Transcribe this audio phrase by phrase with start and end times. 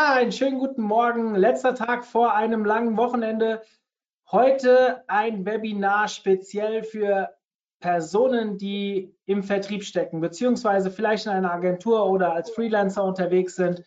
[0.00, 1.34] Ja, einen schönen guten Morgen.
[1.34, 3.60] Letzter Tag vor einem langen Wochenende.
[4.30, 7.36] Heute ein Webinar speziell für
[7.80, 13.84] Personen, die im Vertrieb stecken, beziehungsweise vielleicht in einer Agentur oder als Freelancer unterwegs sind.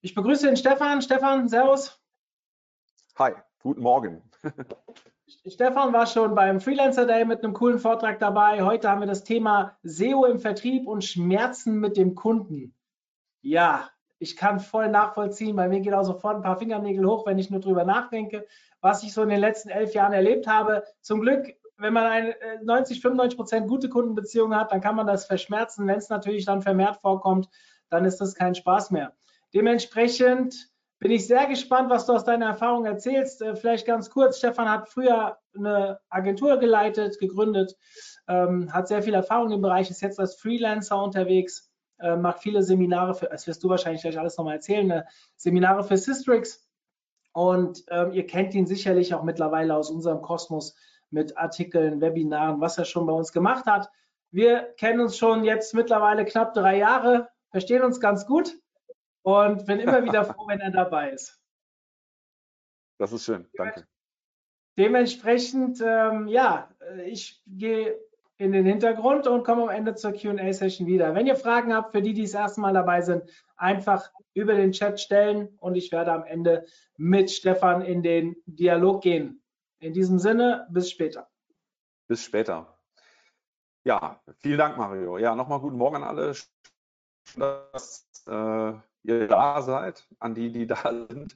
[0.00, 1.02] Ich begrüße den Stefan.
[1.02, 2.00] Stefan, Servus.
[3.18, 4.22] Hi, guten Morgen.
[5.46, 8.62] Stefan war schon beim Freelancer Day mit einem coolen Vortrag dabei.
[8.62, 12.74] Heute haben wir das Thema SEO im Vertrieb und Schmerzen mit dem Kunden.
[13.42, 15.56] Ja, ich kann voll nachvollziehen.
[15.56, 18.46] Bei mir geht auch sofort ein paar Fingernägel hoch, wenn ich nur drüber nachdenke,
[18.80, 20.84] was ich so in den letzten elf Jahren erlebt habe.
[21.00, 25.26] Zum Glück, wenn man eine 90, 95 Prozent gute Kundenbeziehung hat, dann kann man das
[25.26, 25.86] verschmerzen.
[25.86, 27.48] Wenn es natürlich dann vermehrt vorkommt,
[27.88, 29.12] dann ist das kein Spaß mehr.
[29.54, 33.40] Dementsprechend bin ich sehr gespannt, was du aus deiner Erfahrung erzählst.
[33.40, 37.76] Äh, vielleicht ganz kurz, Stefan hat früher eine Agentur geleitet, gegründet,
[38.26, 41.67] ähm, hat sehr viel Erfahrung im Bereich, ist jetzt als Freelancer unterwegs
[41.98, 45.06] äh, macht viele Seminare für, das wirst du wahrscheinlich gleich alles nochmal erzählen, ne?
[45.36, 46.68] Seminare für Systrix.
[47.32, 50.74] Und ähm, ihr kennt ihn sicherlich auch mittlerweile aus unserem Kosmos
[51.10, 53.90] mit Artikeln, Webinaren, was er schon bei uns gemacht hat.
[54.30, 58.54] Wir kennen uns schon jetzt mittlerweile knapp drei Jahre, verstehen uns ganz gut
[59.22, 61.40] und bin immer wieder froh, wenn er dabei ist.
[62.98, 63.86] Das ist schön, danke.
[64.76, 66.70] Dementsprechend, ähm, ja,
[67.04, 67.98] ich gehe
[68.38, 71.14] in den Hintergrund und komme am Ende zur QA-Session wieder.
[71.14, 73.24] Wenn ihr Fragen habt, für die, die das erste Mal dabei sind,
[73.56, 76.64] einfach über den Chat stellen und ich werde am Ende
[76.96, 79.42] mit Stefan in den Dialog gehen.
[79.80, 81.28] In diesem Sinne, bis später.
[82.06, 82.78] Bis später.
[83.84, 85.18] Ja, vielen Dank, Mario.
[85.18, 86.34] Ja, nochmal guten Morgen an alle,
[87.36, 91.34] dass äh, ihr da seid, an die, die da sind.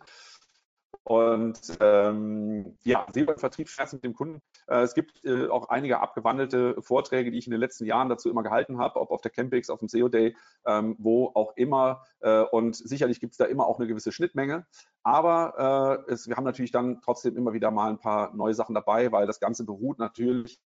[1.04, 4.40] Und ähm, ja, Vertriebsschmerzen mit dem Kunden.
[4.68, 8.30] Äh, es gibt äh, auch einige abgewandelte Vorträge, die ich in den letzten Jahren dazu
[8.30, 12.04] immer gehalten habe, ob auf der Campix, auf dem SEO Day, ähm, wo auch immer.
[12.20, 14.66] Äh, und sicherlich gibt es da immer auch eine gewisse Schnittmenge.
[15.02, 18.74] Aber äh, es, wir haben natürlich dann trotzdem immer wieder mal ein paar neue Sachen
[18.74, 20.60] dabei, weil das Ganze beruht natürlich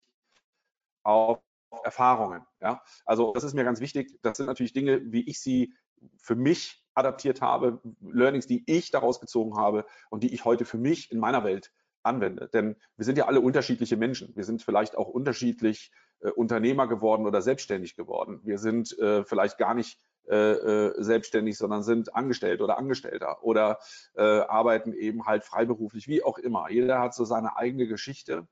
[1.04, 1.40] auf
[1.84, 2.46] Erfahrungen.
[2.62, 2.82] Ja?
[3.06, 4.20] Also das ist mir ganz wichtig.
[4.22, 5.74] Das sind natürlich Dinge, wie ich sie
[6.18, 10.78] für mich adaptiert habe, Learnings, die ich daraus gezogen habe und die ich heute für
[10.78, 11.72] mich in meiner Welt
[12.04, 12.50] anwende.
[12.54, 14.36] Denn wir sind ja alle unterschiedliche Menschen.
[14.36, 18.42] Wir sind vielleicht auch unterschiedlich äh, Unternehmer geworden oder selbstständig geworden.
[18.44, 23.80] Wir sind äh, vielleicht gar nicht äh, äh selbstständig, sondern sind angestellt oder Angestellter oder
[24.16, 26.70] äh, arbeiten eben halt freiberuflich, wie auch immer.
[26.70, 28.48] Jeder hat so seine eigene Geschichte.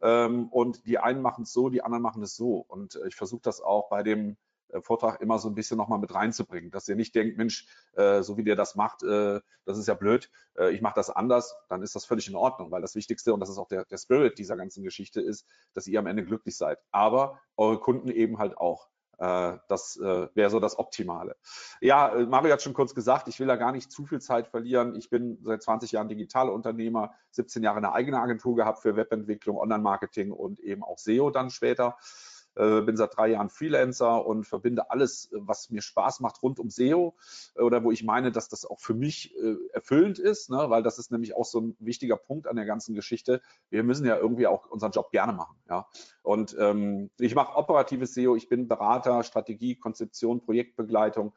[0.00, 2.64] Ähm, und die einen machen es so, die anderen machen es so.
[2.66, 4.36] Und äh, ich versuche das auch bei dem
[4.80, 8.36] Vortrag immer so ein bisschen nochmal mit reinzubringen, dass ihr nicht denkt, Mensch, äh, so
[8.36, 11.82] wie der das macht, äh, das ist ja blöd, äh, ich mache das anders, dann
[11.82, 14.38] ist das völlig in Ordnung, weil das Wichtigste und das ist auch der, der Spirit
[14.38, 18.56] dieser ganzen Geschichte ist, dass ihr am Ende glücklich seid, aber eure Kunden eben halt
[18.56, 18.88] auch.
[19.22, 21.36] Äh, das äh, wäre so das Optimale.
[21.80, 24.96] Ja, Mario hat schon kurz gesagt, ich will da gar nicht zu viel Zeit verlieren.
[24.96, 30.32] Ich bin seit 20 Jahren Digitalunternehmer, 17 Jahre eine eigene Agentur gehabt für Webentwicklung, Online-Marketing
[30.32, 35.30] und eben auch SEO dann später äh, bin seit drei Jahren Freelancer und verbinde alles,
[35.32, 37.14] was mir Spaß macht rund um SEO
[37.54, 40.64] äh, oder wo ich meine, dass das auch für mich äh, erfüllend ist, ne?
[40.68, 43.40] weil das ist nämlich auch so ein wichtiger Punkt an der ganzen Geschichte.
[43.70, 45.56] Wir müssen ja irgendwie auch unseren Job gerne machen.
[45.68, 45.86] Ja?
[46.22, 51.32] Und ähm, ich mache operatives SEO, ich bin Berater, Strategie, Konzeption, Projektbegleitung,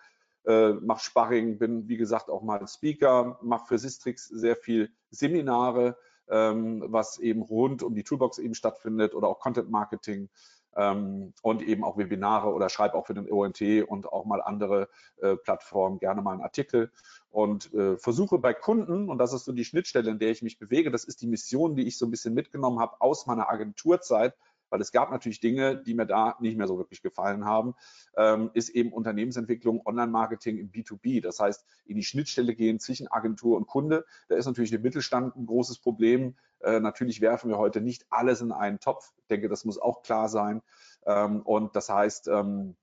[0.45, 5.97] äh, mache Sparring, bin wie gesagt auch mal Speaker, mache für Sistrix sehr viel Seminare,
[6.27, 10.29] ähm, was eben rund um die Toolbox eben stattfindet oder auch Content Marketing
[10.75, 14.89] ähm, und eben auch Webinare oder schreibe auch für den ONT und auch mal andere
[15.21, 16.91] äh, Plattformen gerne mal einen Artikel
[17.29, 20.57] und äh, versuche bei Kunden, und das ist so die Schnittstelle, in der ich mich
[20.57, 24.35] bewege, das ist die Mission, die ich so ein bisschen mitgenommen habe aus meiner Agenturzeit,
[24.69, 27.75] weil es gab natürlich Dinge, die mir da nicht mehr so wirklich gefallen haben,
[28.17, 31.21] ähm, ist eben Unternehmensentwicklung, Online-Marketing im B2B.
[31.21, 34.05] Das heißt, in die Schnittstelle gehen zwischen Agentur und Kunde.
[34.27, 36.35] Da ist natürlich der Mittelstand ein großes Problem.
[36.65, 39.13] Äh, natürlich werfen wir heute nicht alles in einen Topf.
[39.17, 40.61] Ich denke, das muss auch klar sein.
[41.05, 42.75] Ähm, und das heißt, ähm,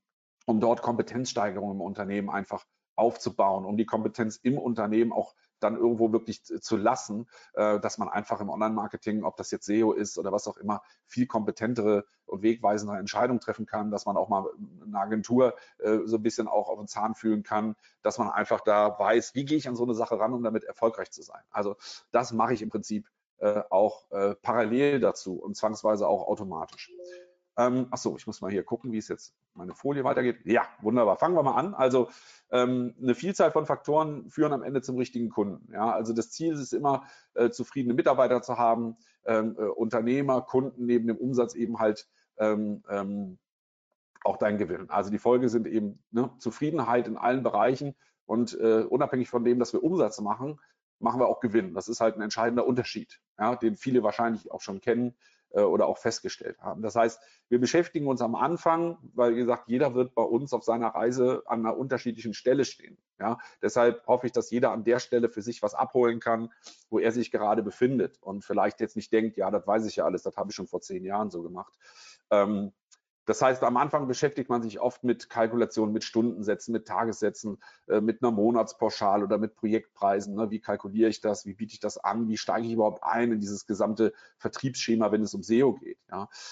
[0.47, 2.65] um dort Kompetenzsteigerung im Unternehmen einfach
[2.95, 8.09] aufzubauen, um die Kompetenz im Unternehmen auch dann irgendwo wirklich zu lassen, äh, dass man
[8.09, 12.43] einfach im Online-Marketing, ob das jetzt SEO ist oder was auch immer, viel kompetentere und
[12.43, 14.47] wegweisende Entscheidungen treffen kann, dass man auch mal
[14.85, 18.61] eine Agentur äh, so ein bisschen auch auf den Zahn fühlen kann, dass man einfach
[18.61, 21.43] da weiß, wie gehe ich an so eine Sache ran, um damit erfolgreich zu sein.
[21.51, 21.77] Also
[22.11, 23.09] das mache ich im Prinzip
[23.71, 24.05] auch
[24.43, 26.93] parallel dazu und zwangsweise auch automatisch.
[27.57, 30.39] Ähm, ach so, ich muss mal hier gucken, wie es jetzt meine Folie weitergeht.
[30.45, 31.19] Ja, wunderbar.
[31.19, 31.75] Fangen wir mal an.
[31.75, 32.09] Also
[32.51, 35.71] ähm, eine Vielzahl von Faktoren führen am Ende zum richtigen Kunden.
[35.73, 37.05] Ja, also das Ziel ist es immer,
[37.35, 38.97] äh, zufriedene Mitarbeiter zu haben,
[39.27, 42.09] ähm, äh, Unternehmer, Kunden neben dem Umsatz eben halt
[42.39, 43.39] ähm, ähm,
[44.25, 44.89] auch dein Gewinn.
[44.89, 47.95] Also die Folge sind eben ne, Zufriedenheit in allen Bereichen
[48.25, 50.59] und äh, unabhängig von dem, dass wir Umsatz machen,
[51.03, 51.75] machen wir auch Gewinn.
[51.75, 55.15] Das ist halt ein entscheidender Unterschied, ja, den viele wahrscheinlich auch schon kennen.
[55.55, 56.81] Äh, oder auch festgestellt haben.
[56.81, 57.21] Das heißt,
[57.51, 61.43] wir beschäftigen uns am Anfang, weil wie gesagt, jeder wird bei uns auf seiner Reise
[61.47, 62.97] an einer unterschiedlichen Stelle stehen.
[63.21, 66.51] Ja, deshalb hoffe ich, dass jeder an der Stelle für sich was abholen kann,
[66.89, 70.07] wo er sich gerade befindet und vielleicht jetzt nicht denkt, ja, das weiß ich ja
[70.07, 71.75] alles, das habe ich schon vor zehn Jahren so gemacht.
[72.31, 72.73] Ähm,
[73.25, 77.59] das heißt, am Anfang beschäftigt man sich oft mit Kalkulationen, mit Stundensätzen, mit Tagessätzen,
[77.89, 80.35] äh, mit einer Monatspauschale oder mit Projektpreisen.
[80.35, 80.51] Ne?
[80.51, 81.47] Wie kalkuliere ich das?
[81.47, 82.29] Wie biete ich das an?
[82.29, 85.99] Wie steige ich überhaupt ein in dieses gesamte Vertriebsschema, wenn es um SEO geht?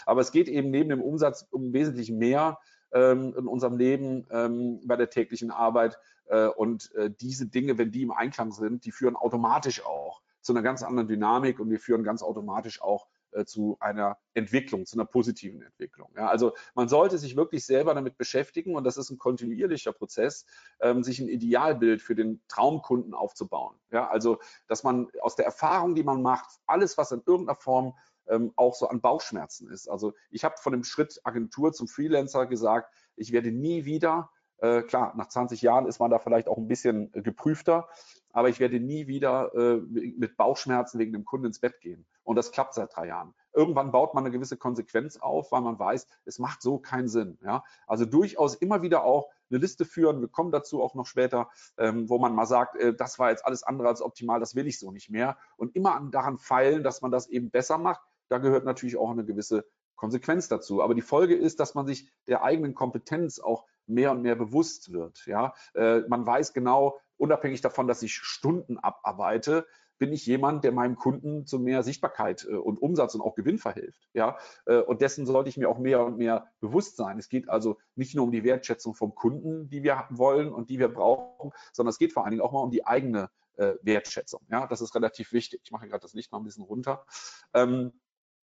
[0.07, 2.59] Aber es geht eben neben dem Umsatz um wesentlich mehr
[2.93, 5.99] ähm, in unserem Leben ähm, bei der täglichen Arbeit.
[6.27, 10.53] Äh, und äh, diese Dinge, wenn die im Einklang sind, die führen automatisch auch zu
[10.53, 14.97] einer ganz anderen Dynamik und wir führen ganz automatisch auch äh, zu einer Entwicklung, zu
[14.97, 16.11] einer positiven Entwicklung.
[16.17, 20.47] Ja, also man sollte sich wirklich selber damit beschäftigen und das ist ein kontinuierlicher Prozess,
[20.81, 23.77] ähm, sich ein Idealbild für den Traumkunden aufzubauen.
[23.91, 24.39] Ja, also
[24.69, 27.95] dass man aus der Erfahrung, die man macht, alles, was in irgendeiner Form
[28.29, 29.89] ähm, auch so an Bauchschmerzen ist.
[29.89, 34.31] Also ich habe von dem Schritt Agentur zum Freelancer gesagt, ich werde nie wieder
[34.61, 37.89] äh, klar, nach 20 Jahren ist man da vielleicht auch ein bisschen äh, geprüfter,
[38.33, 42.07] aber ich werde nie wieder äh, mit Bauchschmerzen wegen dem Kunden ins Bett gehen.
[42.23, 43.35] Und das klappt seit drei Jahren.
[43.53, 47.39] Irgendwann baut man eine gewisse Konsequenz auf, weil man weiß, es macht so keinen Sinn.
[47.43, 47.65] Ja?
[47.87, 50.21] Also durchaus immer wieder auch eine Liste führen.
[50.21, 53.45] Wir kommen dazu auch noch später, ähm, wo man mal sagt, äh, das war jetzt
[53.45, 55.37] alles andere als optimal, das will ich so nicht mehr.
[55.57, 58.01] Und immer an, daran feilen, dass man das eben besser macht.
[58.29, 59.65] Da gehört natürlich auch eine gewisse
[59.97, 60.83] Konsequenz dazu.
[60.83, 64.93] Aber die Folge ist, dass man sich der eigenen Kompetenz auch mehr und mehr bewusst
[64.93, 65.27] wird.
[65.27, 69.67] Ja, äh, man weiß genau, unabhängig davon, dass ich Stunden abarbeite,
[70.01, 73.59] bin ich jemand, der meinem Kunden zu mehr Sichtbarkeit äh, und Umsatz und auch Gewinn
[73.59, 74.09] verhilft.
[74.15, 77.19] Ja, äh, und dessen sollte ich mir auch mehr und mehr bewusst sein.
[77.19, 80.79] Es geht also nicht nur um die Wertschätzung vom Kunden, die wir wollen und die
[80.79, 84.41] wir brauchen, sondern es geht vor allen Dingen auch mal um die eigene äh, Wertschätzung.
[84.51, 85.61] Ja, das ist relativ wichtig.
[85.65, 87.05] Ich mache gerade das Licht mal ein bisschen runter.
[87.53, 87.93] Ähm,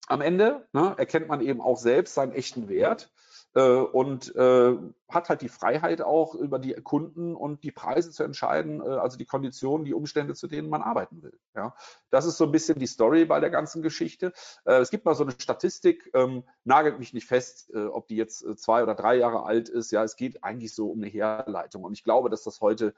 [0.07, 3.11] am Ende ne, erkennt man eben auch selbst seinen echten Wert
[3.61, 4.75] und äh,
[5.13, 9.17] hat halt die Freiheit auch über die Kunden und die Preise zu entscheiden, äh, also
[9.17, 11.37] die Konditionen, die Umstände, zu denen man arbeiten will.
[11.55, 11.75] Ja,
[12.09, 14.33] das ist so ein bisschen die Story bei der ganzen Geschichte.
[14.65, 18.15] Äh, es gibt mal so eine Statistik, ähm, nagelt mich nicht fest, äh, ob die
[18.15, 19.91] jetzt äh, zwei oder drei Jahre alt ist.
[19.91, 22.93] Ja, es geht eigentlich so um eine Herleitung und ich glaube, dass das heute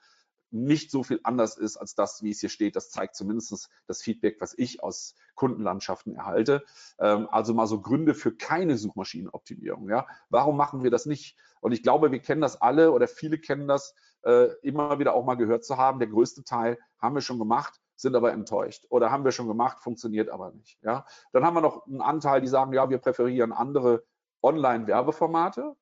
[0.56, 2.76] nicht so viel anders ist als das, wie es hier steht.
[2.76, 6.64] Das zeigt zumindest das Feedback, was ich aus Kundenlandschaften erhalte.
[7.00, 9.90] Ähm, also mal so Gründe für keine Suchmaschinenoptimierung.
[9.90, 10.08] Ja?
[10.30, 11.38] Warum machen wir das nicht?
[11.60, 15.26] Und ich glaube, wir kennen das alle oder viele kennen das, äh, immer wieder auch
[15.26, 16.00] mal gehört zu haben.
[16.00, 19.82] Der größte Teil haben wir schon gemacht sind aber enttäuscht oder haben wir schon gemacht,
[19.82, 20.78] funktioniert aber nicht.
[20.84, 24.04] Ja, dann haben wir noch einen Anteil, die sagen, ja, wir präferieren andere
[24.42, 25.76] Online-Werbeformate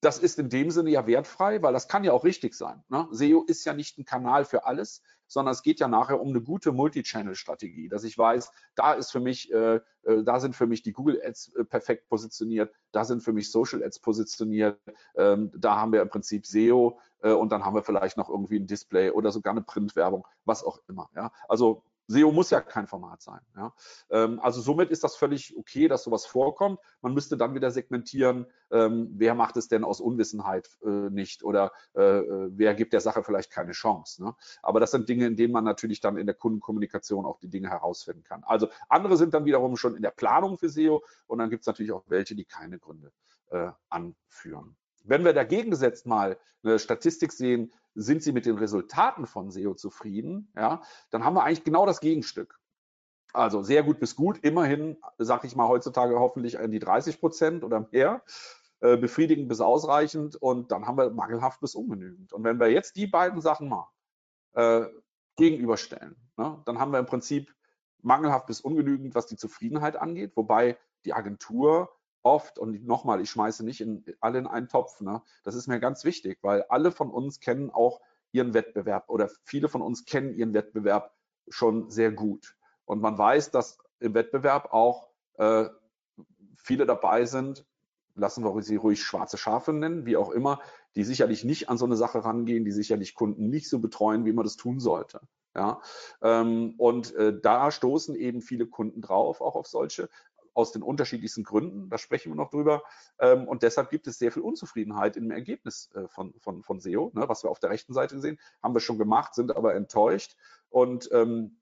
[0.00, 2.82] das ist in dem Sinne ja wertfrei, weil das kann ja auch richtig sein.
[2.88, 3.06] Ne?
[3.10, 6.40] SEO ist ja nicht ein Kanal für alles, sondern es geht ja nachher um eine
[6.40, 10.82] gute Multi-Channel-Strategie, dass ich weiß, da ist für mich, äh, äh, da sind für mich
[10.82, 14.80] die Google Ads äh, perfekt positioniert, da sind für mich Social Ads positioniert,
[15.14, 18.58] ähm, da haben wir im Prinzip SEO äh, und dann haben wir vielleicht noch irgendwie
[18.58, 21.10] ein Display oder sogar eine Printwerbung, was auch immer.
[21.14, 21.30] Ja?
[21.48, 23.40] Also SEO muss ja kein Format sein.
[23.56, 23.72] Ja?
[24.10, 26.80] Ähm, also somit ist das völlig okay, dass sowas vorkommt.
[27.02, 31.70] Man müsste dann wieder segmentieren, ähm, wer macht es denn aus Unwissenheit äh, nicht oder
[31.94, 34.24] äh, äh, wer gibt der Sache vielleicht keine Chance.
[34.24, 34.34] Ne?
[34.60, 37.70] Aber das sind Dinge, in denen man natürlich dann in der Kundenkommunikation auch die Dinge
[37.70, 38.42] herausfinden kann.
[38.42, 41.68] Also andere sind dann wiederum schon in der Planung für SEO und dann gibt es
[41.68, 43.12] natürlich auch welche, die keine Gründe
[43.50, 44.76] äh, anführen.
[45.04, 49.74] Wenn wir dagegen gesetzt mal eine Statistik sehen, sind Sie mit den Resultaten von SEO
[49.74, 52.58] zufrieden, ja, dann haben wir eigentlich genau das Gegenstück.
[53.32, 57.64] Also sehr gut bis gut, immerhin, sage ich mal heutzutage hoffentlich an die 30 Prozent
[57.64, 58.22] oder mehr,
[58.80, 62.32] äh, befriedigend bis ausreichend und dann haben wir mangelhaft bis ungenügend.
[62.32, 63.88] Und wenn wir jetzt die beiden Sachen mal
[64.54, 64.86] äh,
[65.36, 67.54] gegenüberstellen, ne, dann haben wir im Prinzip
[68.02, 71.90] mangelhaft bis ungenügend, was die Zufriedenheit angeht, wobei die Agentur
[72.22, 75.22] oft, und nochmal, ich schmeiße nicht in, alle in einen Topf, ne?
[75.42, 78.00] das ist mir ganz wichtig, weil alle von uns kennen auch
[78.32, 81.14] ihren Wettbewerb oder viele von uns kennen ihren Wettbewerb
[81.48, 82.56] schon sehr gut.
[82.84, 85.68] Und man weiß, dass im Wettbewerb auch äh,
[86.56, 87.66] viele dabei sind,
[88.14, 90.60] lassen wir sie ruhig schwarze Schafe nennen, wie auch immer,
[90.96, 94.32] die sicherlich nicht an so eine Sache rangehen, die sicherlich Kunden nicht so betreuen, wie
[94.32, 95.20] man das tun sollte.
[95.54, 95.80] Ja,
[96.22, 100.08] ähm, und äh, da stoßen eben viele Kunden drauf, auch auf solche,
[100.60, 102.82] aus den unterschiedlichsten Gründen, da sprechen wir noch drüber.
[103.18, 107.10] Ähm, und deshalb gibt es sehr viel Unzufriedenheit im Ergebnis äh, von, von, von SEO,
[107.14, 110.36] ne, was wir auf der rechten Seite sehen, haben wir schon gemacht, sind aber enttäuscht.
[110.68, 111.56] Und, ähm,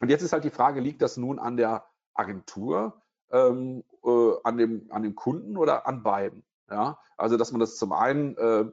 [0.00, 4.58] und jetzt ist halt die Frage, liegt das nun an der Agentur, ähm, äh, an,
[4.58, 6.44] dem, an dem Kunden oder an beiden?
[6.72, 8.64] Ja, also dass man das zum einen äh,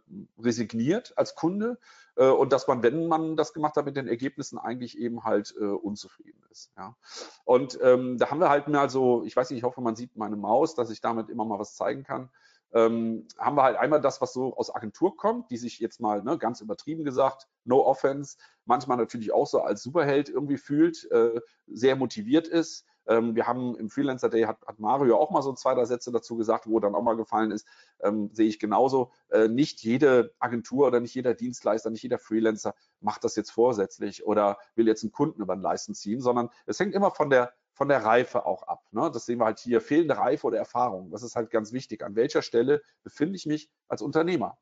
[0.41, 1.77] resigniert als Kunde
[2.15, 5.53] äh, und dass man, wenn man das gemacht hat mit den Ergebnissen, eigentlich eben halt
[5.59, 6.71] äh, unzufrieden ist.
[6.77, 6.95] Ja.
[7.43, 10.15] Und ähm, da haben wir halt mal so, ich weiß nicht, ich hoffe, man sieht
[10.15, 12.29] meine Maus, dass ich damit immer mal was zeigen kann.
[12.71, 16.23] Ähm, haben wir halt einmal das, was so aus Agentur kommt, die sich jetzt mal
[16.23, 21.41] ne, ganz übertrieben gesagt, no offense, manchmal natürlich auch so als Superheld irgendwie fühlt, äh,
[21.67, 25.51] sehr motiviert ist, ähm, wir haben im Freelancer Day, hat, hat, Mario auch mal so
[25.53, 27.67] zwei, drei Sätze dazu gesagt, wo dann auch mal gefallen ist,
[28.01, 29.11] ähm, sehe ich genauso.
[29.29, 34.25] Äh, nicht jede Agentur oder nicht jeder Dienstleister, nicht jeder Freelancer macht das jetzt vorsätzlich
[34.25, 37.53] oder will jetzt einen Kunden über den Leisten ziehen, sondern es hängt immer von der
[37.73, 38.83] von der Reife auch ab.
[38.91, 39.09] Ne?
[39.09, 41.11] Das sehen wir halt hier, fehlende Reife oder Erfahrung.
[41.11, 42.03] Das ist halt ganz wichtig.
[42.03, 44.57] An welcher Stelle befinde ich mich als Unternehmer,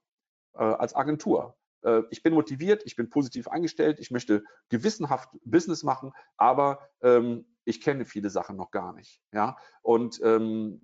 [0.53, 1.57] äh, als Agentur?
[1.81, 7.45] Äh, ich bin motiviert, ich bin positiv eingestellt, ich möchte gewissenhaft Business machen, aber ähm,
[7.67, 9.21] ich kenne viele Sachen noch gar nicht.
[9.33, 9.57] Ja?
[9.81, 10.81] Und ähm,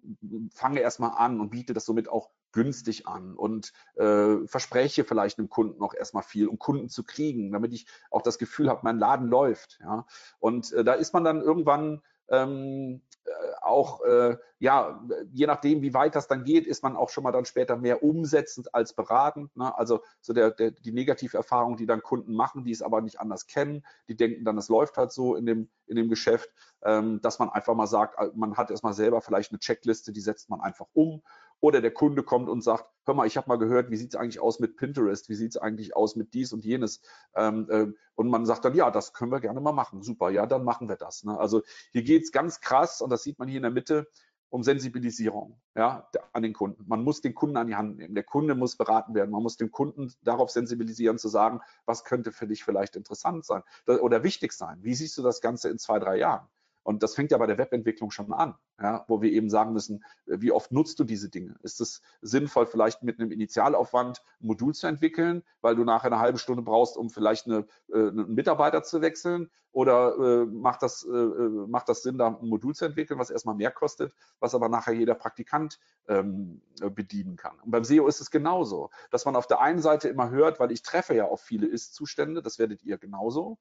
[0.53, 5.49] fange erstmal an und biete das somit auch günstig an und äh, verspreche vielleicht einem
[5.49, 8.99] Kunden auch erstmal viel, um Kunden zu kriegen, damit ich auch das Gefühl habe, mein
[8.99, 9.79] Laden läuft.
[9.81, 10.05] Ja?
[10.39, 15.93] Und äh, da ist man dann irgendwann ähm, äh, auch, äh, ja, je nachdem, wie
[15.93, 19.53] weit das dann geht, ist man auch schon mal dann später mehr umsetzend als beratend.
[19.57, 19.77] Ne?
[19.77, 23.45] Also so der, der, die Negativerfahrung, die dann Kunden machen, die es aber nicht anders
[23.45, 26.49] kennen, die denken dann, es läuft halt so in dem, in dem Geschäft,
[26.81, 30.21] ähm, dass man einfach mal sagt, äh, man hat erstmal selber vielleicht eine Checkliste, die
[30.21, 31.21] setzt man einfach um
[31.59, 34.19] oder der Kunde kommt und sagt, hör mal, ich habe mal gehört, wie sieht es
[34.19, 37.01] eigentlich aus mit Pinterest, wie sieht es eigentlich aus mit dies und jenes.
[37.35, 40.03] Ähm, äh, und man sagt dann, ja, das können wir gerne mal machen.
[40.03, 41.25] Super, ja, dann machen wir das.
[41.25, 41.37] Ne?
[41.37, 44.07] Also hier geht es ganz krass, und das sieht man hier in der Mitte,
[44.53, 46.83] um Sensibilisierung ja, an den Kunden.
[46.87, 48.13] Man muss den Kunden an die Hand nehmen.
[48.13, 49.31] Der Kunde muss beraten werden.
[49.31, 53.63] Man muss den Kunden darauf sensibilisieren, zu sagen, was könnte für dich vielleicht interessant sein
[53.87, 54.77] oder wichtig sein.
[54.83, 56.47] Wie siehst du das Ganze in zwei, drei Jahren?
[56.83, 60.03] Und das fängt ja bei der Webentwicklung schon an, ja, wo wir eben sagen müssen,
[60.25, 61.55] wie oft nutzt du diese Dinge?
[61.63, 66.19] Ist es sinnvoll, vielleicht mit einem Initialaufwand ein Modul zu entwickeln, weil du nachher eine
[66.19, 69.49] halbe Stunde brauchst, um vielleicht eine, äh, einen Mitarbeiter zu wechseln?
[69.71, 73.31] Oder äh, macht, das, äh, äh, macht das Sinn, da ein Modul zu entwickeln, was
[73.31, 76.61] erstmal mehr kostet, was aber nachher jeder Praktikant ähm,
[76.91, 77.59] bedienen kann?
[77.59, 80.71] Und beim SEO ist es genauso, dass man auf der einen Seite immer hört, weil
[80.71, 83.57] ich treffe ja auf viele Ist-Zustände, das werdet ihr genauso.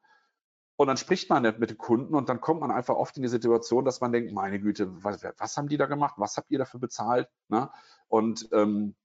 [0.82, 3.28] Und dann spricht man mit dem Kunden und dann kommt man einfach oft in die
[3.28, 6.14] Situation, dass man denkt, meine Güte, was, was haben die da gemacht?
[6.16, 7.28] Was habt ihr dafür bezahlt?
[7.46, 7.70] Ne?
[8.08, 8.96] Und ähm,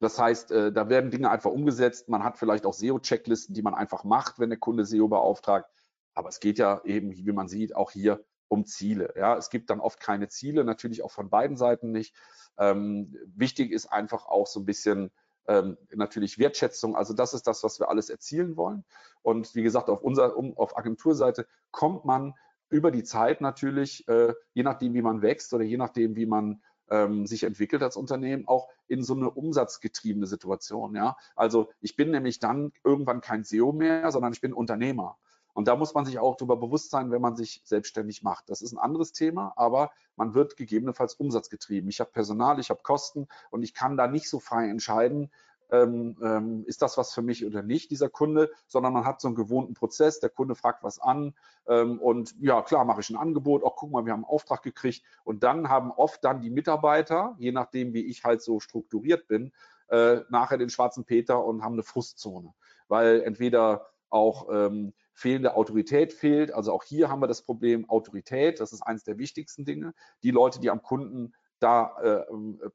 [0.00, 2.08] das heißt, äh, da werden Dinge einfach umgesetzt.
[2.08, 5.68] Man hat vielleicht auch SEO-Checklisten, die man einfach macht, wenn der Kunde SEO beauftragt.
[6.14, 9.12] Aber es geht ja eben, wie man sieht, auch hier um Ziele.
[9.14, 12.16] Ja, es gibt dann oft keine Ziele, natürlich auch von beiden Seiten nicht.
[12.56, 15.10] Ähm, wichtig ist einfach auch so ein bisschen
[15.48, 16.94] ähm, natürlich Wertschätzung.
[16.94, 18.84] Also das ist das, was wir alles erzielen wollen.
[19.22, 22.34] Und wie gesagt, auf unserer, um, auf Agenturseite kommt man
[22.70, 26.62] über die Zeit natürlich, äh, je nachdem, wie man wächst oder je nachdem, wie man
[26.90, 30.94] ähm, sich entwickelt als Unternehmen, auch in so eine umsatzgetriebene Situation.
[30.94, 35.18] Ja, also ich bin nämlich dann irgendwann kein SEO mehr, sondern ich bin Unternehmer.
[35.58, 38.48] Und da muss man sich auch darüber bewusst sein, wenn man sich selbstständig macht.
[38.48, 41.90] Das ist ein anderes Thema, aber man wird gegebenenfalls umsatzgetrieben.
[41.90, 45.32] Ich habe Personal, ich habe Kosten und ich kann da nicht so frei entscheiden,
[45.72, 49.26] ähm, ähm, ist das was für mich oder nicht, dieser Kunde, sondern man hat so
[49.26, 51.34] einen gewohnten Prozess, der Kunde fragt was an
[51.66, 54.62] ähm, und ja, klar, mache ich ein Angebot, auch guck mal, wir haben einen Auftrag
[54.62, 59.26] gekriegt und dann haben oft dann die Mitarbeiter, je nachdem, wie ich halt so strukturiert
[59.26, 59.50] bin,
[59.88, 62.54] äh, nachher den schwarzen Peter und haben eine Frustzone,
[62.86, 66.52] weil entweder auch ähm, fehlende Autorität fehlt.
[66.52, 68.60] Also auch hier haben wir das Problem Autorität.
[68.60, 69.92] Das ist eines der wichtigsten Dinge.
[70.22, 72.70] Die Leute, die am Kunden da äh, äh,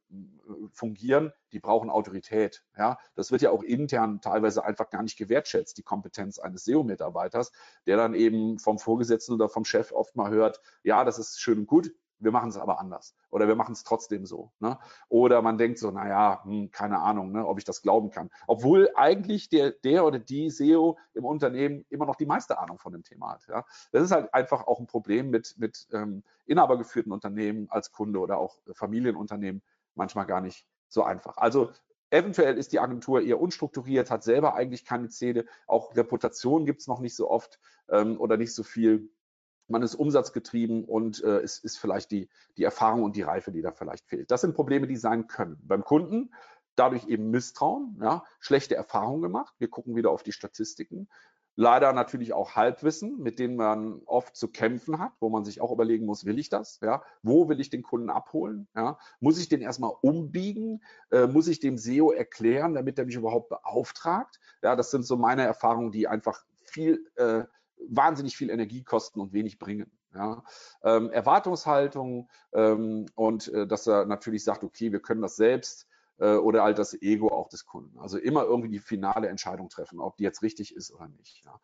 [0.74, 2.66] fungieren, die brauchen Autorität.
[2.78, 7.54] Ja, das wird ja auch intern teilweise einfach gar nicht gewertschätzt, die Kompetenz eines SEO-Mitarbeiters,
[7.88, 11.60] der dann eben vom Vorgesetzten oder vom Chef oft mal hört, ja, das ist schön
[11.60, 14.52] und gut, wir machen es aber anders oder wir machen es trotzdem so.
[14.60, 14.78] Ne?
[15.10, 18.30] Oder man denkt so, naja, hm, keine Ahnung, ne, ob ich das glauben kann.
[18.48, 22.94] Obwohl eigentlich der, der oder die SEO im Unternehmen immer noch die meiste Ahnung von
[22.94, 23.48] dem Thema hat.
[23.48, 23.66] Ja?
[23.92, 28.38] Das ist halt einfach auch ein Problem mit, mit ähm, inhabergeführten Unternehmen als Kunde oder
[28.38, 29.62] auch Familienunternehmen
[29.96, 31.38] manchmal gar nicht so einfach.
[31.38, 31.72] Also
[32.14, 35.46] Eventuell ist die Agentur eher unstrukturiert, hat selber eigentlich keine Ziele.
[35.66, 39.10] Auch Reputation gibt es noch nicht so oft ähm, oder nicht so viel.
[39.68, 43.62] Man ist umsatzgetrieben und äh, es ist vielleicht die, die Erfahrung und die Reife, die
[43.62, 44.30] da vielleicht fehlt.
[44.30, 45.58] Das sind Probleme, die sein können.
[45.64, 46.32] Beim Kunden
[46.76, 49.54] dadurch eben Misstrauen, ja, schlechte Erfahrungen gemacht.
[49.60, 51.08] Wir gucken wieder auf die Statistiken.
[51.56, 55.72] Leider natürlich auch Halbwissen, mit denen man oft zu kämpfen hat, wo man sich auch
[55.72, 56.80] überlegen muss, will ich das?
[56.82, 57.04] Ja?
[57.22, 58.68] Wo will ich den Kunden abholen?
[58.76, 58.98] Ja?
[59.20, 60.82] Muss ich den erstmal umbiegen?
[61.12, 64.40] Äh, muss ich dem SEO erklären, damit er mich überhaupt beauftragt?
[64.64, 67.44] Ja, das sind so meine Erfahrungen, die einfach viel, äh,
[67.90, 69.92] wahnsinnig viel Energie kosten und wenig bringen.
[70.14, 70.44] Ja,
[70.84, 75.88] ähm, Erwartungshaltung ähm, und äh, dass er natürlich sagt, okay, wir können das selbst,
[76.20, 78.00] äh, oder halt das Ego auch des Kunden.
[78.00, 81.44] Also immer irgendwie die finale Entscheidung treffen, ob die jetzt richtig ist oder nicht.
[81.46, 81.60] Ja.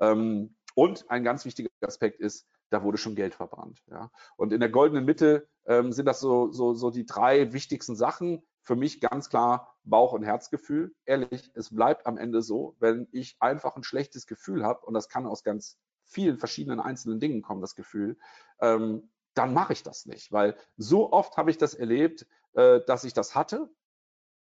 [0.00, 3.82] Ähm, und ein ganz wichtiger Aspekt ist, da wurde schon Geld verbrannt.
[3.90, 4.10] Ja.
[4.36, 8.42] Und in der goldenen Mitte ähm, sind das so, so, so die drei wichtigsten Sachen.
[8.62, 10.94] Für mich ganz klar Bauch- und Herzgefühl.
[11.04, 15.08] Ehrlich, es bleibt am Ende so, wenn ich einfach ein schlechtes Gefühl habe, und das
[15.08, 18.18] kann aus ganz vielen verschiedenen einzelnen Dingen kommen, das Gefühl,
[18.60, 20.30] ähm, dann mache ich das nicht.
[20.30, 23.70] Weil so oft habe ich das erlebt, äh, dass ich das hatte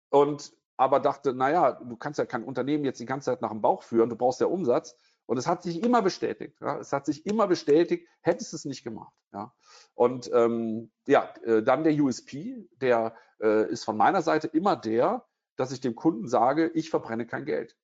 [0.10, 3.62] und aber dachte, naja, du kannst ja kein Unternehmen jetzt die ganze Zeit nach dem
[3.62, 4.96] Bauch führen, du brauchst ja Umsatz.
[5.28, 6.60] Und es hat sich immer bestätigt.
[6.60, 9.14] Ja, es hat sich immer bestätigt, hättest du es nicht gemacht.
[9.32, 9.54] Ja.
[9.94, 15.26] Und ähm, ja, äh, dann der USP, der äh, ist von meiner Seite immer der,
[15.56, 17.76] dass ich dem Kunden sage, ich verbrenne kein Geld.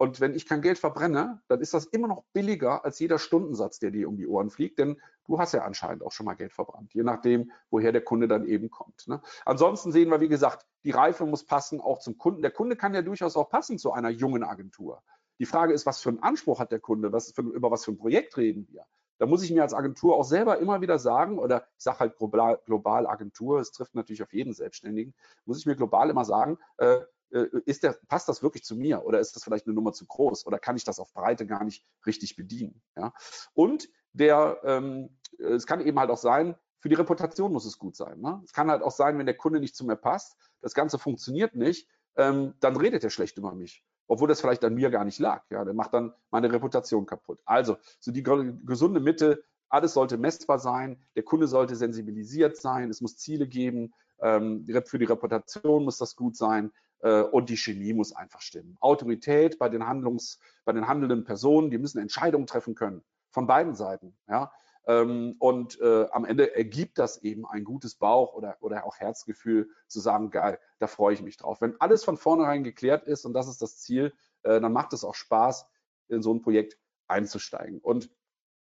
[0.00, 3.80] Und wenn ich kein Geld verbrenne, dann ist das immer noch billiger als jeder Stundensatz,
[3.80, 6.54] der dir um die Ohren fliegt, denn du hast ja anscheinend auch schon mal Geld
[6.54, 9.06] verbrannt, je nachdem, woher der Kunde dann eben kommt.
[9.08, 9.20] Ne?
[9.44, 12.40] Ansonsten sehen wir, wie gesagt, die Reife muss passen auch zum Kunden.
[12.40, 15.02] Der Kunde kann ja durchaus auch passen zu einer jungen Agentur.
[15.38, 17.12] Die Frage ist, was für einen Anspruch hat der Kunde?
[17.12, 18.86] Was für, über was für ein Projekt reden wir?
[19.20, 22.16] Da muss ich mir als Agentur auch selber immer wieder sagen, oder ich sage halt
[22.16, 26.56] global, global Agentur, es trifft natürlich auf jeden Selbstständigen, muss ich mir global immer sagen,
[26.78, 27.00] äh,
[27.30, 30.06] äh, ist der, passt das wirklich zu mir oder ist das vielleicht eine Nummer zu
[30.06, 32.80] groß oder kann ich das auf Breite gar nicht richtig bedienen?
[32.96, 33.12] Ja?
[33.52, 37.96] Und der, ähm, es kann eben halt auch sein, für die Reputation muss es gut
[37.96, 38.20] sein.
[38.20, 38.40] Ne?
[38.42, 41.54] Es kann halt auch sein, wenn der Kunde nicht zu mir passt, das Ganze funktioniert
[41.54, 43.84] nicht, ähm, dann redet er schlecht über mich.
[44.10, 45.44] Obwohl das vielleicht an mir gar nicht lag.
[45.50, 47.38] Ja, der macht dann meine Reputation kaputt.
[47.44, 53.00] Also, so die gesunde Mitte, alles sollte messbar sein, der Kunde sollte sensibilisiert sein, es
[53.00, 57.92] muss Ziele geben, ähm, für die Reputation muss das gut sein äh, und die Chemie
[57.92, 58.76] muss einfach stimmen.
[58.80, 63.76] Autorität bei den Handlungs, bei den handelnden Personen, die müssen Entscheidungen treffen können von beiden
[63.76, 64.16] Seiten.
[64.28, 64.50] Ja?
[64.86, 69.68] Ähm, und äh, am Ende ergibt das eben ein gutes Bauch oder, oder auch Herzgefühl
[69.86, 71.60] zu sagen, geil, da freue ich mich drauf.
[71.60, 74.12] Wenn alles von vornherein geklärt ist und das ist das Ziel,
[74.42, 75.66] äh, dann macht es auch Spaß,
[76.08, 77.80] in so ein Projekt einzusteigen.
[77.80, 78.10] Und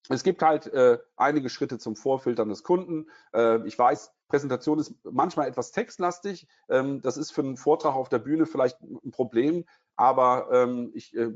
[0.09, 3.09] es gibt halt äh, einige Schritte zum Vorfiltern des Kunden.
[3.33, 6.49] Äh, ich weiß, Präsentation ist manchmal etwas textlastig.
[6.69, 9.67] Ähm, das ist für einen Vortrag auf der Bühne vielleicht ein Problem,
[10.01, 11.31] aber ähm, ich äh,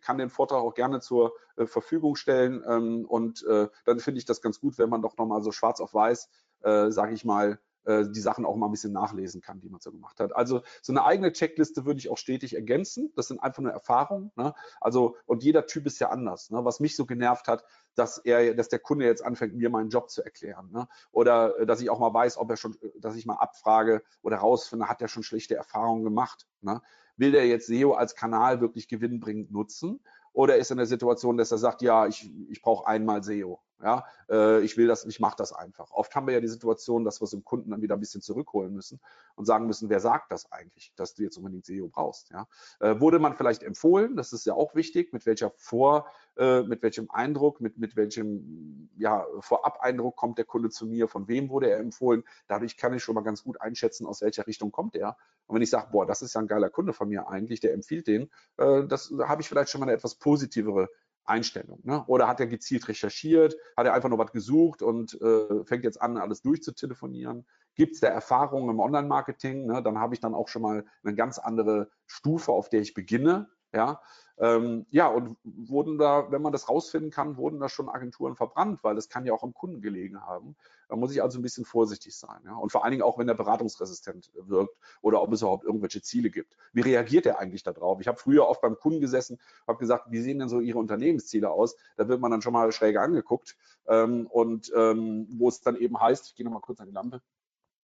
[0.00, 4.24] kann den Vortrag auch gerne zur äh, Verfügung stellen ähm, und äh, dann finde ich
[4.24, 6.30] das ganz gut, wenn man doch nochmal so schwarz auf weiß,
[6.62, 9.80] äh, sage ich mal, äh, die Sachen auch mal ein bisschen nachlesen kann, die man
[9.80, 10.34] so gemacht hat.
[10.34, 13.12] Also so eine eigene Checkliste würde ich auch stetig ergänzen.
[13.14, 14.30] Das sind einfach nur Erfahrungen.
[14.36, 14.54] Ne?
[14.80, 16.50] Also und jeder Typ ist ja anders.
[16.50, 16.64] Ne?
[16.64, 20.10] Was mich so genervt hat, dass er, dass der Kunde jetzt anfängt, mir meinen Job
[20.10, 20.70] zu erklären.
[20.72, 20.88] Ne?
[21.12, 24.38] Oder äh, dass ich auch mal weiß, ob er schon, dass ich mal abfrage oder
[24.38, 26.46] rausfinde, hat er schon schlechte Erfahrungen gemacht.
[26.62, 26.80] Ne?
[27.18, 30.00] Will der jetzt SEO als Kanal wirklich gewinnbringend nutzen?
[30.32, 33.60] Oder ist er in der Situation, dass er sagt, ja, ich, ich brauche einmal SEO.
[33.80, 35.92] Ja, äh, ich will das, ich mache das einfach.
[35.92, 38.20] Oft haben wir ja die Situation, dass wir es dem Kunden dann wieder ein bisschen
[38.20, 38.98] zurückholen müssen
[39.36, 42.30] und sagen müssen, wer sagt das eigentlich, dass du jetzt unbedingt SEO brauchst.
[42.30, 42.48] Ja?
[42.80, 46.06] Äh, wurde man vielleicht empfohlen, das ist ja auch wichtig, mit welcher Vor,
[46.38, 51.28] äh, mit welchem Eindruck, mit, mit welchem ja, Vorab-Eindruck kommt der Kunde zu mir, von
[51.28, 52.22] wem wurde er empfohlen.
[52.46, 55.16] Dadurch kann ich schon mal ganz gut einschätzen, aus welcher Richtung kommt er.
[55.46, 57.74] Und wenn ich sage, boah, das ist ja ein geiler Kunde von mir eigentlich, der
[57.74, 60.88] empfiehlt den, äh, das habe ich vielleicht schon mal eine etwas positivere
[61.24, 61.80] Einstellung.
[61.82, 62.04] Ne?
[62.06, 66.00] Oder hat er gezielt recherchiert, hat er einfach nur was gesucht und äh, fängt jetzt
[66.00, 67.46] an, alles durchzutelefonieren?
[67.74, 69.66] Gibt es da Erfahrungen im Online-Marketing?
[69.66, 69.82] Ne?
[69.82, 73.50] Dann habe ich dann auch schon mal eine ganz andere Stufe, auf der ich beginne.
[73.74, 74.00] Ja,
[74.40, 78.84] ähm, ja, und wurden da, wenn man das rausfinden kann, wurden da schon Agenturen verbrannt,
[78.84, 80.54] weil das kann ja auch am Kunden gelegen haben.
[80.88, 82.40] Da muss ich also ein bisschen vorsichtig sein.
[82.44, 82.54] Ja?
[82.54, 86.30] Und vor allen Dingen auch, wenn der beratungsresistent wirkt oder ob es überhaupt irgendwelche Ziele
[86.30, 86.56] gibt.
[86.72, 88.00] Wie reagiert er eigentlich darauf?
[88.00, 91.50] Ich habe früher oft beim Kunden gesessen, habe gesagt, wie sehen denn so Ihre Unternehmensziele
[91.50, 91.76] aus?
[91.96, 93.56] Da wird man dann schon mal schräg angeguckt.
[93.86, 97.20] Ähm, und ähm, wo es dann eben heißt, ich gehe nochmal kurz an die Lampe,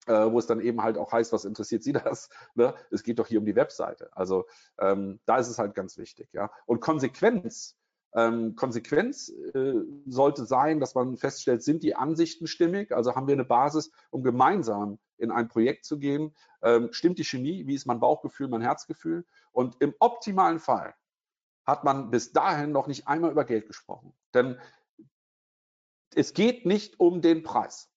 [0.07, 2.29] wo es dann eben halt auch heißt, was interessiert Sie das?
[2.55, 2.73] Ne?
[2.89, 4.09] Es geht doch hier um die Webseite.
[4.15, 4.45] Also
[4.79, 6.29] ähm, da ist es halt ganz wichtig.
[6.33, 6.51] Ja?
[6.65, 7.77] Und Konsequenz,
[8.13, 9.73] ähm, Konsequenz äh,
[10.07, 12.91] sollte sein, dass man feststellt, sind die Ansichten stimmig?
[12.91, 16.35] Also haben wir eine Basis, um gemeinsam in ein Projekt zu gehen.
[16.61, 17.67] Ähm, stimmt die Chemie?
[17.67, 19.25] Wie ist mein Bauchgefühl, mein Herzgefühl?
[19.51, 20.95] Und im optimalen Fall
[21.65, 24.13] hat man bis dahin noch nicht einmal über Geld gesprochen.
[24.33, 24.59] Denn
[26.15, 27.90] es geht nicht um den Preis.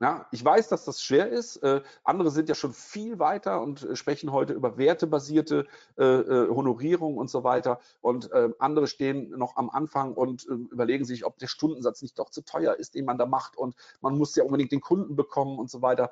[0.00, 1.56] Ja, ich weiß, dass das schwer ist.
[1.58, 6.48] Äh, andere sind ja schon viel weiter und äh, sprechen heute über wertebasierte äh, äh,
[6.48, 7.78] Honorierung und so weiter.
[8.00, 12.18] Und äh, andere stehen noch am Anfang und äh, überlegen sich, ob der Stundensatz nicht
[12.18, 13.56] doch zu teuer ist, den man da macht.
[13.56, 16.10] Und man muss ja unbedingt den Kunden bekommen und so weiter.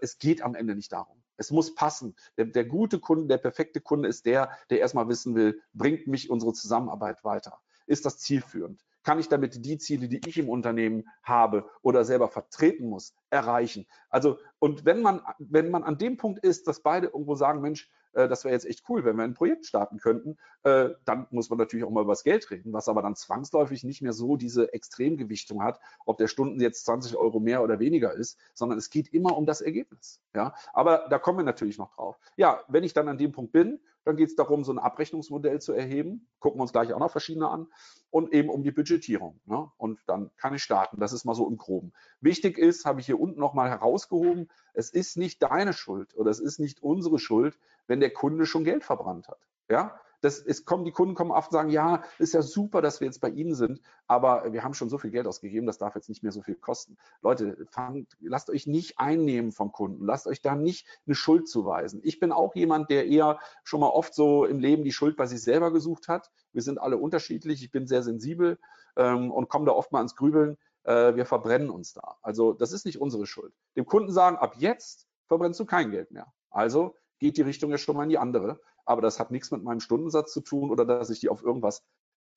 [0.00, 1.22] es geht am Ende nicht darum.
[1.36, 2.16] Es muss passen.
[2.36, 6.30] Der, der gute Kunde, der perfekte Kunde ist der, der erstmal wissen will, bringt mich
[6.30, 7.60] unsere Zusammenarbeit weiter?
[7.86, 8.84] Ist das zielführend?
[9.04, 13.86] Kann ich damit die Ziele, die ich im Unternehmen habe oder selber vertreten muss, erreichen.
[14.10, 17.90] Also, und wenn man, wenn man an dem Punkt ist, dass beide irgendwo sagen, Mensch,
[18.12, 21.50] äh, das wäre jetzt echt cool, wenn wir ein Projekt starten könnten, äh, dann muss
[21.50, 24.36] man natürlich auch mal über das Geld reden, was aber dann zwangsläufig nicht mehr so
[24.36, 28.90] diese Extremgewichtung hat, ob der Stunden jetzt 20 Euro mehr oder weniger ist, sondern es
[28.90, 30.20] geht immer um das Ergebnis.
[30.34, 32.18] Ja, aber da kommen wir natürlich noch drauf.
[32.36, 35.60] Ja, wenn ich dann an dem Punkt bin, dann geht es darum, so ein Abrechnungsmodell
[35.60, 36.26] zu erheben.
[36.40, 37.66] Gucken wir uns gleich auch noch verschiedene an
[38.08, 39.38] und eben um die Budgetierung.
[39.44, 39.70] Ne?
[39.76, 40.98] Und dann kann ich starten.
[40.98, 41.92] Das ist mal so im Groben.
[42.22, 46.40] Wichtig ist, habe ich hier unten nochmal herausgehoben, es ist nicht deine Schuld oder es
[46.40, 49.46] ist nicht unsere Schuld, wenn der Kunde schon Geld verbrannt hat.
[49.68, 53.00] Ja, das, es kommen, die Kunden kommen oft und sagen, ja, ist ja super, dass
[53.00, 55.94] wir jetzt bei Ihnen sind, aber wir haben schon so viel Geld ausgegeben, das darf
[55.94, 56.96] jetzt nicht mehr so viel kosten.
[57.22, 62.00] Leute, fangt, lasst euch nicht einnehmen vom Kunden, lasst euch da nicht eine Schuld zuweisen.
[62.02, 65.26] Ich bin auch jemand, der eher schon mal oft so im Leben die Schuld bei
[65.26, 66.30] sich selber gesucht hat.
[66.52, 68.58] Wir sind alle unterschiedlich, ich bin sehr sensibel
[68.96, 70.56] ähm, und komme da oft mal ins Grübeln.
[70.84, 72.16] Äh, wir verbrennen uns da.
[72.22, 73.52] Also das ist nicht unsere Schuld.
[73.76, 76.32] Dem Kunden sagen, ab jetzt verbrennst du kein Geld mehr.
[76.50, 79.62] Also geht die Richtung ja schon mal in die andere aber das hat nichts mit
[79.62, 81.84] meinem Stundensatz zu tun oder dass ich die auf irgendwas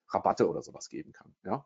[0.10, 1.34] Rabatte oder sowas geben kann.
[1.44, 1.66] Ja?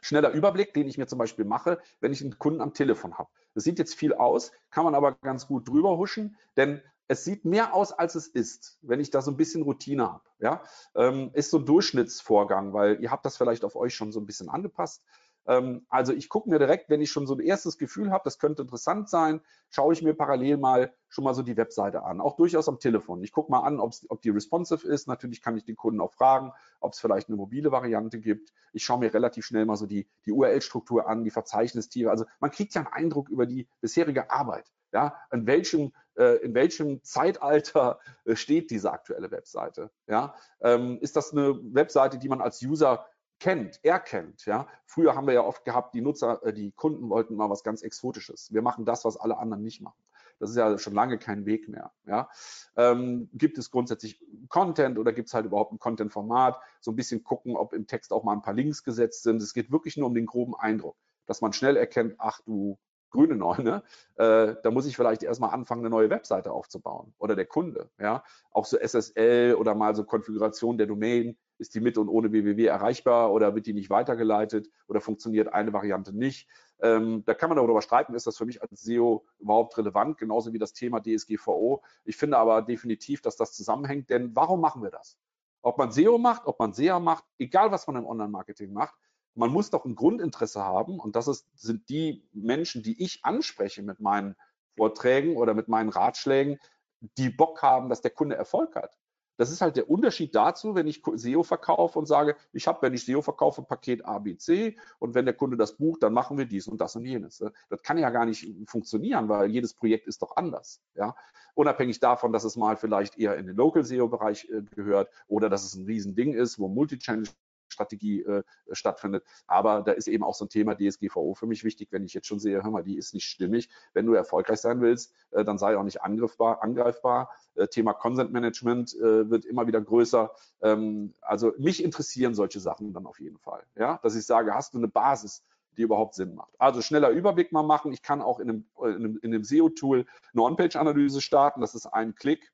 [0.00, 3.30] Schneller Überblick, den ich mir zum Beispiel mache, wenn ich einen Kunden am Telefon habe.
[3.54, 7.44] Das sieht jetzt viel aus, kann man aber ganz gut drüber huschen, denn es sieht
[7.44, 10.24] mehr aus, als es ist, wenn ich da so ein bisschen Routine habe.
[10.40, 10.62] Ja?
[10.96, 14.26] Ähm, ist so ein Durchschnittsvorgang, weil ihr habt das vielleicht auf euch schon so ein
[14.26, 15.04] bisschen angepasst.
[15.46, 18.38] Ähm, also ich gucke mir direkt, wenn ich schon so ein erstes Gefühl habe, das
[18.38, 22.36] könnte interessant sein, schaue ich mir parallel mal schon mal so die Webseite an, auch
[22.36, 23.22] durchaus am Telefon.
[23.22, 25.08] Ich gucke mal an, ob die responsive ist.
[25.08, 28.52] Natürlich kann ich den Kunden auch fragen, ob es vielleicht eine mobile Variante gibt.
[28.72, 32.10] Ich schaue mir relativ schnell mal so die, die URL-Struktur an, die Verzeichnistiere.
[32.10, 34.70] Also man kriegt ja einen Eindruck über die bisherige Arbeit.
[34.92, 39.90] Ja, in welchem, äh, in welchem Zeitalter äh, steht diese aktuelle Webseite?
[40.06, 43.04] Ja, ähm, ist das eine Webseite, die man als User
[43.38, 44.46] kennt, erkennt.
[44.46, 44.66] Ja?
[44.84, 47.82] Früher haben wir ja oft gehabt, die Nutzer, äh, die Kunden wollten mal was ganz
[47.82, 48.52] Exotisches.
[48.52, 50.02] Wir machen das, was alle anderen nicht machen.
[50.38, 51.92] Das ist ja schon lange kein Weg mehr.
[52.06, 52.28] Ja?
[52.76, 56.60] Ähm, gibt es grundsätzlich Content oder gibt es halt überhaupt ein Content-Format?
[56.80, 59.40] So ein bisschen gucken, ob im Text auch mal ein paar Links gesetzt sind.
[59.40, 60.96] Es geht wirklich nur um den groben Eindruck,
[61.26, 62.78] dass man schnell erkennt, ach du
[63.10, 63.82] grüne Neune,
[64.16, 67.88] äh, da muss ich vielleicht erstmal anfangen, eine neue Webseite aufzubauen oder der Kunde.
[67.98, 68.22] Ja?
[68.50, 72.66] Auch so SSL oder mal so Konfiguration der Domain ist die mit und ohne www
[72.66, 76.48] erreichbar oder wird die nicht weitergeleitet oder funktioniert eine Variante nicht?
[76.80, 80.52] Ähm, da kann man darüber streiten, ist das für mich als SEO überhaupt relevant, genauso
[80.52, 81.82] wie das Thema DSGVO.
[82.04, 85.18] Ich finde aber definitiv, dass das zusammenhängt, denn warum machen wir das?
[85.62, 88.94] Ob man SEO macht, ob man SEA macht, egal was man im Online-Marketing macht,
[89.34, 93.82] man muss doch ein Grundinteresse haben und das ist, sind die Menschen, die ich anspreche
[93.82, 94.36] mit meinen
[94.76, 96.58] Vorträgen oder mit meinen Ratschlägen,
[97.00, 98.96] die Bock haben, dass der Kunde Erfolg hat.
[99.36, 102.94] Das ist halt der Unterschied dazu, wenn ich SEO verkaufe und sage, ich habe, wenn
[102.94, 106.38] ich SEO verkaufe, Paket A, B, C und wenn der Kunde das bucht, dann machen
[106.38, 107.44] wir dies und das und jenes.
[107.68, 110.80] Das kann ja gar nicht funktionieren, weil jedes Projekt ist doch anders.
[110.94, 111.14] Ja?
[111.54, 115.64] Unabhängig davon, dass es mal vielleicht eher in den Local SEO-Bereich äh, gehört oder dass
[115.64, 117.26] es ein Riesending ist, wo Multichannel
[117.68, 119.24] Strategie äh, stattfindet.
[119.46, 122.26] Aber da ist eben auch so ein Thema DSGVO für mich wichtig, wenn ich jetzt
[122.26, 123.68] schon sehe, hör mal, die ist nicht stimmig.
[123.92, 127.30] Wenn du erfolgreich sein willst, äh, dann sei auch nicht angriffbar, angreifbar.
[127.54, 130.30] Äh, Thema Consent Management äh, wird immer wieder größer.
[130.62, 133.62] Ähm, also mich interessieren solche Sachen dann auf jeden Fall.
[133.76, 135.42] Ja, dass ich sage, hast du eine Basis?
[135.76, 136.54] die überhaupt Sinn macht.
[136.58, 137.92] Also schneller Überblick mal machen.
[137.92, 141.60] Ich kann auch in einem, in einem, in einem SEO-Tool eine On-Page-Analyse starten.
[141.60, 142.50] Das ist ein Klick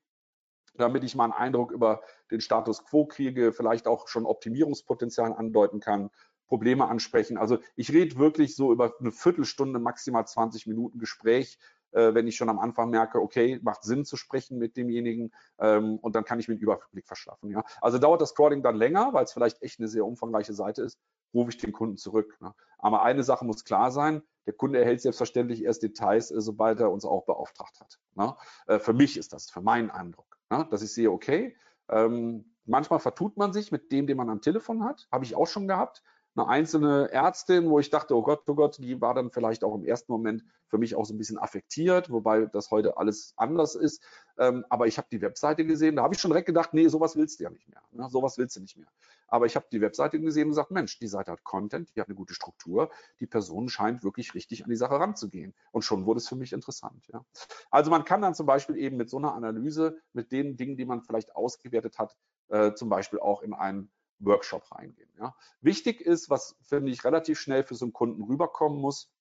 [0.75, 2.01] damit ich mal einen Eindruck über
[2.33, 6.09] den Status quo kriege, vielleicht auch schon Optimierungspotenzial andeuten kann,
[6.47, 7.37] Probleme ansprechen.
[7.37, 11.57] Also ich rede wirklich so über eine Viertelstunde, maximal 20 Minuten Gespräch,
[11.91, 15.97] äh, wenn ich schon am Anfang merke, okay, macht Sinn zu sprechen mit demjenigen ähm,
[15.99, 17.51] und dann kann ich mir einen Überblick verschaffen.
[17.51, 17.63] Ja?
[17.81, 20.99] Also dauert das Scrolling dann länger, weil es vielleicht echt eine sehr umfangreiche Seite ist,
[21.33, 22.37] rufe ich den Kunden zurück.
[22.41, 22.53] Ne?
[22.77, 26.91] Aber eine Sache muss klar sein, der Kunde erhält selbstverständlich erst Details, äh, sobald er
[26.91, 27.99] uns auch beauftragt hat.
[28.15, 28.35] Ne?
[28.67, 30.37] Äh, für mich ist das, für meinen Eindruck.
[30.51, 31.55] Ja, dass ich sehe, okay,
[31.89, 35.47] ähm, manchmal vertut man sich mit dem, den man am Telefon hat, habe ich auch
[35.47, 36.03] schon gehabt.
[36.35, 39.75] Eine einzelne Ärztin, wo ich dachte, oh Gott, oh Gott, die war dann vielleicht auch
[39.75, 43.75] im ersten Moment für mich auch so ein bisschen affektiert, wobei das heute alles anders
[43.75, 44.03] ist.
[44.39, 47.15] Ähm, aber ich habe die Webseite gesehen, da habe ich schon direkt gedacht, nee, sowas
[47.15, 47.81] willst du ja nicht mehr.
[47.91, 48.09] Ne?
[48.09, 48.87] Sowas willst du nicht mehr.
[49.27, 52.07] Aber ich habe die Webseite gesehen und gesagt, Mensch, die Seite hat Content, die hat
[52.07, 55.53] eine gute Struktur, die Person scheint wirklich richtig an die Sache ranzugehen.
[55.71, 57.05] Und schon wurde es für mich interessant.
[57.11, 57.23] Ja?
[57.69, 60.85] Also man kann dann zum Beispiel eben mit so einer Analyse, mit den Dingen, die
[60.85, 62.15] man vielleicht ausgewertet hat,
[62.49, 65.09] äh, zum Beispiel auch in einen Workshop reingehen.
[65.19, 65.35] Ja.
[65.61, 69.11] Wichtig ist, was finde ich relativ schnell für so einen Kunden rüberkommen muss,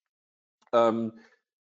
[0.72, 1.18] ähm,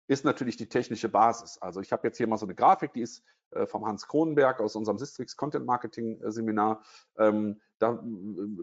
[0.07, 1.59] ist natürlich die technische Basis.
[1.59, 4.61] Also ich habe jetzt hier mal so eine Grafik, die ist äh, vom Hans Kronenberg
[4.61, 6.83] aus unserem Sistrix Content Marketing äh, Seminar.
[7.19, 7.99] Ähm, da äh,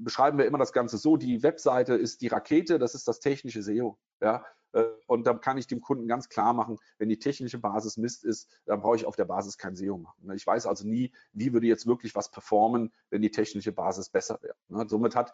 [0.02, 3.64] beschreiben wir immer das Ganze so, die Webseite ist die Rakete, das ist das technische
[3.64, 3.98] SEO.
[4.22, 4.44] Ja?
[4.76, 8.24] Äh, und dann kann ich dem Kunden ganz klar machen, wenn die technische Basis Mist
[8.24, 10.28] ist, dann brauche ich auf der Basis kein SEO machen.
[10.28, 10.36] Ne?
[10.36, 14.38] Ich weiß also nie, wie würde jetzt wirklich was performen, wenn die technische Basis besser
[14.42, 14.56] wäre.
[14.68, 14.86] Ne?
[14.88, 15.34] Somit hat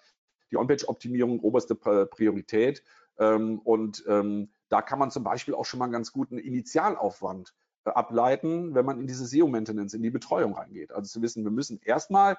[0.52, 2.84] die On-Page-Optimierung oberste Priorität.
[3.18, 7.54] Ähm, und ähm, da kann man zum Beispiel auch schon mal einen ganz guten Initialaufwand
[7.86, 10.92] äh, ableiten, wenn man in diese SEO-Maintenance, in die Betreuung reingeht.
[10.92, 12.38] Also zu wissen, wir müssen erstmal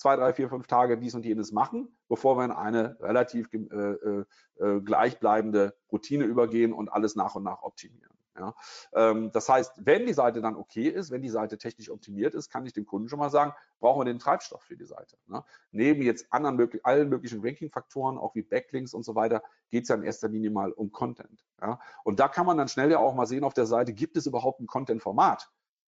[0.00, 3.58] zwei, drei, vier, fünf Tage dies und jenes machen, bevor wir in eine relativ äh,
[3.58, 4.24] äh,
[4.58, 8.10] äh, gleichbleibende Routine übergehen und alles nach und nach optimieren.
[8.38, 8.54] Ja.
[8.94, 12.48] Ähm, das heißt, wenn die Seite dann okay ist, wenn die Seite technisch optimiert ist,
[12.48, 15.18] kann ich dem Kunden schon mal sagen, brauchen wir den Treibstoff für die Seite.
[15.26, 15.44] Ne?
[15.70, 19.90] Neben jetzt anderen möglich, allen möglichen Ranking-Faktoren, auch wie Backlinks und so weiter, geht es
[19.90, 21.44] ja in erster Linie mal um Content.
[21.60, 21.78] Ja?
[22.02, 24.26] Und da kann man dann schnell ja auch mal sehen auf der Seite, gibt es
[24.26, 25.50] überhaupt ein Content-Format?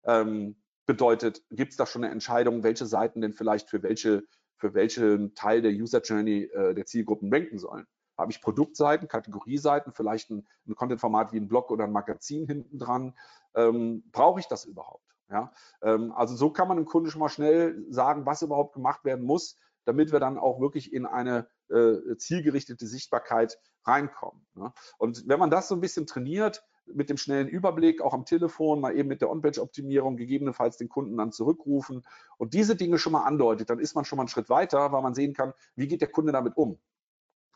[0.05, 4.25] Ähm, bedeutet, gibt es da schon eine Entscheidung, welche Seiten denn vielleicht für welche
[4.63, 7.85] für welchen Teil der User Journey äh, der Zielgruppen ranken sollen.
[8.17, 12.79] Habe ich Produktseiten, Kategorieseiten, vielleicht ein, ein Content-Format wie ein Blog oder ein Magazin hinten
[12.79, 13.19] dran?
[13.57, 15.17] Ähm, Brauche ich das überhaupt?
[15.29, 15.53] Ja?
[15.83, 19.25] Ähm, also so kann man dem Kunden schon mal schnell sagen, was überhaupt gemacht werden
[19.25, 24.47] muss, damit wir dann auch wirklich in eine äh, zielgerichtete Sichtbarkeit reinkommen.
[24.55, 24.73] Ne?
[24.97, 28.81] Und wenn man das so ein bisschen trainiert, mit dem schnellen Überblick, auch am Telefon,
[28.81, 32.05] mal eben mit der On-Page-Optimierung, gegebenenfalls den Kunden dann zurückrufen
[32.39, 35.03] und diese Dinge schon mal andeutet, dann ist man schon mal einen Schritt weiter, weil
[35.03, 36.79] man sehen kann, wie geht der Kunde damit um.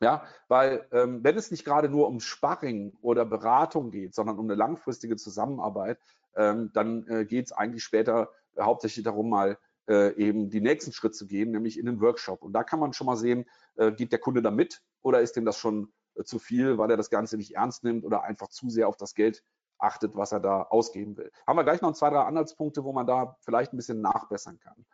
[0.00, 4.44] Ja, weil ähm, wenn es nicht gerade nur um Sparring oder Beratung geht, sondern um
[4.44, 5.98] eine langfristige Zusammenarbeit,
[6.34, 9.58] ähm, dann äh, geht es eigentlich später hauptsächlich darum, mal
[9.88, 12.42] äh, eben die nächsten Schritt zu gehen, nämlich in den Workshop.
[12.42, 15.36] Und da kann man schon mal sehen, äh, geht der Kunde da mit oder ist
[15.36, 15.92] dem das schon
[16.24, 19.14] zu viel, weil er das Ganze nicht ernst nimmt oder einfach zu sehr auf das
[19.14, 19.42] Geld
[19.78, 21.30] achtet, was er da ausgeben will.
[21.46, 24.86] Haben wir gleich noch zwei, drei Anhaltspunkte, wo man da vielleicht ein bisschen nachbessern kann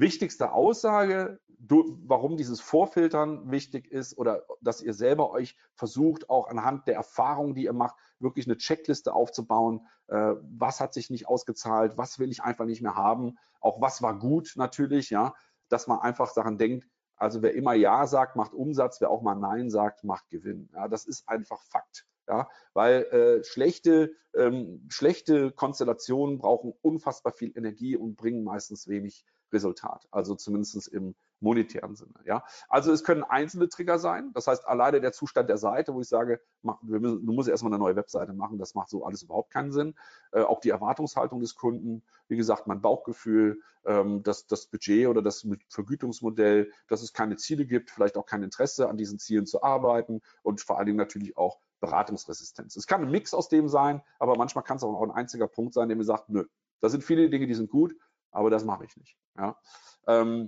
[0.00, 6.86] wichtigste Aussage, warum dieses Vorfiltern wichtig ist oder dass ihr selber euch versucht, auch anhand
[6.86, 9.86] der Erfahrungen, die ihr macht, wirklich eine Checkliste aufzubauen.
[10.08, 11.96] Äh, was hat sich nicht ausgezahlt?
[11.96, 13.38] Was will ich einfach nicht mehr haben?
[13.60, 15.34] Auch was war gut natürlich, ja,
[15.68, 19.34] dass man einfach daran denkt, also wer immer Ja sagt, macht Umsatz, wer auch mal
[19.34, 20.68] Nein sagt, macht Gewinn.
[20.74, 22.06] Ja, das ist einfach Fakt.
[22.28, 29.24] Ja, weil äh, schlechte, ähm, schlechte Konstellationen brauchen unfassbar viel Energie und bringen meistens wenig
[29.52, 32.14] Resultat, also zumindest im monetären Sinne.
[32.24, 32.44] Ja?
[32.68, 36.08] Also es können einzelne Trigger sein, das heißt alleine der Zustand der Seite, wo ich
[36.08, 39.50] sage, mach, müssen, du musst erstmal eine neue Webseite machen, das macht so alles überhaupt
[39.50, 39.94] keinen Sinn.
[40.32, 45.22] Äh, auch die Erwartungshaltung des Kunden, wie gesagt, mein Bauchgefühl, ähm, das, das Budget oder
[45.22, 49.62] das Vergütungsmodell, dass es keine Ziele gibt, vielleicht auch kein Interesse an diesen Zielen zu
[49.62, 52.76] arbeiten und vor allen Dingen natürlich auch Beratungsresistenz.
[52.76, 55.74] Es kann ein Mix aus dem sein, aber manchmal kann es auch ein einziger Punkt
[55.74, 56.44] sein, der mir sagt, nö,
[56.80, 57.94] da sind viele Dinge, die sind gut,
[58.30, 59.16] aber das mache ich nicht.
[59.36, 59.58] Ja.
[60.06, 60.46] Ähm,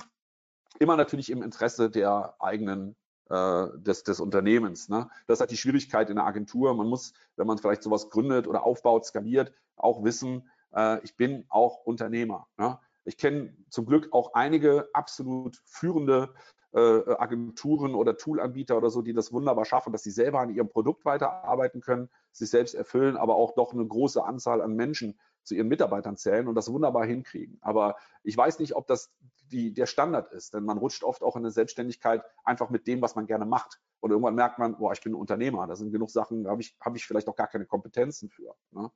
[0.79, 2.97] immer natürlich im Interesse der eigenen
[3.31, 4.89] äh, des, des Unternehmens.
[4.89, 5.09] Ne?
[5.27, 6.75] Das hat die Schwierigkeit in der Agentur.
[6.75, 11.45] Man muss, wenn man vielleicht sowas gründet oder aufbaut, skaliert, auch wissen, äh, ich bin
[11.49, 12.47] auch Unternehmer.
[12.57, 12.79] Ne?
[13.05, 16.35] Ich kenne zum Glück auch einige absolut führende
[16.73, 20.69] äh, Agenturen oder Toolanbieter oder so, die das wunderbar schaffen, dass sie selber an ihrem
[20.69, 25.55] Produkt weiterarbeiten können, sich selbst erfüllen, aber auch doch eine große Anzahl an Menschen zu
[25.55, 27.59] ihren Mitarbeitern zählen und das wunderbar hinkriegen.
[27.63, 29.11] Aber ich weiß nicht, ob das
[29.49, 33.03] die, der Standard ist, denn man rutscht oft auch in eine Selbstständigkeit einfach mit dem,
[33.03, 33.81] was man gerne macht.
[34.01, 36.77] Und irgendwann merkt man, boah, ich bin Unternehmer, da sind genug Sachen, da habe ich,
[36.81, 38.55] hab ich vielleicht auch gar keine Kompetenzen für.
[38.71, 38.91] Ne?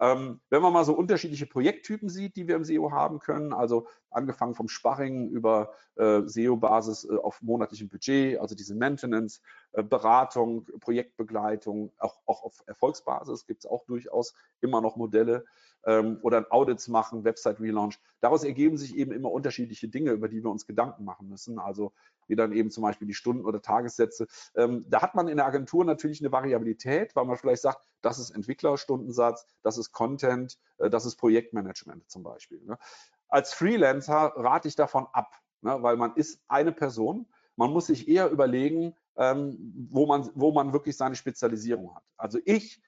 [0.00, 3.86] Ähm, wenn man mal so unterschiedliche Projekttypen sieht, die wir im SEO haben können, also
[4.10, 9.40] angefangen vom Sparring über äh, SEO-Basis äh, auf monatlichem Budget, also diese Maintenance,
[9.72, 15.44] äh, Beratung, Projektbegleitung, auch, auch auf Erfolgsbasis gibt es auch durchaus immer noch Modelle
[15.84, 17.98] ähm, oder Audits machen, Website-Relaunch.
[18.20, 21.58] Daraus ergeben sich eben immer unterschiedliche Dinge, über die wir uns Gedanken machen müssen.
[21.58, 21.92] Also
[22.30, 24.26] wie dann eben zum Beispiel die Stunden- oder Tagessätze.
[24.54, 28.18] Ähm, da hat man in der Agentur natürlich eine Variabilität, weil man vielleicht sagt, das
[28.18, 32.62] ist Entwicklerstundensatz, das ist Content, äh, das ist Projektmanagement zum Beispiel.
[32.64, 32.78] Ne?
[33.28, 35.82] Als Freelancer rate ich davon ab, ne?
[35.82, 37.26] weil man ist eine Person.
[37.56, 42.04] Man muss sich eher überlegen, ähm, wo, man, wo man wirklich seine Spezialisierung hat.
[42.16, 42.80] Also ich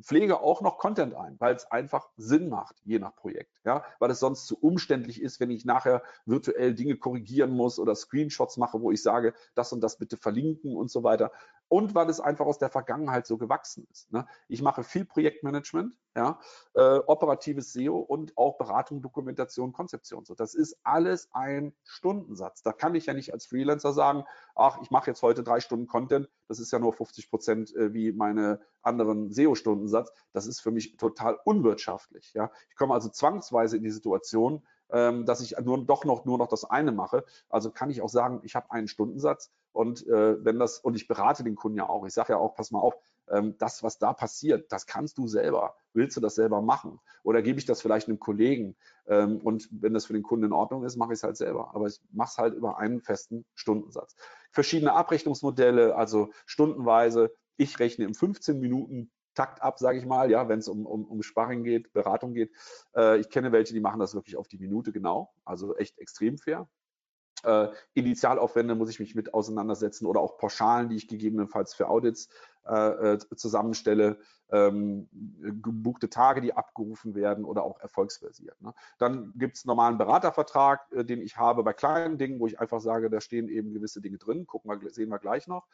[0.00, 3.50] pflege auch noch Content ein, weil es einfach Sinn macht, je nach Projekt.
[3.64, 7.94] Ja, weil es sonst zu umständlich ist, wenn ich nachher virtuell Dinge korrigieren muss oder
[7.94, 11.32] Screenshots mache, wo ich sage, das und das bitte verlinken und so weiter.
[11.68, 14.12] Und weil es einfach aus der Vergangenheit so gewachsen ist.
[14.12, 14.26] Ne?
[14.48, 16.38] Ich mache viel Projektmanagement, ja,
[16.74, 20.24] äh, operatives SEO und auch Beratung, Dokumentation, Konzeption.
[20.24, 22.62] So, das ist alles ein Stundensatz.
[22.62, 24.24] Da kann ich ja nicht als Freelancer sagen,
[24.54, 27.92] ach, ich mache jetzt heute drei Stunden Content, das ist ja nur 50 Prozent äh,
[27.92, 30.12] wie meine anderen SEO-Stundensatz.
[30.32, 32.32] Das ist für mich total unwirtschaftlich.
[32.34, 32.50] Ja?
[32.70, 36.48] Ich komme also zwangsweise in die Situation, ähm, dass ich nur doch noch nur noch
[36.48, 37.24] das eine mache.
[37.48, 41.08] Also kann ich auch sagen, ich habe einen Stundensatz und äh, wenn das und ich
[41.08, 42.06] berate den Kunden ja auch.
[42.06, 42.96] Ich sage ja auch, pass mal auf,
[43.28, 45.74] ähm, das, was da passiert, das kannst du selber.
[45.92, 47.00] Willst du das selber machen?
[47.22, 48.76] Oder gebe ich das vielleicht einem Kollegen?
[49.06, 51.74] Ähm, und wenn das für den Kunden in Ordnung ist, mache ich es halt selber.
[51.74, 54.16] Aber ich mache es halt über einen festen Stundensatz.
[54.50, 57.34] Verschiedene Abrechnungsmodelle, also stundenweise.
[57.56, 61.04] Ich rechne im 15 Minuten Takt ab, sage ich mal, ja, wenn es um, um,
[61.04, 62.50] um Sparring geht, Beratung geht.
[62.96, 66.38] Äh, ich kenne welche, die machen das wirklich auf die Minute genau, also echt extrem
[66.38, 66.68] fair.
[67.44, 72.28] Äh, Initialaufwände muss ich mich mit auseinandersetzen oder auch Pauschalen, die ich gegebenenfalls für Audits
[72.66, 74.18] äh, äh, zusammenstelle,
[74.50, 75.08] ähm,
[75.62, 78.60] gebuchte Tage, die abgerufen werden oder auch erfolgsbasiert.
[78.60, 78.74] Ne?
[78.98, 82.80] Dann gibt es normalen Beratervertrag, äh, den ich habe bei kleinen Dingen, wo ich einfach
[82.80, 85.68] sage, da stehen eben gewisse Dinge drin, gucken wir, sehen wir gleich noch.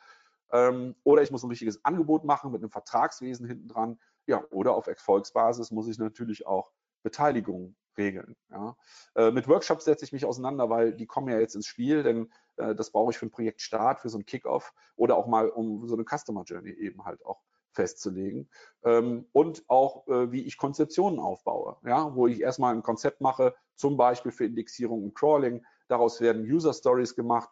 [0.50, 3.98] Ähm, oder ich muss ein richtiges Angebot machen mit einem Vertragswesen hinten dran.
[4.26, 6.70] Ja, oder auf Erfolgsbasis muss ich natürlich auch
[7.02, 8.36] Beteiligung regeln.
[8.50, 8.76] Ja.
[9.14, 12.32] Äh, mit Workshops setze ich mich auseinander, weil die kommen ja jetzt ins Spiel, denn
[12.56, 15.86] äh, das brauche ich für ein Projektstart, für so einen Kickoff oder auch mal, um
[15.86, 18.50] so eine Customer Journey eben halt auch festzulegen
[18.84, 23.54] ähm, und auch, äh, wie ich Konzeptionen aufbaue, ja, wo ich erstmal ein Konzept mache,
[23.74, 25.64] zum Beispiel für Indexierung und Crawling.
[25.88, 27.50] Daraus werden User Stories gemacht,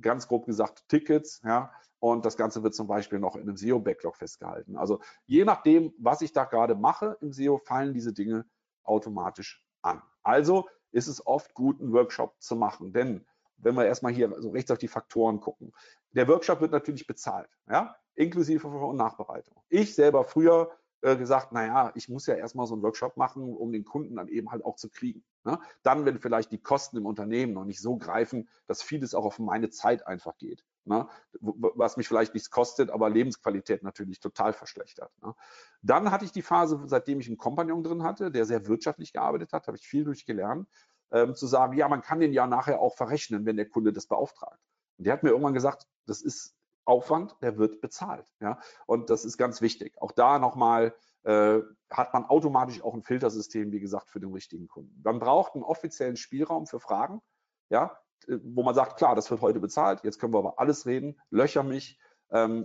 [0.00, 4.16] ganz grob gesagt Tickets, ja, und das Ganze wird zum Beispiel noch in einem SEO-Backlog
[4.16, 4.76] festgehalten.
[4.76, 8.46] Also je nachdem, was ich da gerade mache im SEO, fallen diese Dinge
[8.82, 10.02] automatisch an.
[10.22, 13.26] Also ist es oft gut, einen Workshop zu machen, denn
[13.58, 15.72] wenn wir erstmal hier so rechts auf die Faktoren gucken,
[16.12, 19.62] der Workshop wird natürlich bezahlt, ja, inklusive Vor- und Nachbereitung.
[19.68, 20.70] Ich selber früher
[21.06, 24.26] äh, gesagt, naja, ich muss ja erstmal so einen Workshop machen, um den Kunden dann
[24.26, 25.24] eben halt auch zu kriegen.
[25.44, 25.60] Ne?
[25.84, 29.38] Dann, wenn vielleicht die Kosten im Unternehmen noch nicht so greifen, dass vieles auch auf
[29.38, 30.64] meine Zeit einfach geht.
[30.84, 31.06] Ne?
[31.40, 35.12] Was mich vielleicht nichts kostet, aber Lebensqualität natürlich total verschlechtert.
[35.22, 35.32] Ne?
[35.80, 39.52] Dann hatte ich die Phase, seitdem ich einen Kompagnon drin hatte, der sehr wirtschaftlich gearbeitet
[39.52, 40.68] hat, habe ich viel durchgelernt,
[41.12, 44.08] ähm, zu sagen, ja, man kann den ja nachher auch verrechnen, wenn der Kunde das
[44.08, 44.58] beauftragt.
[44.98, 46.55] Und der hat mir irgendwann gesagt, das ist
[46.86, 48.26] Aufwand, der wird bezahlt.
[48.40, 48.58] Ja?
[48.86, 50.00] Und das ist ganz wichtig.
[50.00, 50.94] Auch da nochmal
[51.24, 55.00] äh, hat man automatisch auch ein Filtersystem, wie gesagt, für den richtigen Kunden.
[55.04, 57.20] Man braucht einen offiziellen Spielraum für Fragen,
[57.68, 61.20] ja, wo man sagt, klar, das wird heute bezahlt, jetzt können wir aber alles reden,
[61.30, 61.98] löcher mich,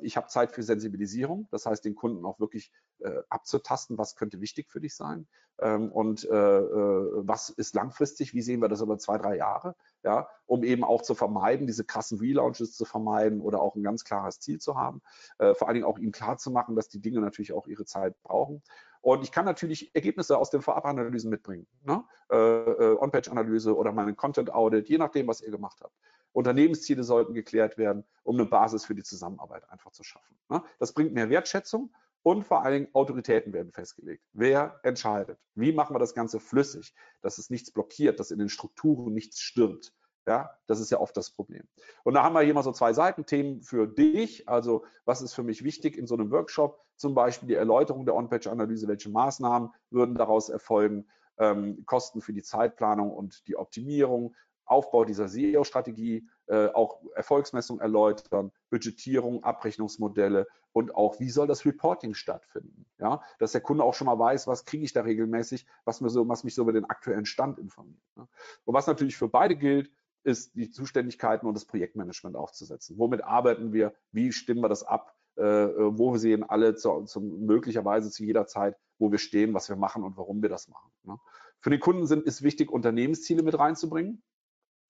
[0.02, 4.42] ich habe Zeit für Sensibilisierung, das heißt, den Kunden auch wirklich äh, abzutasten, was könnte
[4.42, 5.28] wichtig für dich sein
[5.62, 9.76] ähm, und äh, äh, was ist langfristig, wie sehen wir das über zwei, drei Jahre,
[10.04, 14.04] ja, um eben auch zu vermeiden, diese krassen Relaunches zu vermeiden oder auch ein ganz
[14.04, 15.02] klares Ziel zu haben,
[15.38, 17.86] äh, vor allen Dingen auch ihm klar zu machen, dass die Dinge natürlich auch ihre
[17.86, 18.62] Zeit brauchen.
[19.02, 21.68] Und ich kann natürlich Ergebnisse aus den Vorabanalysen mitbringen.
[21.84, 22.04] Ne?
[22.32, 25.96] Äh, äh, On-Page-Analyse oder meinen Content-Audit, je nachdem, was ihr gemacht habt.
[26.34, 30.38] Unternehmensziele sollten geklärt werden, um eine Basis für die Zusammenarbeit einfach zu schaffen.
[30.50, 30.64] Ne?
[30.80, 34.24] Das bringt mehr Wertschätzung und vor allen Dingen Autoritäten werden festgelegt.
[34.34, 35.40] Wer entscheidet?
[35.56, 39.40] Wie machen wir das Ganze flüssig, dass es nichts blockiert, dass in den Strukturen nichts
[39.40, 39.94] stirbt?
[40.28, 41.68] Ja, das ist ja oft das Problem.
[42.04, 44.48] Und da haben wir hier mal so zwei Seitenthemen für dich.
[44.48, 46.80] Also, was ist für mich wichtig in so einem Workshop?
[46.96, 48.88] Zum Beispiel die Erläuterung der On-Page-Analyse.
[48.88, 51.08] Welche Maßnahmen würden daraus erfolgen?
[51.40, 58.52] Ähm, Kosten für die Zeitplanung und die Optimierung, Aufbau dieser SEO-Strategie, äh, auch Erfolgsmessung erläutern,
[58.70, 62.86] Budgetierung, Abrechnungsmodelle und auch, wie soll das Reporting stattfinden?
[63.00, 66.10] Ja, dass der Kunde auch schon mal weiß, was kriege ich da regelmäßig, was, mir
[66.10, 68.02] so, was mich so über den aktuellen Stand informiert.
[68.16, 68.28] Ne?
[68.66, 69.92] Und was natürlich für beide gilt,
[70.24, 72.98] ist die Zuständigkeiten und das Projektmanagement aufzusetzen.
[72.98, 73.94] Womit arbeiten wir?
[74.12, 75.16] Wie stimmen wir das ab?
[75.38, 79.68] Äh, äh wo sehen alle zu, zu, möglicherweise zu jeder Zeit, wo wir stehen, was
[79.68, 80.92] wir machen und warum wir das machen.
[81.04, 81.18] Ne?
[81.60, 84.24] Für den Kunden sind, ist wichtig, Unternehmensziele mit reinzubringen,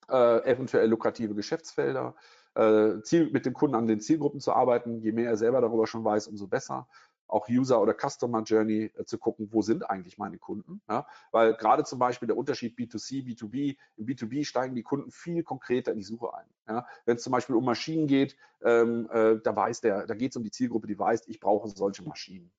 [0.09, 2.15] äh, eventuell lukrative Geschäftsfelder,
[2.55, 5.01] äh, Ziel, mit dem Kunden an den Zielgruppen zu arbeiten.
[5.01, 6.87] Je mehr er selber darüber schon weiß, umso besser
[7.31, 10.81] auch User oder Customer Journey äh, zu gucken, wo sind eigentlich meine Kunden.
[10.89, 11.07] Ja?
[11.31, 15.91] Weil gerade zum Beispiel der Unterschied B2C, B2B, im B2B steigen die Kunden viel konkreter
[15.91, 16.45] in die Suche ein.
[16.67, 16.85] Ja?
[17.05, 20.37] Wenn es zum Beispiel um Maschinen geht, ähm, äh, da weiß der, da geht es
[20.37, 22.51] um die Zielgruppe, die weiß, ich brauche solche Maschinen.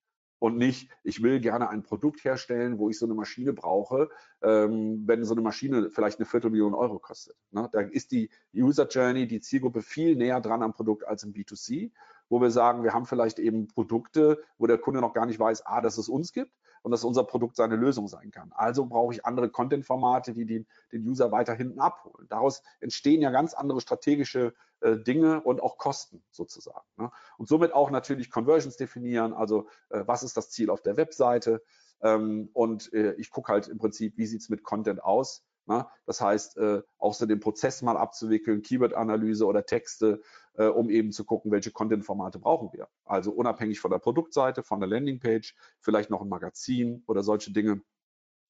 [0.42, 4.10] Und nicht, ich will gerne ein Produkt herstellen, wo ich so eine Maschine brauche,
[4.42, 7.36] ähm, wenn so eine Maschine vielleicht eine Viertelmillion Euro kostet.
[7.52, 7.68] Ne?
[7.70, 11.92] Da ist die User Journey, die Zielgruppe viel näher dran am Produkt als im B2C,
[12.28, 15.64] wo wir sagen, wir haben vielleicht eben Produkte, wo der Kunde noch gar nicht weiß,
[15.64, 16.50] ah, dass es uns gibt
[16.82, 18.52] und dass unser Produkt seine Lösung sein kann.
[18.54, 22.26] Also brauche ich andere Content-Formate, die den, den User weiter hinten abholen.
[22.28, 26.86] Daraus entstehen ja ganz andere strategische äh, Dinge und auch Kosten sozusagen.
[26.96, 27.10] Ne?
[27.38, 31.62] Und somit auch natürlich Conversions definieren, also äh, was ist das Ziel auf der Webseite
[32.02, 35.44] ähm, und äh, ich gucke halt im Prinzip, wie sieht es mit Content aus.
[35.66, 35.86] Ne?
[36.06, 40.20] Das heißt, äh, auch so den Prozess mal abzuwickeln, Keyword-Analyse oder Texte,
[40.54, 42.88] äh, um eben zu gucken, welche Content-Formate brauchen wir.
[43.04, 47.82] Also unabhängig von der Produktseite, von der Landingpage, vielleicht noch ein Magazin oder solche Dinge.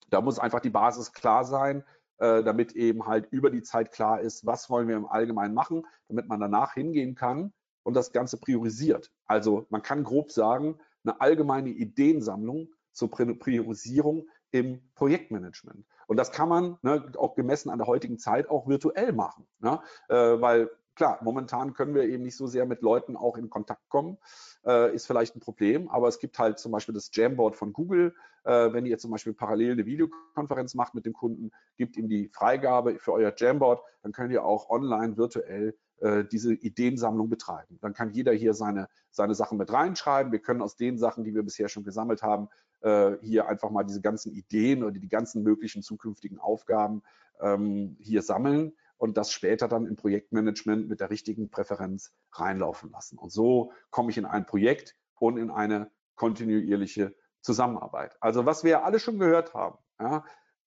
[0.08, 1.84] Da muss einfach die Basis klar sein,
[2.18, 5.86] äh, damit eben halt über die Zeit klar ist, was wollen wir im Allgemeinen machen,
[6.08, 7.52] damit man danach hingehen kann
[7.82, 9.10] und das Ganze priorisiert.
[9.26, 15.84] Also man kann grob sagen, eine allgemeine Ideensammlung zur Priorisierung im Projektmanagement.
[16.06, 19.46] Und das kann man ne, auch gemessen an der heutigen Zeit auch virtuell machen.
[19.58, 19.80] Ne?
[20.08, 23.88] Äh, weil klar, momentan können wir eben nicht so sehr mit Leuten auch in Kontakt
[23.88, 24.18] kommen,
[24.64, 28.14] äh, ist vielleicht ein Problem, aber es gibt halt zum Beispiel das Jamboard von Google.
[28.44, 32.28] Äh, wenn ihr zum Beispiel parallel eine Videokonferenz macht mit dem Kunden, gibt ihm die
[32.28, 37.78] Freigabe für euer Jamboard, dann könnt ihr auch online virtuell äh, diese Ideensammlung betreiben.
[37.80, 40.32] Dann kann jeder hier seine, seine Sachen mit reinschreiben.
[40.32, 42.48] Wir können aus den Sachen, die wir bisher schon gesammelt haben,
[42.80, 47.02] äh, hier einfach mal diese ganzen Ideen oder die ganzen möglichen zukünftigen Aufgaben
[47.40, 53.16] ähm, hier sammeln und das später dann im Projektmanagement mit der richtigen Präferenz reinlaufen lassen.
[53.16, 58.16] Und so komme ich in ein Projekt und in eine kontinuierliche Zusammenarbeit.
[58.20, 60.24] Also was wir alle schon gehört haben, ja,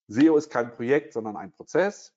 [0.07, 2.13] SEO ist kein Projekt, sondern ein Prozess.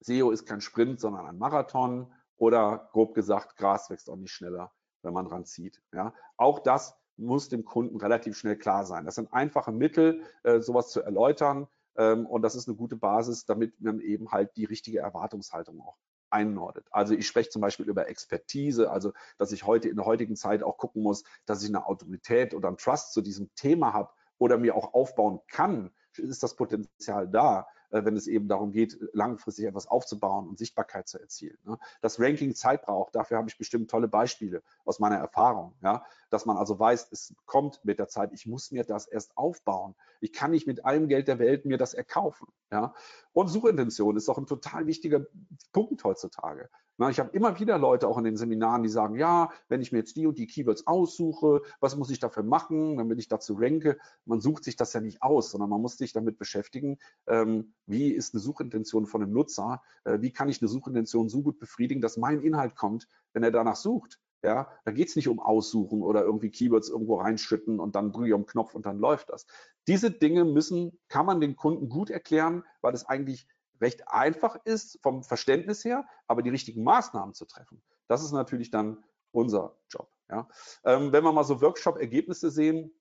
[0.00, 2.12] SEO ist kein Sprint, sondern ein Marathon.
[2.36, 4.72] Oder grob gesagt, Gras wächst auch nicht schneller,
[5.02, 5.82] wenn man dran zieht.
[5.92, 6.14] Ja.
[6.36, 9.04] Auch das muss dem Kunden relativ schnell klar sein.
[9.04, 11.68] Das sind einfache Mittel, äh, sowas zu erläutern.
[11.96, 15.96] Ähm, und das ist eine gute Basis, damit man eben halt die richtige Erwartungshaltung auch
[16.30, 16.88] einnordet.
[16.90, 20.64] Also ich spreche zum Beispiel über Expertise, also dass ich heute in der heutigen Zeit
[20.64, 24.58] auch gucken muss, dass ich eine Autorität oder ein Trust zu diesem Thema habe oder
[24.58, 27.68] mir auch aufbauen kann, ist das Potenzial da.
[27.94, 31.56] Äh, wenn es eben darum geht, langfristig etwas aufzubauen und Sichtbarkeit zu erzielen.
[31.64, 31.78] Ne?
[32.00, 36.44] Das Ranking Zeit braucht, dafür habe ich bestimmt tolle Beispiele aus meiner Erfahrung, ja, dass
[36.44, 39.94] man also weiß, es kommt mit der Zeit, ich muss mir das erst aufbauen.
[40.20, 42.48] Ich kann nicht mit allem Geld der Welt mir das erkaufen.
[42.72, 42.94] Ja.
[43.32, 45.26] Und Suchintention ist auch ein total wichtiger
[45.72, 46.70] Punkt heutzutage.
[46.96, 49.90] Na, ich habe immer wieder Leute auch in den Seminaren, die sagen, ja, wenn ich
[49.90, 53.54] mir jetzt die und die Keywords aussuche, was muss ich dafür machen, damit ich dazu
[53.58, 53.98] ranke?
[54.26, 58.12] Man sucht sich das ja nicht aus, sondern man muss sich damit beschäftigen, ähm, wie
[58.12, 62.00] ist eine Suchintention von einem Nutzer, äh, wie kann ich eine Suchintention so gut befriedigen,
[62.00, 64.20] dass mein Inhalt kommt, wenn er danach sucht.
[64.44, 68.28] Ja, da geht es nicht um Aussuchen oder irgendwie Keywords irgendwo reinschütten und dann drücke
[68.28, 69.46] ich am Knopf und dann läuft das.
[69.88, 73.48] Diese Dinge müssen, kann man den Kunden gut erklären, weil es eigentlich
[73.84, 78.70] recht einfach ist vom Verständnis her, aber die richtigen Maßnahmen zu treffen, das ist natürlich
[78.70, 80.10] dann unser Job.
[80.30, 80.48] Ja.
[80.84, 82.92] Ähm, wenn wir mal so Workshop-Ergebnisse sehen,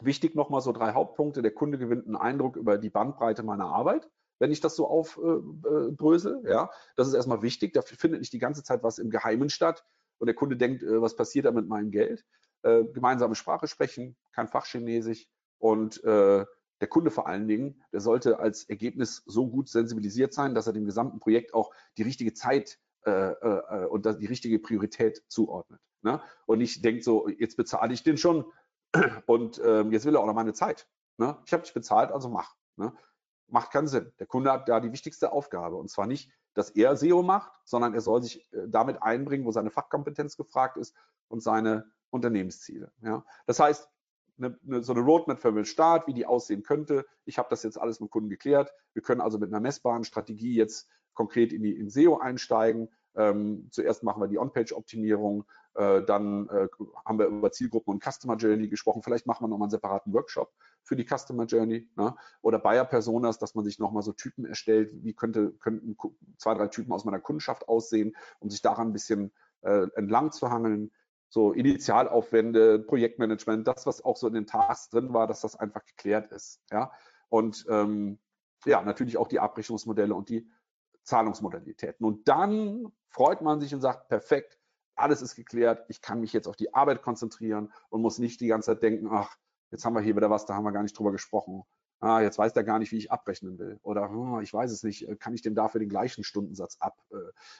[0.00, 1.42] wichtig nochmal so drei Hauptpunkte.
[1.42, 6.42] Der Kunde gewinnt einen Eindruck über die Bandbreite meiner Arbeit, wenn ich das so aufbrösel.
[6.44, 6.70] Äh, äh ja.
[6.96, 7.74] Das ist erstmal wichtig.
[7.74, 9.84] Da findet nicht die ganze Zeit was im Geheimen statt
[10.18, 12.24] und der Kunde denkt, äh, was passiert da mit meinem Geld.
[12.62, 15.26] Äh, gemeinsame Sprache sprechen, kein Fachchinesisch
[15.58, 16.46] und äh,
[16.84, 20.74] der Kunde vor allen Dingen, der sollte als Ergebnis so gut sensibilisiert sein, dass er
[20.74, 25.80] dem gesamten Projekt auch die richtige Zeit äh, äh, und die richtige Priorität zuordnet.
[26.02, 26.20] Ne?
[26.44, 28.44] Und nicht denkt so, jetzt bezahle ich den schon
[29.26, 30.86] und ähm, jetzt will er auch noch meine Zeit.
[31.16, 31.38] Ne?
[31.46, 32.54] Ich habe dich bezahlt, also mach.
[32.76, 32.92] Ne?
[33.46, 34.12] Macht keinen Sinn.
[34.18, 37.94] Der Kunde hat da die wichtigste Aufgabe und zwar nicht, dass er SEO macht, sondern
[37.94, 40.94] er soll sich äh, damit einbringen, wo seine Fachkompetenz gefragt ist
[41.28, 42.92] und seine Unternehmensziele.
[43.46, 43.88] Das heißt,
[44.38, 47.06] eine, eine, so eine Roadmap für den Start, wie die aussehen könnte.
[47.24, 48.72] Ich habe das jetzt alles mit Kunden geklärt.
[48.92, 52.88] Wir können also mit einer messbaren Strategie jetzt konkret in die in SEO einsteigen.
[53.16, 56.68] Ähm, zuerst machen wir die On-Page-Optimierung, äh, dann äh,
[57.04, 59.02] haben wir über Zielgruppen und Customer Journey gesprochen.
[59.02, 62.14] Vielleicht machen wir nochmal einen separaten Workshop für die Customer Journey ne?
[62.42, 64.90] oder Buyer Personas, dass man sich nochmal so Typen erstellt.
[65.02, 65.96] Wie könnte, könnten
[66.38, 69.32] zwei, drei Typen aus meiner Kundenschaft aussehen, um sich daran ein bisschen
[69.62, 70.92] äh, entlang zu hangeln
[71.34, 75.84] so Initialaufwände, Projektmanagement, das, was auch so in den Tasks drin war, dass das einfach
[75.84, 76.62] geklärt ist.
[76.70, 76.92] Ja?
[77.28, 78.20] Und ähm,
[78.64, 80.48] ja, natürlich auch die Abrechnungsmodelle und die
[81.02, 82.06] Zahlungsmodalitäten.
[82.06, 84.56] Und dann freut man sich und sagt, perfekt,
[84.94, 88.46] alles ist geklärt, ich kann mich jetzt auf die Arbeit konzentrieren und muss nicht die
[88.46, 89.36] ganze Zeit denken, ach,
[89.72, 91.64] jetzt haben wir hier wieder was, da haben wir gar nicht drüber gesprochen.
[92.00, 93.78] Ah, jetzt weiß der gar nicht, wie ich abrechnen will.
[93.82, 96.98] Oder hm, ich weiß es nicht, äh, kann ich dem dafür den gleichen Stundensatz ab,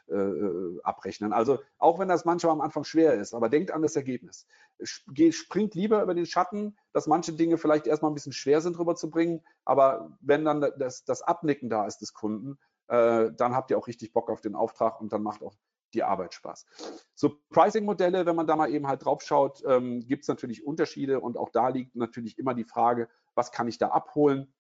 [0.09, 1.33] äh, äh, abrechnen?
[1.33, 4.47] Also auch wenn das manchmal am Anfang schwer ist, aber denkt an das Ergebnis.
[4.83, 9.43] Springt lieber über den Schatten, dass manche Dinge vielleicht erstmal ein bisschen schwer sind rüberzubringen,
[9.65, 12.59] aber wenn dann das, das Abnicken da ist des Kunden,
[12.89, 15.55] äh, dann habt ihr auch richtig Bock auf den Auftrag und dann macht auch
[15.95, 16.67] die Arbeit Spaß.
[17.15, 21.21] So Pricing-Modelle, wenn man da mal eben halt drauf schaut, ähm, gibt es natürlich Unterschiede
[21.21, 24.53] und auch da liegt natürlich immer die Frage, was kann ich da abholen?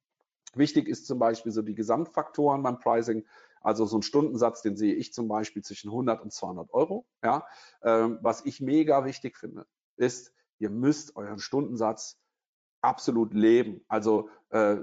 [0.55, 3.25] Wichtig ist zum Beispiel so die Gesamtfaktoren beim Pricing.
[3.61, 7.07] Also so ein Stundensatz, den sehe ich zum Beispiel zwischen 100 und 200 Euro.
[7.22, 7.47] Ja,
[7.83, 9.66] ähm, was ich mega wichtig finde,
[9.97, 12.20] ist, ihr müsst euren Stundensatz
[12.83, 13.85] absolut leben.
[13.89, 14.77] Also äh,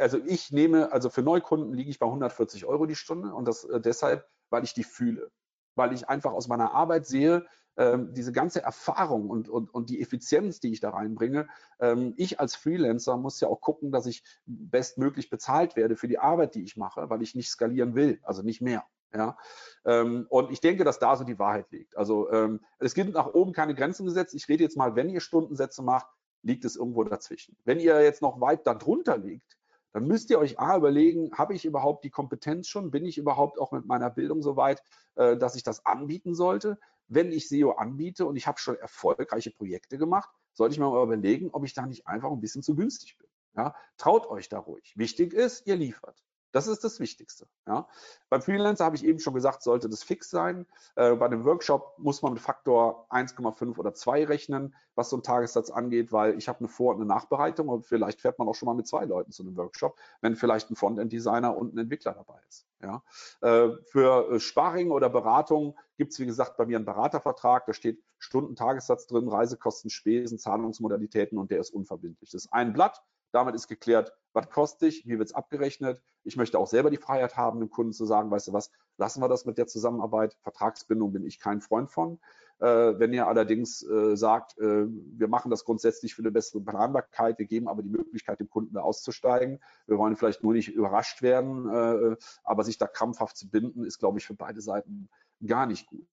[0.00, 3.64] also ich nehme, also für Neukunden liege ich bei 140 Euro die Stunde und das
[3.64, 5.30] äh, deshalb, weil ich die fühle,
[5.74, 7.46] weil ich einfach aus meiner Arbeit sehe,
[7.76, 11.48] ähm, diese ganze Erfahrung und, und, und die Effizienz, die ich da reinbringe.
[11.80, 16.18] Ähm, ich als Freelancer muss ja auch gucken, dass ich bestmöglich bezahlt werde für die
[16.18, 18.84] Arbeit, die ich mache, weil ich nicht skalieren will, also nicht mehr.
[19.12, 19.38] Ja,
[19.84, 21.96] ähm, und ich denke, dass da so die Wahrheit liegt.
[21.96, 24.34] Also ähm, es gibt nach oben keine Grenzen gesetzt.
[24.34, 26.08] Ich rede jetzt mal, wenn ihr Stundensätze macht,
[26.42, 27.56] liegt es irgendwo dazwischen.
[27.64, 29.56] Wenn ihr jetzt noch weit darunter liegt,
[29.92, 32.90] dann müsst ihr euch A überlegen, habe ich überhaupt die Kompetenz schon?
[32.90, 34.82] Bin ich überhaupt auch mit meiner Bildung so weit,
[35.14, 36.80] äh, dass ich das anbieten sollte?
[37.08, 41.02] Wenn ich SEO anbiete und ich habe schon erfolgreiche Projekte gemacht, sollte ich mir mal
[41.02, 43.28] überlegen, ob ich da nicht einfach ein bisschen zu günstig bin.
[43.56, 43.74] Ja?
[43.96, 44.94] Traut euch da ruhig.
[44.96, 46.22] Wichtig ist, ihr liefert.
[46.54, 47.48] Das ist das Wichtigste.
[47.66, 47.88] Ja.
[48.28, 50.66] Beim Freelancer habe ich eben schon gesagt, sollte das fix sein.
[50.94, 55.24] Äh, bei einem Workshop muss man mit Faktor 1,5 oder 2 rechnen, was so einen
[55.24, 58.54] Tagessatz angeht, weil ich habe eine Vor- und eine Nachbereitung und vielleicht fährt man auch
[58.54, 62.12] schon mal mit zwei Leuten zu einem Workshop, wenn vielleicht ein Frontend-Designer und ein Entwickler
[62.12, 62.68] dabei ist.
[62.80, 63.02] Ja.
[63.40, 67.66] Äh, für äh, Sparring oder Beratung gibt es, wie gesagt, bei mir einen Beratervertrag.
[67.66, 72.30] Da steht Stunden-Tagessatz drin, Reisekosten, Spesen, Zahlungsmodalitäten und der ist unverbindlich.
[72.30, 73.02] Das ist ein Blatt.
[73.34, 76.00] Damit ist geklärt, was kostet ich, wie wird es abgerechnet.
[76.22, 79.20] Ich möchte auch selber die Freiheit haben, dem Kunden zu sagen, weißt du was, lassen
[79.20, 80.36] wir das mit der Zusammenarbeit.
[80.42, 82.20] Vertragsbindung bin ich kein Freund von.
[82.60, 87.40] Äh, wenn ihr allerdings äh, sagt, äh, wir machen das grundsätzlich für eine bessere Planbarkeit,
[87.40, 89.60] wir geben aber die Möglichkeit, dem Kunden da auszusteigen.
[89.88, 93.98] Wir wollen vielleicht nur nicht überrascht werden, äh, aber sich da krampfhaft zu binden, ist,
[93.98, 95.08] glaube ich, für beide Seiten
[95.44, 96.06] gar nicht gut.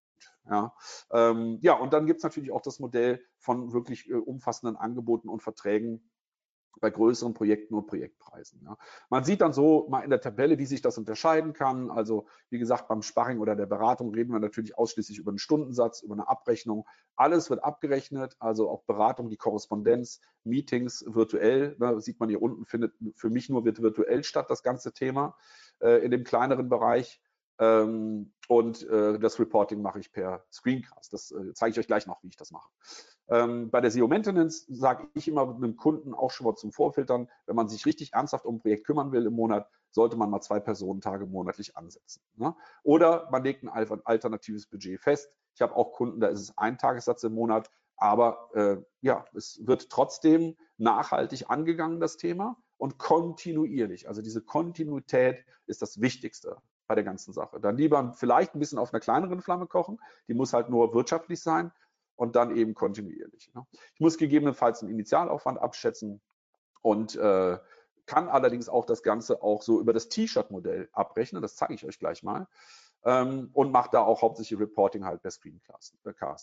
[0.50, 0.74] Ja,
[1.12, 5.28] ähm, ja und dann gibt es natürlich auch das Modell von wirklich äh, umfassenden Angeboten
[5.28, 6.02] und Verträgen,
[6.80, 8.62] bei größeren Projekten und Projektpreisen.
[8.64, 8.76] Ja.
[9.10, 11.90] Man sieht dann so mal in der Tabelle, wie sich das unterscheiden kann.
[11.90, 16.02] Also wie gesagt, beim Sparring oder der Beratung reden wir natürlich ausschließlich über einen Stundensatz,
[16.02, 16.86] über eine Abrechnung.
[17.14, 21.76] Alles wird abgerechnet, also auch Beratung, die Korrespondenz, Meetings virtuell.
[21.78, 25.36] Ne, sieht man hier unten, findet für mich nur virtuell statt, das ganze Thema
[25.80, 27.20] äh, in dem kleineren Bereich.
[27.58, 31.12] Ähm, und äh, das Reporting mache ich per Screencast.
[31.12, 32.68] Das äh, zeige ich euch gleich noch, wie ich das mache.
[33.28, 36.72] Ähm, bei der SEO Maintenance sage ich immer mit einem Kunden auch schon mal zum
[36.72, 40.30] Vorfiltern, wenn man sich richtig ernsthaft um ein Projekt kümmern will im Monat, sollte man
[40.30, 42.22] mal zwei Personentage monatlich ansetzen.
[42.34, 42.54] Ne?
[42.82, 45.30] Oder man legt ein alternatives Budget fest.
[45.54, 49.60] Ich habe auch Kunden, da ist es ein Tagessatz im Monat, aber äh, ja, es
[49.64, 54.08] wird trotzdem nachhaltig angegangen, das Thema, und kontinuierlich.
[54.08, 56.56] Also diese Kontinuität ist das Wichtigste
[56.92, 57.58] bei der ganzen Sache.
[57.58, 61.40] Dann lieber vielleicht ein bisschen auf einer kleineren Flamme kochen, die muss halt nur wirtschaftlich
[61.40, 61.72] sein
[62.16, 63.50] und dann eben kontinuierlich.
[63.54, 63.64] Ne?
[63.94, 66.20] Ich muss gegebenenfalls einen Initialaufwand abschätzen
[66.82, 67.58] und äh,
[68.04, 71.40] kann allerdings auch das Ganze auch so über das T-Shirt-Modell abrechnen.
[71.40, 72.46] Das zeige ich euch gleich mal
[73.04, 75.96] ähm, und macht da auch hauptsächlich Reporting halt per Screencast.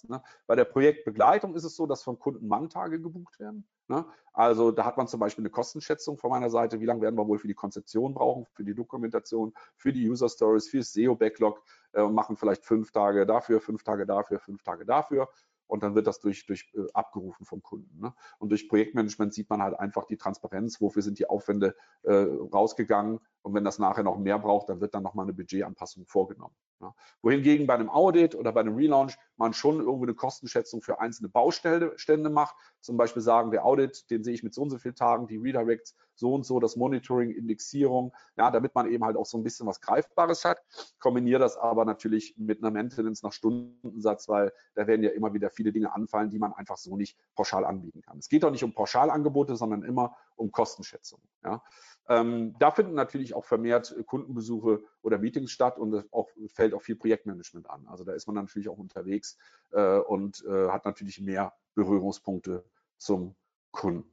[0.09, 0.21] Ne?
[0.47, 3.67] Bei der Projektbegleitung ist es so, dass von Kunden Manntage gebucht werden.
[3.87, 4.05] Ne?
[4.33, 7.27] Also da hat man zum Beispiel eine Kostenschätzung von meiner Seite, wie lange werden wir
[7.27, 11.63] wohl für die Konzeption brauchen, für die Dokumentation, für die User Stories, für das SEO-Backlog
[11.93, 15.29] äh, und machen vielleicht fünf Tage dafür, fünf Tage dafür, fünf Tage dafür
[15.69, 17.99] und dann wird das durch, durch äh, abgerufen vom Kunden.
[17.99, 18.13] Ne?
[18.39, 23.19] Und durch Projektmanagement sieht man halt einfach die Transparenz, wofür sind die Aufwände äh, rausgegangen
[23.43, 26.55] und wenn das nachher noch mehr braucht, dann wird dann nochmal eine Budgetanpassung vorgenommen.
[26.81, 26.95] Ja.
[27.21, 31.29] Wohingegen bei einem Audit oder bei einem Relaunch man schon irgendwo eine Kostenschätzung für einzelne
[31.29, 32.55] Baustände macht.
[32.79, 35.37] Zum Beispiel sagen, der Audit, den sehe ich mit so und so vielen Tagen, die
[35.37, 39.43] Redirects so und so, das Monitoring, Indexierung, ja, damit man eben halt auch so ein
[39.43, 40.61] bisschen was Greifbares hat.
[40.99, 45.49] Kombiniere das aber natürlich mit einer Maintenance nach Stundensatz, weil da werden ja immer wieder
[45.49, 48.17] viele Dinge anfallen, die man einfach so nicht pauschal anbieten kann.
[48.17, 51.21] Es geht auch nicht um Pauschalangebote, sondern immer um Kostenschätzung.
[51.43, 51.63] Ja.
[52.09, 56.95] Ähm, da finden natürlich auch vermehrt Kundenbesuche oder Meetings statt und auch, fällt auch viel
[56.95, 57.87] Projektmanagement an.
[57.87, 59.37] Also da ist man natürlich auch unterwegs
[59.71, 62.65] äh, und äh, hat natürlich mehr Berührungspunkte
[62.97, 63.35] zum
[63.71, 64.09] Kunden.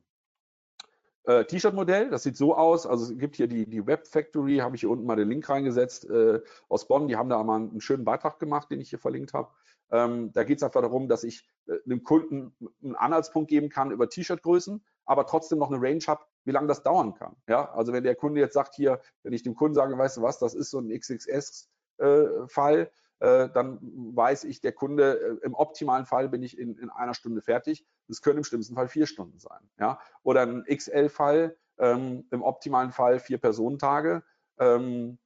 [1.25, 2.87] Äh, T-Shirt-Modell, das sieht so aus.
[2.87, 5.49] Also es gibt hier die, die Web Factory, habe ich hier unten mal den Link
[5.49, 7.09] reingesetzt äh, aus Bonn.
[7.09, 9.51] Die haben da mal einen schönen Beitrag gemacht, den ich hier verlinkt habe.
[9.91, 13.91] Ähm, da geht es einfach darum, dass ich äh, einem Kunden einen Anhaltspunkt geben kann
[13.91, 17.37] über T-Shirt-Größen aber trotzdem noch eine Range habe, wie lange das dauern kann.
[17.49, 20.23] Ja, also wenn der Kunde jetzt sagt hier, wenn ich dem Kunden sage, weißt du
[20.23, 25.55] was, das ist so ein XXS-Fall, äh, äh, dann weiß ich, der Kunde, äh, im
[25.55, 27.87] optimalen Fall bin ich in, in einer Stunde fertig.
[28.09, 29.71] Das können im schlimmsten Fall vier Stunden sein.
[29.79, 29.99] Ja?
[30.23, 34.23] Oder ein XL-Fall, ähm, im optimalen Fall vier Personentage.
[34.59, 35.19] Ähm,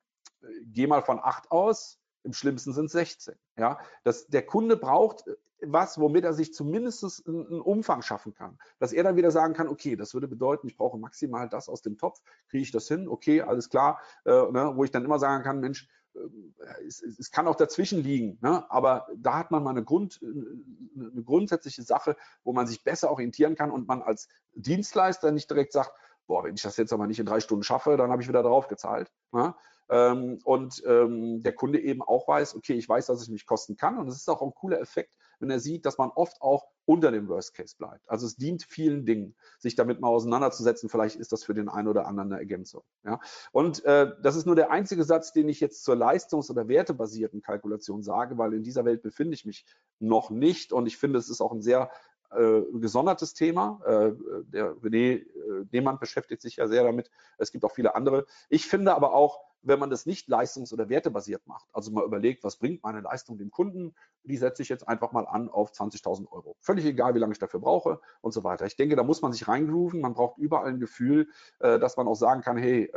[0.63, 3.35] geh mal von acht aus, im schlimmsten sind es 16.
[3.57, 3.81] Ja?
[4.05, 5.25] Das, der Kunde braucht
[5.63, 8.59] was, womit er sich zumindest einen Umfang schaffen kann.
[8.79, 11.83] Dass er dann wieder sagen kann, okay, das würde bedeuten, ich brauche maximal das aus
[11.83, 15.19] dem Topf, kriege ich das hin, okay, alles klar, äh, ne, wo ich dann immer
[15.19, 18.71] sagen kann, Mensch, äh, es, es, kann auch dazwischen liegen, ne?
[18.71, 23.55] aber da hat man mal eine, Grund, eine grundsätzliche Sache, wo man sich besser orientieren
[23.55, 25.93] kann und man als Dienstleister nicht direkt sagt,
[26.27, 28.43] boah, wenn ich das jetzt aber nicht in drei Stunden schaffe, dann habe ich wieder
[28.43, 29.11] drauf gezahlt.
[29.33, 29.55] Ne?
[29.91, 33.77] Ähm, und ähm, der Kunde eben auch weiß, okay, ich weiß, dass ich mich kosten
[33.77, 33.99] kann.
[33.99, 37.11] Und es ist auch ein cooler Effekt, wenn er sieht, dass man oft auch unter
[37.11, 38.09] dem Worst Case bleibt.
[38.09, 40.89] Also es dient vielen Dingen, sich damit mal auseinanderzusetzen.
[40.89, 42.83] Vielleicht ist das für den einen oder anderen eine Ergänzung.
[43.05, 43.21] Ja?
[43.53, 47.43] Und äh, das ist nur der einzige Satz, den ich jetzt zur leistungs- oder wertebasierten
[47.43, 49.67] Kalkulation sage, weil in dieser Welt befinde ich mich
[49.99, 50.73] noch nicht.
[50.73, 51.91] Und ich finde, es ist auch ein sehr
[52.33, 53.81] äh, gesondertes Thema.
[53.85, 54.13] Äh,
[54.45, 57.11] der René äh, Nehmann beschäftigt sich ja sehr damit.
[57.39, 58.27] Es gibt auch viele andere.
[58.49, 62.45] Ich finde aber auch, wenn man das nicht leistungs- oder wertebasiert macht, also mal überlegt,
[62.45, 66.31] was bringt meine Leistung dem Kunden, die setze ich jetzt einfach mal an auf 20.000
[66.33, 66.57] Euro.
[66.61, 68.65] Völlig egal, wie lange ich dafür brauche und so weiter.
[68.65, 70.01] Ich denke, da muss man sich reingrooven.
[70.01, 71.29] Man braucht überall ein Gefühl,
[71.59, 72.91] äh, dass man auch sagen kann, hey,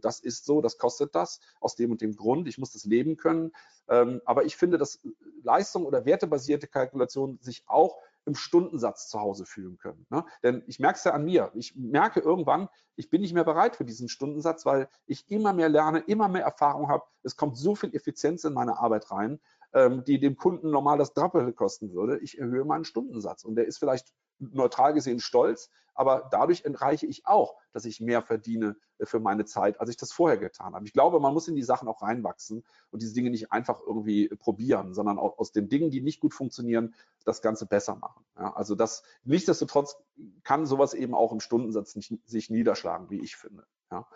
[0.00, 3.16] das ist so, das kostet das, aus dem und dem Grund, ich muss das leben
[3.16, 3.52] können.
[3.88, 5.00] Ähm, aber ich finde, dass
[5.42, 10.06] Leistung oder wertebasierte Kalkulation sich auch im Stundensatz zu Hause fühlen können.
[10.10, 10.24] Ne?
[10.42, 11.50] Denn ich merke es ja an mir.
[11.54, 15.68] Ich merke irgendwann, ich bin nicht mehr bereit für diesen Stundensatz, weil ich immer mehr
[15.68, 17.04] lerne, immer mehr Erfahrung habe.
[17.22, 19.40] Es kommt so viel Effizienz in meine Arbeit rein,
[19.72, 22.18] ähm, die dem Kunden normal das Doppelte kosten würde.
[22.20, 27.26] Ich erhöhe meinen Stundensatz und der ist vielleicht neutral gesehen stolz, aber dadurch entreiche ich
[27.26, 30.84] auch, dass ich mehr verdiene äh, für meine Zeit, als ich das vorher getan habe.
[30.84, 34.28] Ich glaube, man muss in die Sachen auch reinwachsen und diese Dinge nicht einfach irgendwie
[34.28, 38.24] probieren, sondern auch aus den Dingen, die nicht gut funktionieren, das Ganze besser machen.
[38.36, 39.96] Ja, also das nichtsdestotrotz
[40.42, 43.64] kann sowas eben auch im Stundensatz nicht, sich niederschlagen, wie ich finde.
[43.90, 44.08] Ja.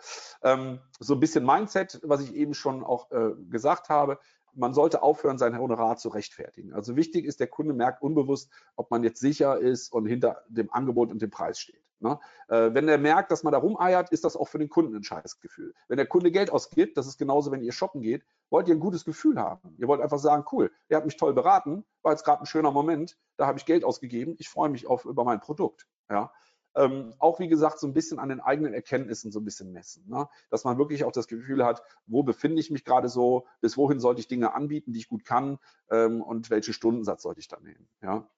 [0.43, 4.19] Ähm, so ein bisschen Mindset, was ich eben schon auch äh, gesagt habe
[4.53, 6.73] man sollte aufhören, sein Honorar zu rechtfertigen.
[6.73, 10.71] Also wichtig ist, der Kunde merkt unbewusst, ob man jetzt sicher ist und hinter dem
[10.71, 11.83] Angebot und dem Preis steht.
[11.99, 12.17] Ne?
[12.47, 15.03] Äh, wenn er merkt, dass man da rumeiert, ist das auch für den Kunden ein
[15.03, 15.73] scheiß Gefühl.
[15.87, 18.79] Wenn der Kunde Geld ausgibt, das ist genauso, wenn ihr shoppen geht, wollt ihr ein
[18.79, 19.75] gutes Gefühl haben.
[19.77, 22.71] Ihr wollt einfach sagen, cool, er hat mich toll beraten, war jetzt gerade ein schöner
[22.71, 25.87] Moment, da habe ich Geld ausgegeben, ich freue mich auf über mein Produkt.
[26.09, 26.31] Ja?
[26.79, 30.07] Ähm, auch wie gesagt so ein bisschen an den eigenen Erkenntnissen so ein bisschen messen.
[30.07, 30.29] Ne?
[30.49, 33.99] Dass man wirklich auch das Gefühl hat, wo befinde ich mich gerade so, bis wohin
[33.99, 35.59] sollte ich Dinge anbieten, die ich gut kann
[35.91, 37.89] ähm, und welchen Stundensatz sollte ich da nehmen.
[38.01, 38.29] Ja?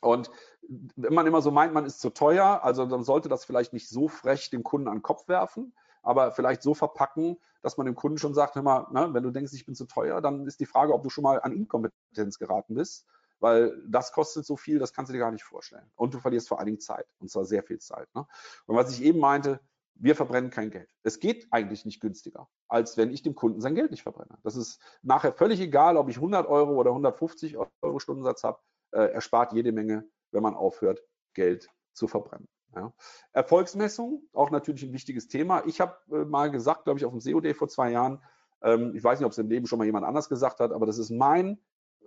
[0.00, 0.30] Und
[0.96, 3.88] wenn man immer so meint, man ist zu teuer, also dann sollte das vielleicht nicht
[3.88, 7.96] so frech dem Kunden an den Kopf werfen, aber vielleicht so verpacken, dass man dem
[7.96, 10.60] Kunden schon sagt, hör mal, ne, wenn du denkst, ich bin zu teuer, dann ist
[10.60, 13.06] die Frage, ob du schon mal an Inkompetenz geraten bist
[13.44, 15.84] weil das kostet so viel, das kannst du dir gar nicht vorstellen.
[15.96, 18.08] Und du verlierst vor allen Dingen Zeit, und zwar sehr viel Zeit.
[18.14, 18.26] Ne?
[18.64, 19.60] Und was ich eben meinte,
[19.96, 20.88] wir verbrennen kein Geld.
[21.02, 24.38] Es geht eigentlich nicht günstiger, als wenn ich dem Kunden sein Geld nicht verbrenne.
[24.44, 28.60] Das ist nachher völlig egal, ob ich 100 Euro oder 150 Euro Stundensatz habe.
[28.92, 31.02] Äh, er spart jede Menge, wenn man aufhört,
[31.34, 32.48] Geld zu verbrennen.
[32.74, 32.94] Ja.
[33.34, 35.62] Erfolgsmessung, auch natürlich ein wichtiges Thema.
[35.66, 38.22] Ich habe äh, mal gesagt, glaube ich, auf dem SEO Day vor zwei Jahren,
[38.62, 40.86] ähm, ich weiß nicht, ob es im Leben schon mal jemand anders gesagt hat, aber
[40.86, 41.60] das ist mein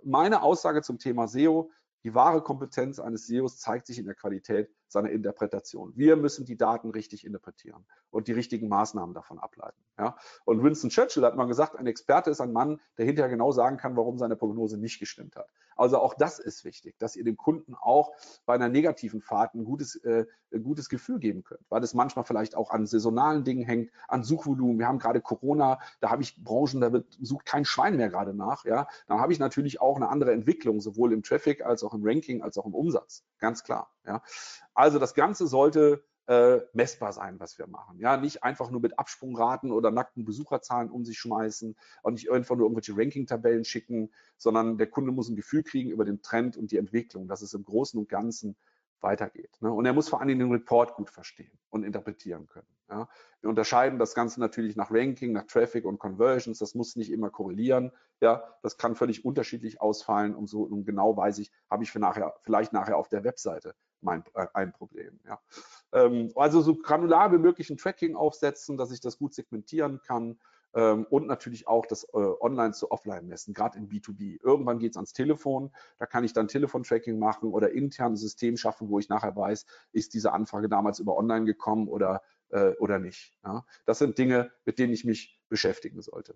[0.04, 1.70] meine Aussage zum Thema SEO,
[2.04, 5.92] die wahre Kompetenz eines SEOs zeigt sich in der Qualität seiner Interpretation.
[5.96, 9.78] Wir müssen die Daten richtig interpretieren und die richtigen Maßnahmen davon ableiten.
[9.98, 10.16] Ja?
[10.44, 13.76] Und Winston Churchill hat mal gesagt, ein Experte ist ein Mann, der hinterher genau sagen
[13.76, 15.48] kann, warum seine Prognose nicht gestimmt hat.
[15.78, 18.10] Also auch das ist wichtig, dass ihr dem Kunden auch
[18.46, 22.24] bei einer negativen Fahrt ein gutes, äh, ein gutes Gefühl geben könnt, weil es manchmal
[22.24, 24.80] vielleicht auch an saisonalen Dingen hängt, an Suchvolumen.
[24.80, 28.34] Wir haben gerade Corona, da habe ich Branchen, da wird, sucht kein Schwein mehr gerade
[28.34, 28.64] nach.
[28.64, 32.00] Ja, dann habe ich natürlich auch eine andere Entwicklung, sowohl im Traffic als auch im
[32.02, 33.92] Ranking als auch im Umsatz, ganz klar.
[34.04, 34.22] Ja,
[34.78, 37.98] also das Ganze sollte äh, messbar sein, was wir machen.
[37.98, 42.54] Ja, nicht einfach nur mit Absprungraten oder nackten Besucherzahlen um sich schmeißen und nicht einfach
[42.54, 46.70] nur irgendwelche Ranking-Tabellen schicken, sondern der Kunde muss ein Gefühl kriegen über den Trend und
[46.70, 48.56] die Entwicklung, dass es im Großen und Ganzen
[49.00, 49.50] weitergeht.
[49.60, 49.72] Ne?
[49.72, 52.68] Und er muss vor allen Dingen den Report gut verstehen und interpretieren können.
[52.88, 53.08] Ja?
[53.40, 56.58] Wir unterscheiden das Ganze natürlich nach Ranking, nach Traffic und Conversions.
[56.58, 57.90] Das muss nicht immer korrelieren.
[58.20, 60.36] Ja, das kann völlig unterschiedlich ausfallen.
[60.36, 63.74] Und so und genau weiß ich, habe ich für nachher, vielleicht nachher auf der Webseite
[64.00, 65.18] mein, äh, ein Problem.
[65.26, 65.40] Ja.
[65.92, 70.38] Ähm, also so granular wie möglich ein Tracking aufsetzen, dass ich das gut segmentieren kann.
[70.74, 74.38] ähm, und natürlich auch das äh, Online zu Offline messen, gerade in B2B.
[74.42, 78.56] Irgendwann geht es ans Telefon, da kann ich dann Telefontracking machen oder intern ein System
[78.58, 82.98] schaffen, wo ich nachher weiß, ist diese Anfrage damals über Online gekommen oder, äh, oder
[82.98, 83.32] nicht.
[83.86, 86.34] Das sind Dinge, mit denen ich mich beschäftigen sollte.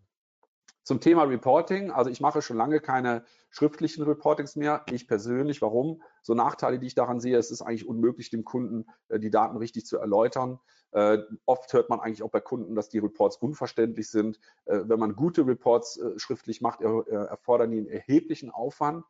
[0.85, 4.85] Zum Thema Reporting, also ich mache schon lange keine schriftlichen Reportings mehr.
[4.91, 6.03] Ich persönlich, warum?
[6.23, 9.57] So Nachteile, die ich daran sehe, es ist eigentlich unmöglich, dem Kunden äh, die Daten
[9.57, 10.59] richtig zu erläutern.
[10.91, 14.41] Äh, oft hört man eigentlich auch bei Kunden, dass die Reports unverständlich sind.
[14.65, 19.05] Äh, wenn man gute Reports schriftlich macht, er, erfordern die einen erheblichen Aufwand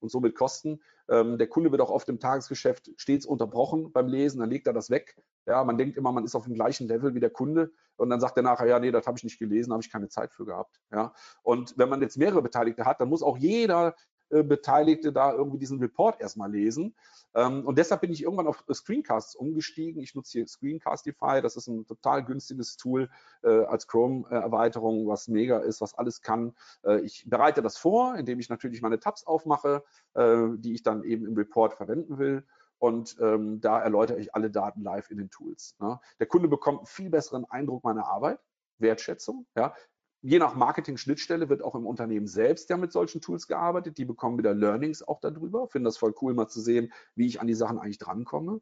[0.00, 0.80] und somit Kosten.
[1.08, 4.72] Ähm, der Kunde wird auch oft im Tagesgeschäft stets unterbrochen beim Lesen, dann legt er
[4.72, 5.16] das weg.
[5.46, 8.20] Ja, man denkt immer, man ist auf dem gleichen Level wie der Kunde und dann
[8.20, 10.44] sagt er nachher, ja, nee, das habe ich nicht gelesen, habe ich keine Zeit für
[10.44, 10.80] gehabt.
[10.92, 13.94] Ja, und wenn man jetzt mehrere Beteiligte hat, dann muss auch jeder
[14.30, 16.94] Beteiligte da irgendwie diesen Report erstmal lesen.
[17.34, 20.02] Ähm, und deshalb bin ich irgendwann auf Screencasts umgestiegen.
[20.02, 21.40] Ich nutze hier Screencastify.
[21.42, 23.10] Das ist ein total günstiges Tool
[23.42, 26.54] äh, als Chrome-Erweiterung, was mega ist, was alles kann.
[26.84, 29.82] Äh, ich bereite das vor, indem ich natürlich meine Tabs aufmache,
[30.16, 32.44] die ich dann eben im Report verwenden will
[32.78, 35.76] und ähm, da erläutere ich alle Daten live in den Tools.
[35.80, 36.00] Ne?
[36.20, 38.38] Der Kunde bekommt einen viel besseren Eindruck meiner Arbeit,
[38.78, 39.46] Wertschätzung.
[39.56, 39.74] Ja?
[40.20, 43.98] Je nach Marketing-Schnittstelle wird auch im Unternehmen selbst ja mit solchen Tools gearbeitet.
[43.98, 45.68] Die bekommen wieder Learnings auch darüber.
[45.68, 48.60] Finden das voll cool, mal zu sehen, wie ich an die Sachen eigentlich drankomme.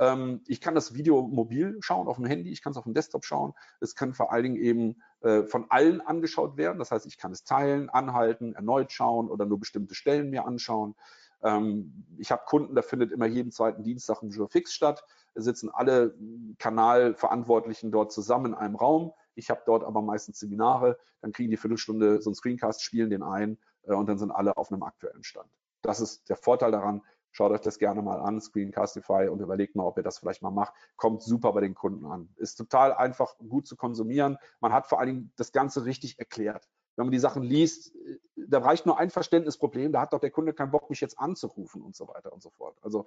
[0.00, 2.94] Ähm, ich kann das Video mobil schauen auf dem Handy, ich kann es auf dem
[2.94, 3.54] Desktop schauen.
[3.80, 6.78] Es kann vor allen Dingen eben äh, von allen angeschaut werden.
[6.80, 10.96] Das heißt, ich kann es teilen, anhalten, erneut schauen oder nur bestimmte Stellen mir anschauen.
[11.42, 15.04] Ähm, ich habe Kunden, da findet immer jeden zweiten Dienstag ein Jour fix statt.
[15.34, 16.16] Da sitzen alle
[16.58, 19.12] Kanalverantwortlichen dort zusammen in einem Raum.
[19.36, 23.22] Ich habe dort aber meistens Seminare, dann kriegen die Viertelstunde so einen Screencast, spielen den
[23.22, 25.50] ein äh, und dann sind alle auf einem aktuellen Stand.
[25.82, 27.02] Das ist der Vorteil daran.
[27.30, 30.50] Schaut euch das gerne mal an, Screencastify, und überlegt mal, ob ihr das vielleicht mal
[30.50, 30.72] macht.
[30.96, 32.30] Kommt super bei den Kunden an.
[32.36, 34.38] Ist total einfach, gut zu konsumieren.
[34.60, 36.66] Man hat vor allen Dingen das Ganze richtig erklärt
[36.96, 40.30] wenn man die Sachen liest, äh, da reicht nur ein Verständnisproblem, da hat doch der
[40.30, 42.76] Kunde keinen Bock, mich jetzt anzurufen und so weiter und so fort.
[42.82, 43.06] Also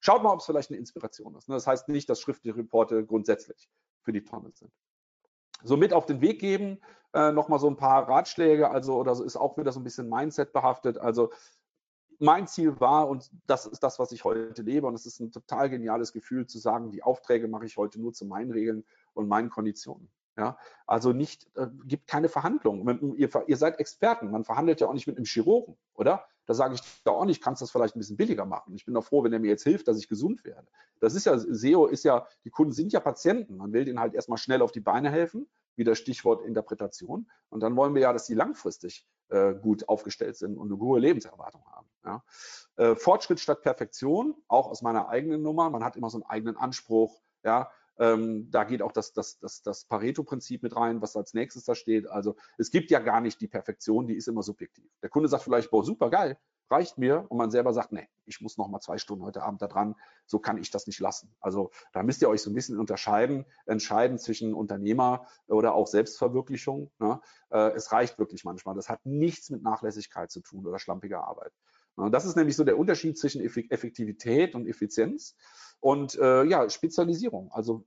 [0.00, 1.48] schaut mal, ob es vielleicht eine Inspiration ist.
[1.48, 1.54] Ne?
[1.54, 3.68] Das heißt nicht, dass schriftliche Reporte grundsätzlich
[4.02, 4.70] für die Tonne sind.
[5.64, 6.80] So mit auf den Weg geben,
[7.12, 10.08] äh, nochmal so ein paar Ratschläge, also oder so ist auch wieder so ein bisschen
[10.08, 10.98] Mindset behaftet.
[10.98, 11.30] Also
[12.18, 15.32] mein Ziel war, und das ist das, was ich heute lebe, und es ist ein
[15.32, 18.84] total geniales Gefühl zu sagen, die Aufträge mache ich heute nur zu meinen Regeln
[19.14, 20.10] und meinen Konditionen.
[20.40, 23.14] Ja, also nicht, äh, gibt keine Verhandlungen.
[23.18, 26.24] Ihr, ihr, seid Experten, man verhandelt ja auch nicht mit einem Chirurgen, oder?
[26.46, 28.74] Da sage ich da auch nicht, kannst das vielleicht ein bisschen billiger machen.
[28.74, 30.66] Ich bin doch froh, wenn er mir jetzt hilft, dass ich gesund werde.
[30.98, 33.58] Das ist ja, SEO ist ja, die Kunden sind ja Patienten.
[33.58, 37.30] Man will denen halt erstmal schnell auf die Beine helfen, wieder Stichwort Interpretation.
[37.50, 41.00] Und dann wollen wir ja, dass sie langfristig äh, gut aufgestellt sind und eine hohe
[41.00, 41.88] Lebenserwartung haben.
[42.02, 42.24] Ja.
[42.76, 45.68] Äh, Fortschritt statt Perfektion, auch aus meiner eigenen Nummer.
[45.68, 47.20] Man hat immer so einen eigenen Anspruch.
[47.44, 47.70] Ja,
[48.00, 51.74] ähm, da geht auch das, das, das, das Pareto-Prinzip mit rein, was als nächstes da
[51.74, 52.08] steht.
[52.08, 54.90] Also es gibt ja gar nicht die Perfektion, die ist immer subjektiv.
[55.02, 56.38] Der Kunde sagt vielleicht, boah, super geil,
[56.70, 57.26] reicht mir.
[57.28, 59.96] Und man selber sagt, nee, ich muss noch mal zwei Stunden heute Abend da dran.
[60.24, 61.34] So kann ich das nicht lassen.
[61.40, 66.90] Also da müsst ihr euch so ein bisschen unterscheiden, entscheiden zwischen Unternehmer oder auch Selbstverwirklichung.
[66.98, 67.20] Ne?
[67.50, 68.74] Äh, es reicht wirklich manchmal.
[68.74, 71.52] Das hat nichts mit Nachlässigkeit zu tun oder schlampiger Arbeit.
[72.10, 75.36] Das ist nämlich so der Unterschied zwischen Effektivität und Effizienz
[75.80, 77.50] und äh, ja, Spezialisierung.
[77.52, 77.84] Also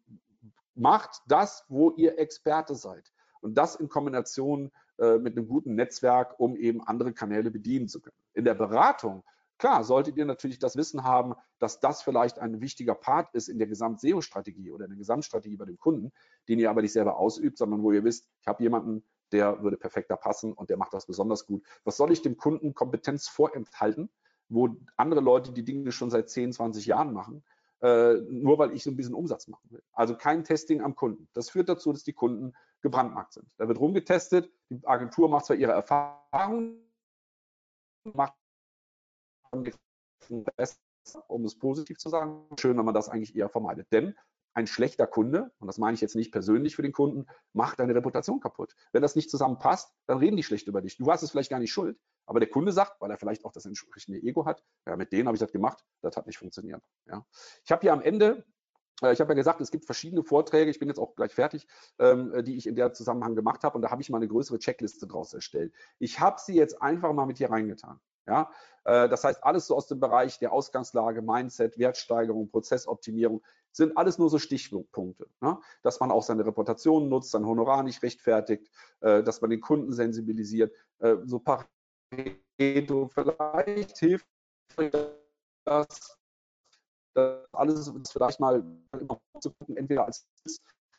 [0.76, 3.12] macht das, wo ihr Experte seid.
[3.42, 8.02] Und das in Kombination äh, mit einem guten Netzwerk, um eben andere Kanäle bedienen zu
[8.02, 8.16] können.
[8.34, 9.24] In der Beratung,
[9.58, 13.58] klar, solltet ihr natürlich das Wissen haben, dass das vielleicht ein wichtiger Part ist in
[13.58, 16.12] der Gesamt-SEO-Strategie oder in der Gesamtstrategie bei dem Kunden,
[16.48, 19.78] den ihr aber nicht selber ausübt, sondern wo ihr wisst, ich habe jemanden, der würde
[19.78, 21.66] perfekter passen und der macht das besonders gut.
[21.84, 24.10] Was soll ich dem Kunden Kompetenz vorenthalten,
[24.50, 27.44] wo andere Leute die Dinge schon seit 10, 20 Jahren machen?
[27.84, 29.84] äh, nur weil ich so ein bisschen Umsatz machen will.
[29.92, 31.28] Also kein Testing am Kunden.
[31.34, 33.54] Das führt dazu, dass die Kunden gebrandmarkt sind.
[33.58, 36.82] Da wird rumgetestet, die Agentur macht zwar ihre Erfahrungen,
[38.14, 38.34] macht
[41.28, 42.46] um es positiv zu sagen.
[42.58, 43.92] Schön, wenn man das eigentlich eher vermeidet.
[43.92, 44.16] Denn
[44.54, 47.96] ein schlechter Kunde, und das meine ich jetzt nicht persönlich für den Kunden, macht deine
[47.96, 48.76] Reputation kaputt.
[48.92, 50.98] Wenn das nicht zusammenpasst, dann reden die schlecht über dich.
[50.98, 53.52] Du warst es vielleicht gar nicht schuld, aber der Kunde sagt, weil er vielleicht auch
[53.52, 56.82] das entsprechende Ego hat, ja, mit denen habe ich das gemacht, das hat nicht funktioniert.
[57.06, 57.26] Ja.
[57.64, 58.46] Ich habe hier am Ende
[59.02, 61.68] äh, ich habe ja gesagt, es gibt verschiedene Vorträge, ich bin jetzt auch gleich fertig,
[62.00, 64.60] ähm, die ich in der Zusammenhang gemacht habe und da habe ich mal eine größere
[64.60, 65.74] Checkliste draus erstellt.
[66.00, 68.00] Ich habe sie jetzt einfach mal mit hier reingetan.
[68.28, 68.50] Ja,
[68.86, 74.18] äh, das heißt, alles so aus dem Bereich der Ausgangslage, Mindset, Wertsteigerung, Prozessoptimierung sind alles
[74.18, 75.28] nur so Stichpunkte.
[75.42, 75.58] Ne?
[75.82, 78.70] Dass man auch seine Reputation nutzt, sein Honorar nicht rechtfertigt,
[79.02, 80.74] äh, dass man den Kunden sensibilisiert.
[81.00, 84.28] Äh, so Pareto, vielleicht hilft
[85.66, 86.18] das,
[87.14, 88.64] das alles vielleicht mal
[89.40, 90.28] zu gucken, entweder als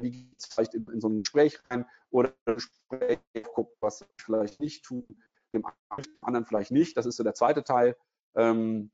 [0.00, 3.20] wie geht es vielleicht in, in, so ein Gespräch rein oder ein Gespräch
[3.54, 5.06] guckt, was vielleicht nicht tun,
[5.54, 5.64] dem
[6.20, 6.96] anderen vielleicht nicht.
[6.96, 7.96] Das ist so der zweite Teil.
[8.34, 8.90] Ähm,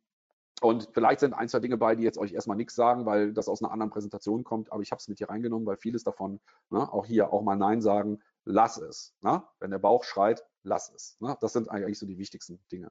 [0.61, 3.49] und vielleicht sind ein, zwei Dinge bei, die jetzt euch erstmal nichts sagen, weil das
[3.49, 6.39] aus einer anderen Präsentation kommt, aber ich habe es mit hier reingenommen, weil vieles davon,
[6.69, 9.15] ne, auch hier auch mal Nein sagen, lass es.
[9.23, 9.43] Ne?
[9.59, 11.17] Wenn der Bauch schreit, lass es.
[11.21, 11.37] Ne?
[11.41, 12.91] Das sind eigentlich so die wichtigsten Dinge.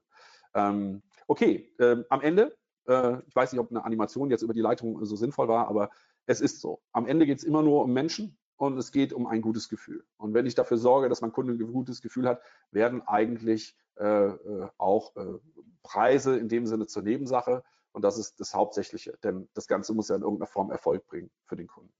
[0.54, 2.56] Ähm, okay, ähm, am Ende,
[2.88, 5.90] äh, ich weiß nicht, ob eine Animation jetzt über die Leitung so sinnvoll war, aber
[6.26, 6.80] es ist so.
[6.92, 10.04] Am Ende geht es immer nur um Menschen und es geht um ein gutes Gefühl.
[10.18, 14.04] Und wenn ich dafür sorge, dass mein Kunde ein gutes Gefühl hat, werden eigentlich äh,
[14.04, 15.38] äh, auch äh,
[15.82, 17.64] Preise in dem Sinne zur Nebensache.
[17.92, 21.30] Und das ist das Hauptsächliche, denn das Ganze muss ja in irgendeiner Form Erfolg bringen
[21.46, 21.90] für den Kunden.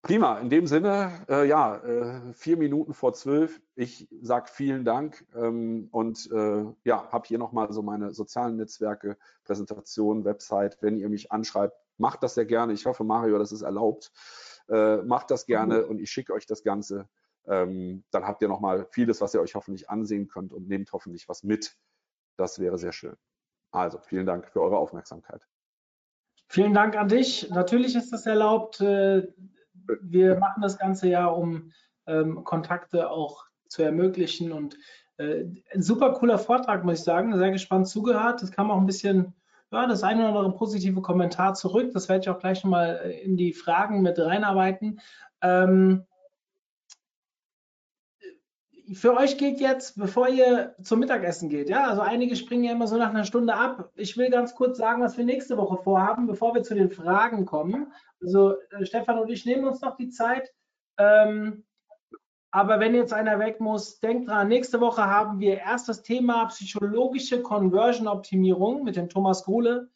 [0.00, 3.60] Prima, in dem Sinne, äh, ja, äh, vier Minuten vor zwölf.
[3.74, 9.18] Ich sage vielen Dank ähm, und äh, ja, habe hier nochmal so meine sozialen Netzwerke,
[9.44, 10.78] Präsentation, Website.
[10.80, 12.72] Wenn ihr mich anschreibt, macht das sehr gerne.
[12.72, 14.10] Ich hoffe, Mario, das ist erlaubt.
[14.70, 17.08] Äh, macht das gerne und ich schicke euch das Ganze.
[17.46, 21.28] Ähm, dann habt ihr nochmal vieles, was ihr euch hoffentlich ansehen könnt und nehmt hoffentlich
[21.28, 21.76] was mit.
[22.36, 23.16] Das wäre sehr schön.
[23.72, 25.46] Also, vielen Dank für eure Aufmerksamkeit.
[26.48, 27.50] Vielen Dank an dich.
[27.50, 28.80] Natürlich ist das erlaubt.
[28.80, 29.28] Äh,
[30.00, 31.72] wir machen das Ganze ja, um
[32.06, 34.76] ähm, Kontakte auch zu ermöglichen und
[35.16, 37.36] äh, ein super cooler Vortrag, muss ich sagen.
[37.36, 38.42] Sehr gespannt zugehört.
[38.42, 39.34] Es kam auch ein bisschen,
[39.72, 41.92] ja, das eine oder andere positive Kommentar zurück.
[41.92, 45.00] Das werde ich auch gleich nochmal äh, in die Fragen mit reinarbeiten.
[45.42, 46.06] Ähm,
[48.92, 52.88] für euch geht jetzt, bevor ihr zum Mittagessen geht, ja, also einige springen ja immer
[52.88, 53.92] so nach einer Stunde ab.
[53.94, 57.46] Ich will ganz kurz sagen, was wir nächste Woche vorhaben, bevor wir zu den Fragen
[57.46, 57.92] kommen.
[58.20, 60.52] Also äh, Stefan und ich nehmen uns noch die Zeit.
[60.98, 61.64] Ähm,
[62.50, 66.46] aber wenn jetzt einer weg muss, denkt dran, nächste Woche haben wir erst das Thema
[66.46, 69.88] psychologische Conversion-Optimierung mit dem Thomas Gruhle.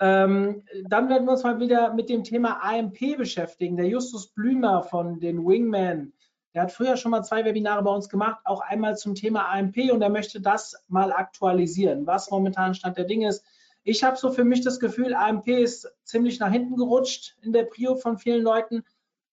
[0.00, 3.76] Ähm, dann werden wir uns mal wieder mit dem Thema AMP beschäftigen.
[3.76, 6.12] Der Justus Blümer von den Wingman
[6.54, 9.92] der hat früher schon mal zwei Webinare bei uns gemacht, auch einmal zum Thema AMP
[9.92, 13.44] und er möchte das mal aktualisieren, was momentan Stand der Dinge ist.
[13.84, 17.64] Ich habe so für mich das Gefühl, AMP ist ziemlich nach hinten gerutscht in der
[17.64, 18.84] Prio von vielen Leuten.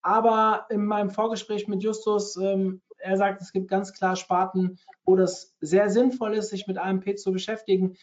[0.06, 5.16] Aber in meinem Vorgespräch mit Justus, ähm, er sagt, es gibt ganz klar Sparten, wo
[5.16, 7.98] das sehr sinnvoll ist, sich mit AMP zu beschäftigen.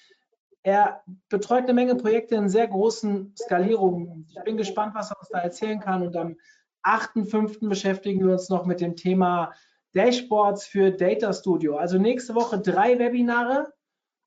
[0.64, 4.26] Er betreut eine Menge Projekte in sehr großen Skalierungen.
[4.28, 6.02] Ich bin gespannt, was er uns da erzählen kann.
[6.02, 6.34] Und am
[6.82, 7.68] 8.5.
[7.68, 9.52] beschäftigen wir uns noch mit dem Thema
[9.94, 11.76] Dashboards für Data Studio.
[11.76, 13.72] Also nächste Woche drei Webinare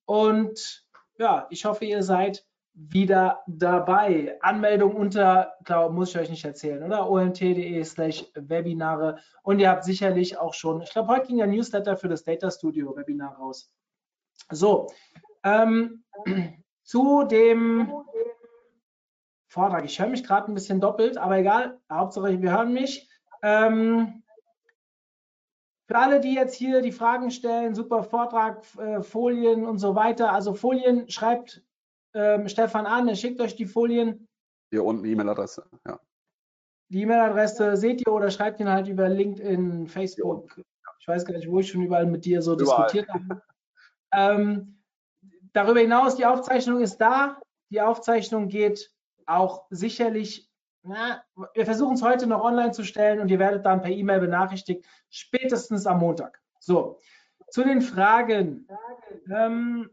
[0.05, 0.85] und
[1.17, 2.45] ja, ich hoffe, ihr seid
[2.75, 4.37] wieder dabei.
[4.41, 7.09] Anmeldung unter, glaube muss ich euch nicht erzählen, oder?
[7.09, 9.19] omt.de slash Webinare.
[9.43, 12.51] Und ihr habt sicherlich auch schon, ich glaube, heute ging ein Newsletter für das Data
[12.51, 13.73] Studio Webinar raus.
[14.51, 14.87] So,
[15.43, 16.03] ähm,
[16.83, 17.93] zu dem
[19.47, 19.85] Vortrag.
[19.85, 21.79] Ich höre mich gerade ein bisschen doppelt, aber egal.
[21.89, 23.09] Hauptsache, wir hören mich.
[23.41, 24.21] Ähm,
[25.87, 30.33] für alle, die jetzt hier die Fragen stellen, super Vortrag, äh, Folien und so weiter.
[30.33, 31.63] Also Folien schreibt
[32.15, 34.27] ähm, Stefan an, er schickt euch die Folien.
[34.71, 35.99] Hier unten E-Mail-Adresse, ja.
[36.89, 40.61] Die E-Mail-Adresse seht ihr oder schreibt ihn halt über LinkedIn, Facebook.
[40.99, 42.87] Ich weiß gar nicht, wo ich schon überall mit dir so überall.
[42.87, 43.41] diskutiert habe.
[44.13, 44.81] ähm,
[45.53, 47.39] darüber hinaus, die Aufzeichnung ist da.
[47.69, 48.91] Die Aufzeichnung geht
[49.25, 50.49] auch sicherlich,
[50.83, 54.19] na, wir versuchen es heute noch online zu stellen und ihr werdet dann per E-Mail
[54.19, 56.41] benachrichtigt, spätestens am Montag.
[56.59, 56.99] So,
[57.49, 58.67] zu den Fragen.
[59.31, 59.89] Ähm,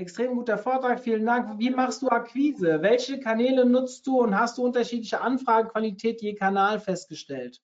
[0.00, 1.58] extrem guter Vortrag, vielen Dank.
[1.58, 2.80] Wie machst du Akquise?
[2.82, 7.60] Welche Kanäle nutzt du und hast du unterschiedliche Anfragenqualität je Kanal festgestellt?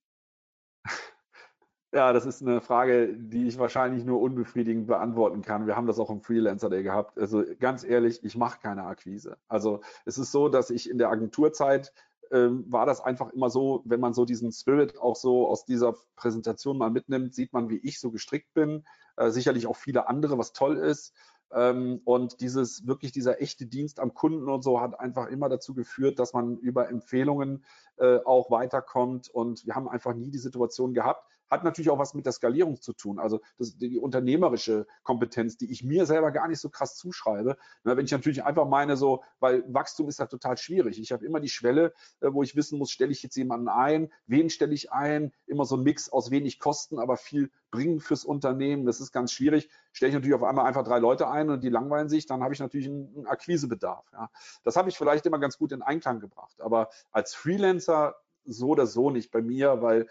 [1.92, 5.66] Ja, das ist eine Frage, die ich wahrscheinlich nur unbefriedigend beantworten kann.
[5.66, 7.18] Wir haben das auch im Freelancer Day gehabt.
[7.18, 9.38] Also ganz ehrlich, ich mache keine Akquise.
[9.48, 11.94] Also es ist so, dass ich in der Agenturzeit
[12.32, 15.94] ähm, war das einfach immer so, wenn man so diesen Spirit auch so aus dieser
[16.16, 18.84] Präsentation mal mitnimmt, sieht man, wie ich so gestrickt bin.
[19.16, 21.14] Äh, sicherlich auch viele andere, was toll ist.
[21.52, 25.74] Ähm, und dieses wirklich dieser echte Dienst am Kunden und so hat einfach immer dazu
[25.74, 27.64] geführt, dass man über Empfehlungen
[27.96, 29.28] äh, auch weiterkommt.
[29.28, 32.80] Und wir haben einfach nie die Situation gehabt, hat natürlich auch was mit der Skalierung
[32.80, 33.18] zu tun.
[33.18, 37.56] Also das, die unternehmerische Kompetenz, die ich mir selber gar nicht so krass zuschreibe.
[37.84, 41.00] wenn ich natürlich einfach meine, so, weil Wachstum ist ja total schwierig.
[41.00, 44.12] Ich habe immer die Schwelle, äh, wo ich wissen muss, stelle ich jetzt jemanden ein,
[44.26, 45.32] wen stelle ich ein?
[45.46, 48.86] Immer so ein Mix aus wenig Kosten, aber viel bringen fürs Unternehmen.
[48.86, 49.68] Das ist ganz schwierig.
[49.92, 52.54] Stelle ich natürlich auf einmal einfach drei Leute ein und die langweilen sich, dann habe
[52.54, 54.04] ich natürlich einen Akquisebedarf.
[54.12, 54.30] Ja.
[54.64, 56.60] Das habe ich vielleicht immer ganz gut in Einklang gebracht.
[56.60, 60.08] Aber als Freelancer so oder so nicht bei mir, weil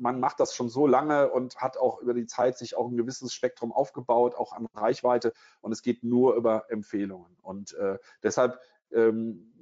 [0.00, 2.96] man macht das schon so lange und hat auch über die Zeit sich auch ein
[2.96, 7.36] gewisses Spektrum aufgebaut, auch an Reichweite und es geht nur über Empfehlungen.
[7.42, 8.58] Und äh, deshalb
[8.92, 9.52] ähm,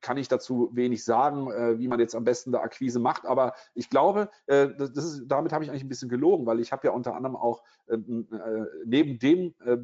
[0.00, 3.26] kann ich dazu wenig sagen, äh, wie man jetzt am besten da Akquise macht.
[3.26, 6.72] Aber ich glaube, äh, das ist, damit habe ich eigentlich ein bisschen gelogen, weil ich
[6.72, 9.78] habe ja unter anderem auch ähm, äh, neben dem äh,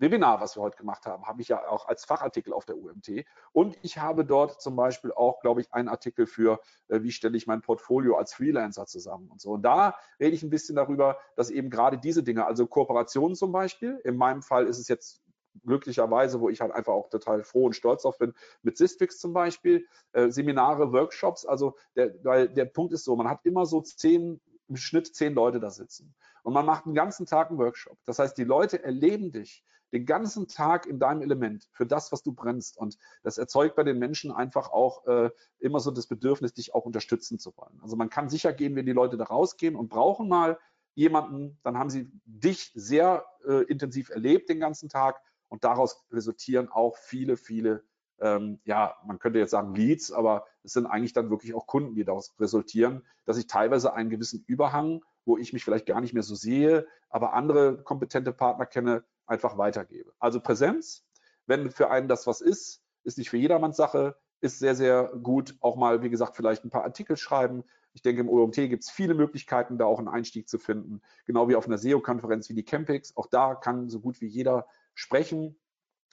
[0.00, 3.24] Webinar, was wir heute gemacht haben, habe ich ja auch als Fachartikel auf der UMT.
[3.52, 7.36] Und ich habe dort zum Beispiel auch, glaube ich, einen Artikel für, äh, wie stelle
[7.36, 9.52] ich mein Portfolio als Freelancer zusammen und so.
[9.52, 13.52] Und da rede ich ein bisschen darüber, dass eben gerade diese Dinge, also Kooperationen zum
[13.52, 15.22] Beispiel, in meinem Fall ist es jetzt
[15.64, 19.32] glücklicherweise, wo ich halt einfach auch total froh und stolz auf bin, mit Systrix zum
[19.32, 23.80] Beispiel, äh, Seminare, Workshops, also der, weil der Punkt ist so, man hat immer so
[23.80, 27.98] zehn, im Schnitt zehn Leute da sitzen und man macht einen ganzen Tag einen Workshop.
[28.04, 32.22] Das heißt, die Leute erleben dich den ganzen Tag in deinem Element für das, was
[32.22, 32.76] du brennst.
[32.76, 36.84] Und das erzeugt bei den Menschen einfach auch äh, immer so das Bedürfnis, dich auch
[36.84, 37.78] unterstützen zu wollen.
[37.82, 40.58] Also man kann sicher gehen, wenn die Leute da rausgehen und brauchen mal
[40.94, 46.68] jemanden, dann haben sie dich sehr äh, intensiv erlebt den ganzen Tag und daraus resultieren
[46.68, 47.84] auch viele, viele,
[48.20, 51.94] ähm, ja, man könnte jetzt sagen Leads, aber es sind eigentlich dann wirklich auch Kunden,
[51.94, 56.14] die daraus resultieren, dass ich teilweise einen gewissen Überhang, wo ich mich vielleicht gar nicht
[56.14, 60.12] mehr so sehe, aber andere kompetente Partner kenne, einfach weitergebe.
[60.18, 61.04] Also Präsenz,
[61.46, 65.56] wenn für einen das was ist, ist nicht für jedermanns Sache, ist sehr, sehr gut.
[65.60, 67.64] Auch mal, wie gesagt, vielleicht ein paar Artikel schreiben.
[67.92, 71.00] Ich denke, im OMT gibt es viele Möglichkeiten, da auch einen Einstieg zu finden.
[71.24, 73.16] Genau wie auf einer SEO-Konferenz wie die Campix.
[73.16, 75.58] Auch da kann so gut wie jeder sprechen.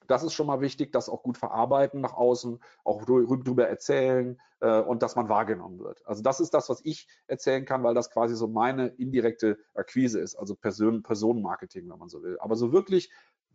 [0.07, 4.81] Das ist schon mal wichtig, das auch gut verarbeiten nach außen, auch darüber erzählen äh,
[4.81, 6.05] und dass man wahrgenommen wird.
[6.05, 10.19] Also das ist das, was ich erzählen kann, weil das quasi so meine indirekte Akquise
[10.19, 12.37] ist, also Person, Personenmarketing, wenn man so will.
[12.39, 13.11] Aber so wirklich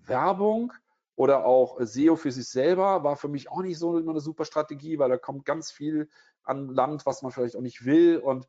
[0.07, 0.73] Werbung
[1.17, 4.45] oder auch SEO für sich selber war für mich auch nicht so immer eine super
[4.45, 6.09] Strategie, weil da kommt ganz viel
[6.45, 8.19] an Land, was man vielleicht auch nicht will.
[8.19, 8.49] Und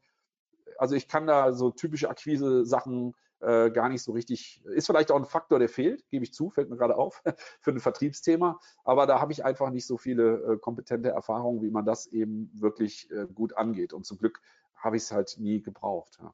[0.78, 5.18] also ich kann da so typische Akquise-Sachen äh, gar nicht so richtig, ist vielleicht auch
[5.18, 7.22] ein Faktor, der fehlt, gebe ich zu, fällt mir gerade auf,
[7.60, 8.60] für ein Vertriebsthema.
[8.84, 12.52] Aber da habe ich einfach nicht so viele äh, kompetente Erfahrungen, wie man das eben
[12.54, 13.94] wirklich äh, gut angeht.
[13.94, 14.42] Und zum Glück
[14.76, 16.18] habe ich es halt nie gebraucht.
[16.22, 16.34] Ja.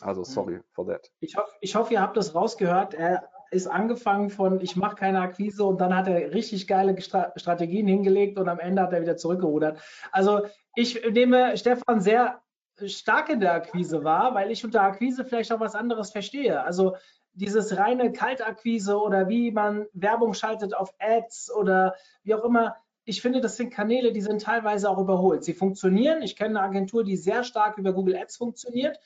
[0.00, 0.64] Also sorry mhm.
[0.72, 1.10] for that.
[1.20, 2.94] Ich hoffe, ich hoffe, ihr habt das rausgehört.
[2.94, 7.86] Er ist angefangen von, ich mache keine Akquise und dann hat er richtig geile Strategien
[7.86, 9.80] hingelegt und am Ende hat er wieder zurückgerudert.
[10.12, 10.42] Also
[10.74, 12.42] ich nehme Stefan sehr
[12.86, 16.62] stark in der Akquise war, weil ich unter Akquise vielleicht auch was anderes verstehe.
[16.62, 16.96] Also
[17.32, 22.76] dieses reine Kaltakquise oder wie man Werbung schaltet auf Ads oder wie auch immer.
[23.04, 25.44] Ich finde, das sind Kanäle, die sind teilweise auch überholt.
[25.44, 26.22] Sie funktionieren.
[26.22, 28.98] Ich kenne eine Agentur, die sehr stark über Google Ads funktioniert.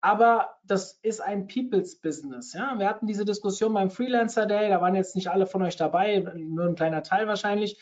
[0.00, 2.52] Aber das ist ein People's Business.
[2.52, 2.78] Ja?
[2.78, 6.18] Wir hatten diese Diskussion beim Freelancer Day, da waren jetzt nicht alle von euch dabei,
[6.34, 7.78] nur ein kleiner Teil wahrscheinlich.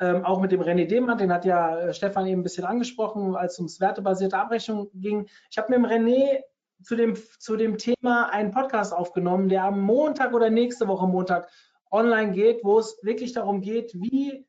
[0.00, 3.36] Ähm, auch mit dem René Demann, den hat ja äh, Stefan eben ein bisschen angesprochen,
[3.36, 5.28] als es ums wertebasierte Abrechnung ging.
[5.50, 6.40] Ich habe mit dem René
[6.82, 11.48] zu dem, zu dem Thema einen Podcast aufgenommen, der am Montag oder nächste Woche Montag
[11.90, 14.46] online geht, wo es wirklich darum geht, wie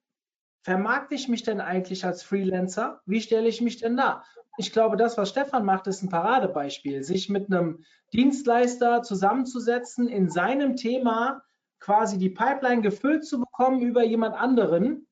[0.63, 3.01] vermarkte ich mich denn eigentlich als Freelancer?
[3.05, 4.23] Wie stelle ich mich denn da?
[4.57, 7.83] Ich glaube, das, was Stefan macht, ist ein Paradebeispiel, sich mit einem
[8.13, 11.43] Dienstleister zusammenzusetzen, in seinem Thema
[11.79, 15.05] quasi die Pipeline gefüllt zu bekommen über jemand anderen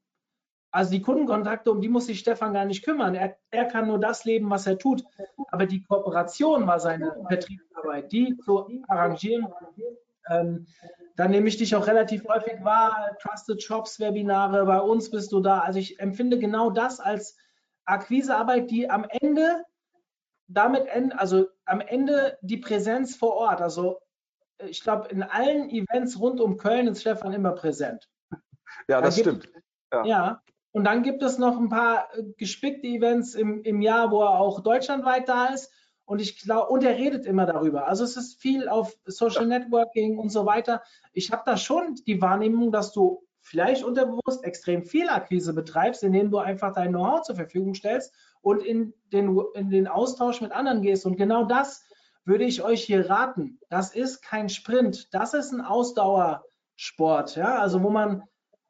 [0.74, 3.14] also die Kundenkontakte, um die muss sich Stefan gar nicht kümmern.
[3.14, 5.04] Er, er kann nur das leben, was er tut.
[5.50, 9.48] Aber die Kooperation war seine Vertriebsarbeit, die zu arrangieren.
[10.32, 10.66] Ähm,
[11.16, 15.42] dann nehme ich dich auch relativ häufig wahr, Trusted Shops Webinare, bei uns bist du
[15.42, 15.60] da.
[15.60, 17.38] Also ich empfinde genau das als
[17.86, 19.64] Akquisearbeit, die am Ende
[20.48, 23.62] damit end, also am Ende die Präsenz vor Ort.
[23.62, 24.00] Also
[24.58, 28.10] ich glaube, in allen Events rund um Köln ist Stefan immer präsent.
[28.88, 29.50] Ja, das da stimmt.
[29.92, 30.06] Ja.
[30.06, 30.42] ja.
[30.74, 34.40] Und dann gibt es noch ein paar äh, gespickte Events im, im Jahr, wo er
[34.40, 35.72] auch deutschlandweit da ist.
[36.06, 37.88] Und ich glaube, und er redet immer darüber.
[37.88, 40.82] Also es ist viel auf Social Networking und so weiter.
[41.14, 46.32] Ich habe da schon die Wahrnehmung, dass du vielleicht unterbewusst extrem viel Akquise betreibst, indem
[46.32, 50.82] du einfach dein Know-how zur Verfügung stellst und in den, in den Austausch mit anderen
[50.82, 51.06] gehst.
[51.06, 51.86] Und genau das
[52.26, 53.60] würde ich euch hier raten.
[53.70, 57.36] Das ist kein Sprint, das ist ein Ausdauersport.
[57.36, 57.60] Ja?
[57.60, 58.24] Also wo man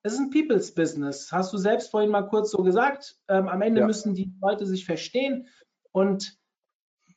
[0.03, 1.31] es ist ein People's Business.
[1.31, 3.17] Hast du selbst vorhin mal kurz so gesagt.
[3.29, 3.87] Ähm, am Ende ja.
[3.87, 5.47] müssen die Leute sich verstehen.
[5.93, 6.37] Und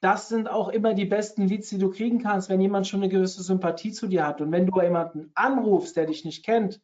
[0.00, 3.10] das sind auch immer die besten Leads, die du kriegen kannst, wenn jemand schon eine
[3.10, 4.40] gewisse Sympathie zu dir hat.
[4.40, 6.80] Und wenn du jemanden anrufst, der dich nicht kennt,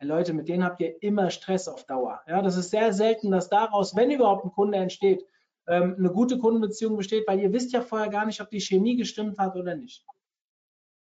[0.00, 2.20] Leute, mit denen habt ihr immer Stress auf Dauer.
[2.26, 5.24] Ja, das ist sehr selten, dass daraus, wenn überhaupt ein Kunde entsteht,
[5.66, 8.96] ähm, eine gute Kundenbeziehung besteht, weil ihr wisst ja vorher gar nicht, ob die Chemie
[8.96, 10.04] gestimmt hat oder nicht.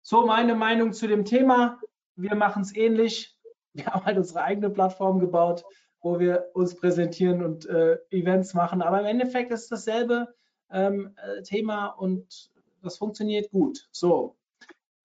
[0.02, 1.80] So meine Meinung zu dem Thema.
[2.14, 3.35] Wir machen es ähnlich
[3.76, 5.64] wir haben halt unsere eigene Plattform gebaut,
[6.00, 8.82] wo wir uns präsentieren und äh, Events machen.
[8.82, 10.28] Aber im Endeffekt ist es dasselbe
[10.70, 12.50] ähm, äh, Thema und
[12.82, 13.88] das funktioniert gut.
[13.92, 14.36] So.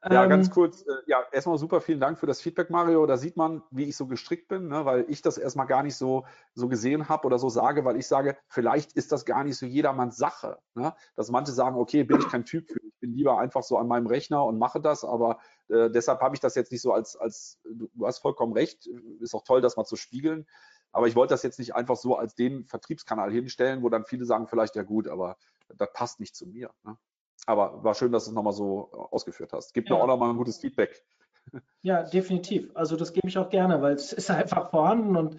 [0.10, 0.82] Ja, Ähm, ganz kurz.
[0.82, 3.06] äh, Ja, erstmal super vielen Dank für das Feedback, Mario.
[3.06, 5.96] Da sieht man, wie ich so gestrickt bin, ne, weil ich das erstmal gar nicht
[5.96, 9.58] so, so gesehen habe oder so sage, weil ich sage, vielleicht ist das gar nicht
[9.58, 10.58] so jedermanns Sache.
[10.74, 10.94] Ne?
[11.16, 12.80] Dass manche sagen, okay, bin ich kein Typ für.
[12.84, 15.38] Ich bin lieber einfach so an meinem Rechner und mache das, aber
[15.72, 18.88] äh, deshalb habe ich das jetzt nicht so als, als, du hast vollkommen recht,
[19.20, 20.46] ist auch toll, das mal zu spiegeln.
[20.92, 24.26] Aber ich wollte das jetzt nicht einfach so als den Vertriebskanal hinstellen, wo dann viele
[24.26, 25.38] sagen, vielleicht ja gut, aber
[25.74, 26.70] das passt nicht zu mir.
[26.84, 26.98] Ne?
[27.46, 29.74] Aber war schön, dass du es nochmal so ausgeführt hast.
[29.74, 30.02] Gib mir Ja.
[30.04, 31.04] auch nochmal ein gutes Feedback.
[31.82, 32.70] Ja, definitiv.
[32.76, 35.38] Also das gebe ich auch gerne, weil es ist einfach vorhanden und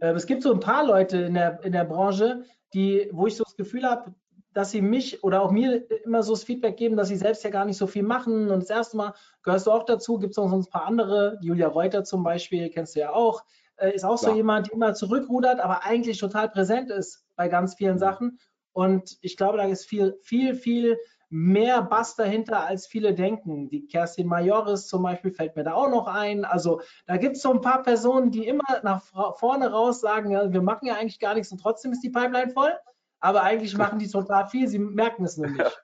[0.00, 3.36] äh, es gibt so ein paar Leute in der, in der Branche, die, wo ich
[3.36, 4.12] so das Gefühl habe,
[4.56, 7.50] dass sie mich oder auch mir immer so das Feedback geben, dass sie selbst ja
[7.50, 8.50] gar nicht so viel machen.
[8.50, 11.38] Und das erste Mal gehörst du auch dazu, gibt es noch so ein paar andere,
[11.42, 13.44] Julia Reuter zum Beispiel, kennst du ja auch,
[13.76, 14.36] äh, ist auch so Klar.
[14.36, 17.98] jemand, der immer zurückrudert, aber eigentlich total präsent ist bei ganz vielen Mhm.
[17.98, 18.38] Sachen.
[18.72, 20.96] Und ich glaube, da ist viel, viel, viel
[21.28, 23.68] mehr Bass dahinter, als viele denken.
[23.68, 26.46] Die Kerstin Majoris zum Beispiel fällt mir da auch noch ein.
[26.46, 29.02] Also da gibt es so ein paar Personen, die immer nach
[29.36, 32.52] vorne raus sagen, ja, wir machen ja eigentlich gar nichts und trotzdem ist die Pipeline
[32.52, 32.72] voll.
[33.20, 35.82] Aber eigentlich machen die total viel, sie merken es nur nicht.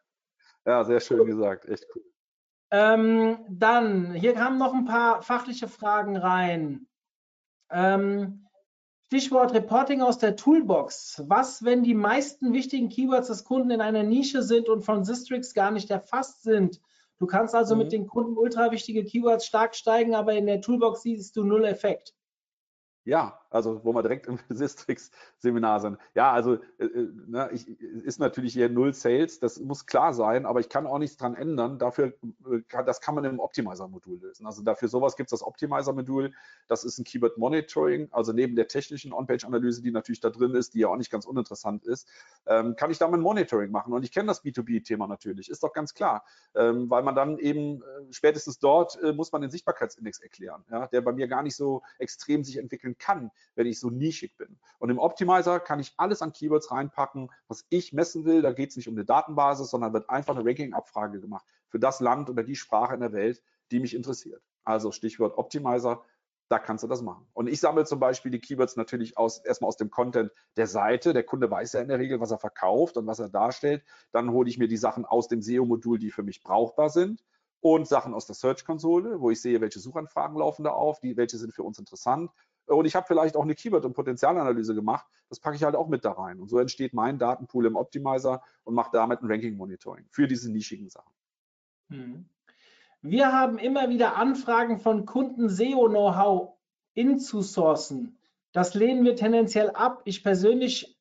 [0.65, 1.67] Ja, sehr schön gesagt.
[1.67, 2.05] Echt cool.
[2.71, 6.87] Ähm, dann, hier kamen noch ein paar fachliche Fragen rein.
[7.71, 8.47] Ähm,
[9.07, 11.25] Stichwort Reporting aus der Toolbox.
[11.27, 15.53] Was, wenn die meisten wichtigen Keywords des Kunden in einer Nische sind und von Sistrix
[15.53, 16.81] gar nicht erfasst sind?
[17.19, 17.83] Du kannst also Mhm.
[17.83, 21.65] mit den Kunden ultra wichtige Keywords stark steigen, aber in der Toolbox siehst du null
[21.67, 22.15] Effekt.
[23.05, 25.99] Ja, also wo wir direkt im Sistrix-Seminar sind.
[26.15, 30.47] Ja, also äh, äh, ne, ich, ist natürlich hier null Sales, das muss klar sein,
[30.47, 31.79] aber ich kann auch nichts dran ändern.
[31.79, 32.15] Dafür,
[32.51, 34.47] äh, kann, das kann man im Optimizer-Modul lösen.
[34.47, 36.33] Also dafür sowas gibt es das Optimizer-Modul.
[36.69, 40.75] Das ist ein Keyword Monitoring, also neben der technischen On-Page-Analyse, die natürlich da drin ist,
[40.75, 42.09] die ja auch nicht ganz uninteressant ist,
[42.47, 43.93] ähm, kann ich da mein Monitoring machen.
[43.93, 46.25] Und ich kenne das B2B-Thema natürlich, ist doch ganz klar,
[46.55, 50.87] ähm, weil man dann eben äh, spätestens dort äh, muss man den Sichtbarkeitsindex erklären, ja,
[50.87, 54.59] der bei mir gar nicht so extrem sich entwickeln kann, wenn ich so nischig bin.
[54.79, 58.43] Und im Optimizer kann ich alles an Keywords reinpacken, was ich messen will.
[58.43, 62.01] Da geht es nicht um eine Datenbasis, sondern wird einfach eine Ranking-Abfrage gemacht für das
[62.01, 64.43] Land oder die Sprache in der Welt, die mich interessiert.
[64.65, 66.05] Also Stichwort Optimizer,
[66.49, 67.27] da kannst du das machen.
[67.33, 71.15] Und ich sammle zum Beispiel die Keywords natürlich aus, erstmal aus dem Content der Seite.
[71.15, 73.83] Der Kunde weiß ja in der Regel, was er verkauft und was er darstellt.
[74.13, 77.25] Dann hole ich mir die Sachen aus dem SEO-Modul, die für mich brauchbar sind
[77.63, 81.39] und Sachen aus der Search-Konsole, wo ich sehe, welche Suchanfragen laufen da auf, die, welche
[81.39, 82.31] sind für uns interessant.
[82.67, 85.07] Und ich habe vielleicht auch eine Keyword- und Potenzialanalyse gemacht.
[85.29, 86.41] Das packe ich halt auch mit da rein.
[86.41, 90.89] Und so entsteht mein Datenpool im Optimizer und mache damit ein Ranking-Monitoring für diese nischigen
[90.89, 91.13] Sachen.
[91.89, 92.27] Mhm.
[93.03, 96.55] Wir haben immer wieder Anfragen von Kunden, SEO-Know-how
[96.95, 98.17] inzusourcen.
[98.53, 100.03] Das lehnen wir tendenziell ab.
[100.05, 100.97] Ich persönlich,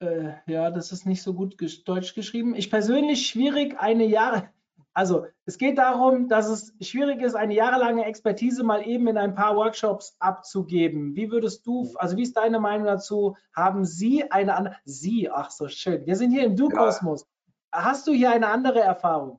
[0.00, 1.56] äh, ja, das ist nicht so gut
[1.86, 2.56] deutsch geschrieben.
[2.56, 4.48] Ich persönlich schwierig, eine Jahre,
[4.96, 9.34] also es geht darum, dass es schwierig ist, eine jahrelange Expertise mal eben in ein
[9.34, 11.14] paar Workshops abzugeben.
[11.14, 13.36] Wie würdest du, also wie ist deine Meinung dazu?
[13.54, 17.26] Haben Sie eine andere, Sie, ach so schön, wir sind hier im Du-Kosmos.
[17.70, 19.38] Hast du hier eine andere Erfahrung?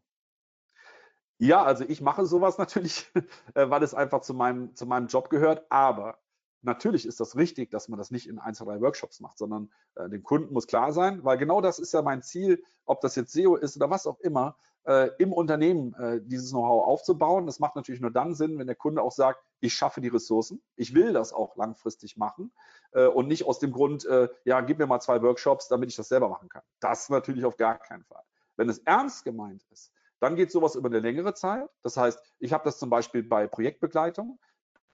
[1.39, 3.12] Ja, also ich mache sowas natürlich,
[3.55, 5.66] äh, weil es einfach zu meinem, zu meinem Job gehört.
[5.72, 6.20] Aber
[6.68, 9.72] natürlich ist das richtig, dass man das nicht in ein, zwei, drei Workshops macht, sondern
[9.95, 13.15] äh, dem Kunden muss klar sein, weil genau das ist ja mein Ziel, ob das
[13.15, 14.55] jetzt SEO ist oder was auch immer,
[14.86, 17.45] äh, im Unternehmen äh, dieses Know-how aufzubauen.
[17.45, 20.61] Das macht natürlich nur dann Sinn, wenn der Kunde auch sagt, ich schaffe die Ressourcen,
[20.76, 22.51] ich will das auch langfristig machen
[22.91, 25.95] äh, und nicht aus dem Grund, äh, ja, gib mir mal zwei Workshops, damit ich
[25.95, 26.63] das selber machen kann.
[26.80, 28.24] Das natürlich auf gar keinen Fall.
[28.55, 31.70] Wenn es ernst gemeint ist, dann geht sowas über eine längere Zeit.
[31.84, 34.39] Das heißt, ich habe das zum Beispiel bei Projektbegleitung.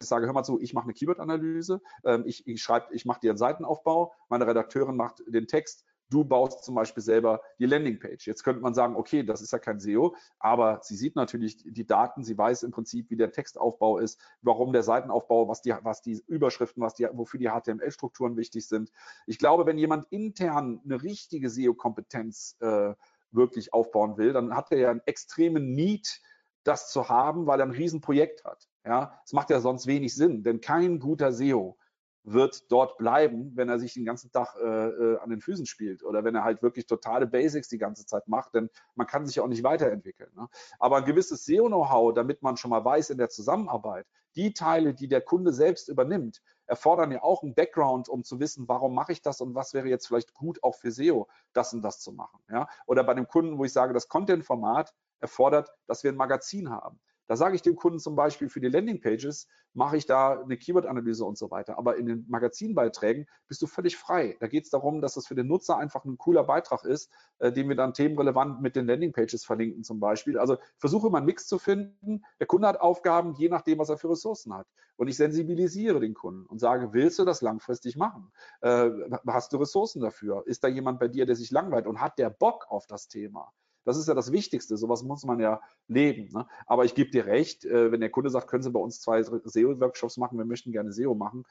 [0.01, 3.21] Ich sage, hör mal zu, ich mache eine Keyword-Analyse, ähm, ich, ich schreibe, ich mache
[3.21, 8.27] dir einen Seitenaufbau, meine Redakteurin macht den Text, du baust zum Beispiel selber die Landingpage.
[8.27, 11.85] Jetzt könnte man sagen, okay, das ist ja kein SEO, aber sie sieht natürlich die
[11.85, 16.01] Daten, sie weiß im Prinzip, wie der Textaufbau ist, warum der Seitenaufbau, was die, was
[16.01, 18.91] die Überschriften, was die, wofür die HTML-Strukturen wichtig sind.
[19.25, 22.93] Ich glaube, wenn jemand intern eine richtige SEO-Kompetenz äh,
[23.31, 26.21] wirklich aufbauen will, dann hat er ja einen extremen Need,
[26.63, 28.69] das zu haben, weil er ein Riesenprojekt hat.
[28.85, 31.77] Ja, es macht ja sonst wenig Sinn, denn kein guter SEO
[32.23, 36.03] wird dort bleiben, wenn er sich den ganzen Tag äh, äh, an den Füßen spielt
[36.03, 39.35] oder wenn er halt wirklich totale Basics die ganze Zeit macht, denn man kann sich
[39.35, 40.31] ja auch nicht weiterentwickeln.
[40.35, 40.47] Ne?
[40.79, 45.07] Aber ein gewisses SEO-Know-how, damit man schon mal weiß in der Zusammenarbeit, die Teile, die
[45.07, 49.21] der Kunde selbst übernimmt, erfordern ja auch einen Background, um zu wissen, warum mache ich
[49.21, 52.39] das und was wäre jetzt vielleicht gut auch für SEO, das und das zu machen.
[52.49, 52.67] Ja?
[52.87, 56.99] Oder bei dem Kunden, wo ich sage, das Content-Format erfordert, dass wir ein Magazin haben.
[57.33, 61.25] Da sage ich dem Kunden zum Beispiel für die Landingpages, mache ich da eine Keyword-Analyse
[61.25, 61.79] und so weiter.
[61.79, 64.37] Aber in den Magazinbeiträgen bist du völlig frei.
[64.39, 67.51] Da geht es darum, dass das für den Nutzer einfach ein cooler Beitrag ist, äh,
[67.51, 70.37] den wir dann themenrelevant mit den Landingpages verlinken zum Beispiel.
[70.37, 72.23] Also versuche mal einen Mix zu finden.
[72.39, 74.67] Der Kunde hat Aufgaben, je nachdem, was er für Ressourcen hat.
[74.95, 78.31] Und ich sensibilisiere den Kunden und sage, willst du das langfristig machen?
[78.61, 78.91] Äh,
[79.25, 80.43] hast du Ressourcen dafür?
[80.45, 83.51] Ist da jemand bei dir, der sich langweilt und hat der Bock auf das Thema?
[83.85, 84.77] Das ist ja das Wichtigste.
[84.77, 86.29] Sowas muss man ja leben.
[86.33, 86.47] Ne?
[86.65, 89.21] Aber ich gebe dir recht, äh, wenn der Kunde sagt, können Sie bei uns zwei
[89.21, 91.45] SEO-Workshops machen, wir möchten gerne SEO machen,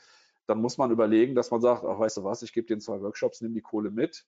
[0.46, 3.00] dann muss man überlegen, dass man sagt, ach, weißt du was, ich gebe dir zwei
[3.00, 4.26] Workshops, nimm die Kohle mit.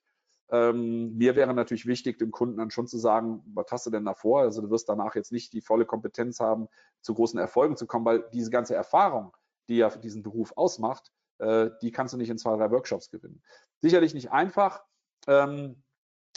[0.50, 4.04] Ähm, mir wäre natürlich wichtig, dem Kunden dann schon zu sagen, was hast du denn
[4.04, 4.42] da vor?
[4.42, 6.68] Also du wirst danach jetzt nicht die volle Kompetenz haben,
[7.00, 9.34] zu großen Erfolgen zu kommen, weil diese ganze Erfahrung,
[9.68, 13.42] die ja diesen Beruf ausmacht, äh, die kannst du nicht in zwei, drei Workshops gewinnen.
[13.80, 14.84] Sicherlich nicht einfach.
[15.26, 15.82] Ähm,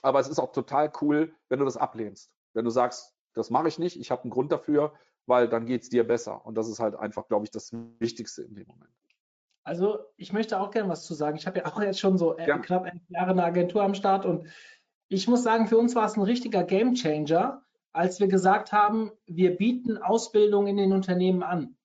[0.01, 2.31] aber es ist auch total cool, wenn du das ablehnst.
[2.53, 4.93] Wenn du sagst, das mache ich nicht, ich habe einen Grund dafür,
[5.25, 6.45] weil dann geht es dir besser.
[6.45, 8.91] Und das ist halt einfach, glaube ich, das Wichtigste in dem Moment.
[9.63, 11.37] Also ich möchte auch gerne was zu sagen.
[11.37, 12.57] Ich habe ja auch jetzt schon so ja.
[12.57, 14.47] knapp elf Jahre eine Agentur am Start und
[15.09, 17.63] ich muss sagen, für uns war es ein richtiger Gamechanger,
[17.93, 21.76] als wir gesagt haben, wir bieten Ausbildung in den Unternehmen an.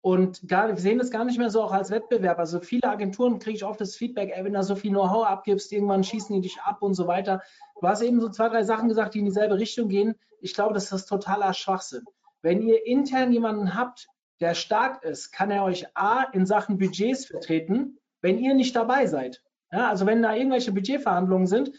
[0.00, 2.38] Und gar, wir sehen das gar nicht mehr so auch als Wettbewerb.
[2.38, 5.72] Also viele Agenturen kriege ich oft das Feedback, ey, wenn du so viel Know-how abgibst,
[5.72, 7.42] irgendwann schießen die dich ab und so weiter.
[7.80, 10.14] Du hast eben so zwei, drei Sachen gesagt, die in dieselbe Richtung gehen.
[10.40, 12.04] Ich glaube, das ist totaler Schwachsinn.
[12.42, 14.08] Wenn ihr intern jemanden habt,
[14.40, 19.06] der stark ist, kann er euch A in Sachen Budgets vertreten, wenn ihr nicht dabei
[19.06, 19.42] seid.
[19.72, 21.72] Ja, also wenn da irgendwelche Budgetverhandlungen sind,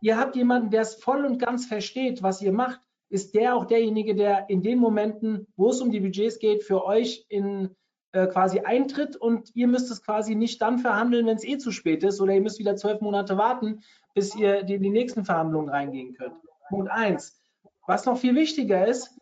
[0.00, 2.80] ihr habt jemanden, der es voll und ganz versteht, was ihr macht,
[3.12, 6.84] ist der auch derjenige, der in den Momenten, wo es um die Budgets geht, für
[6.84, 7.76] euch in
[8.12, 11.72] äh, quasi eintritt und ihr müsst es quasi nicht dann verhandeln, wenn es eh zu
[11.72, 13.82] spät ist oder ihr müsst wieder zwölf Monate warten,
[14.14, 16.36] bis ihr in die nächsten Verhandlungen reingehen könnt.
[16.70, 17.38] Punkt eins.
[17.86, 19.18] Was noch viel wichtiger ist,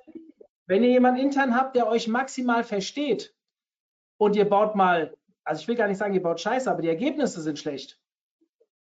[0.67, 3.35] wenn ihr jemanden intern habt, der euch maximal versteht
[4.19, 6.89] und ihr baut mal, also ich will gar nicht sagen, ihr baut Scheiße, aber die
[6.89, 7.99] Ergebnisse sind schlecht,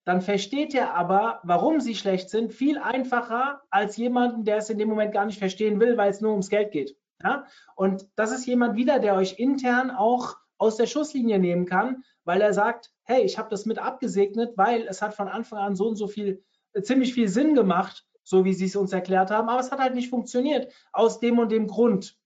[0.05, 4.79] dann versteht er aber, warum sie schlecht sind, viel einfacher als jemanden, der es in
[4.79, 6.97] dem Moment gar nicht verstehen will, weil es nur ums Geld geht.
[7.23, 7.47] Ja?
[7.75, 12.41] Und das ist jemand wieder, der euch intern auch aus der Schusslinie nehmen kann, weil
[12.41, 15.89] er sagt, hey, ich habe das mit abgesegnet, weil es hat von Anfang an so
[15.89, 16.45] und so viel,
[16.75, 19.81] äh, ziemlich viel Sinn gemacht, so wie sie es uns erklärt haben, aber es hat
[19.81, 22.17] halt nicht funktioniert, aus dem und dem Grund.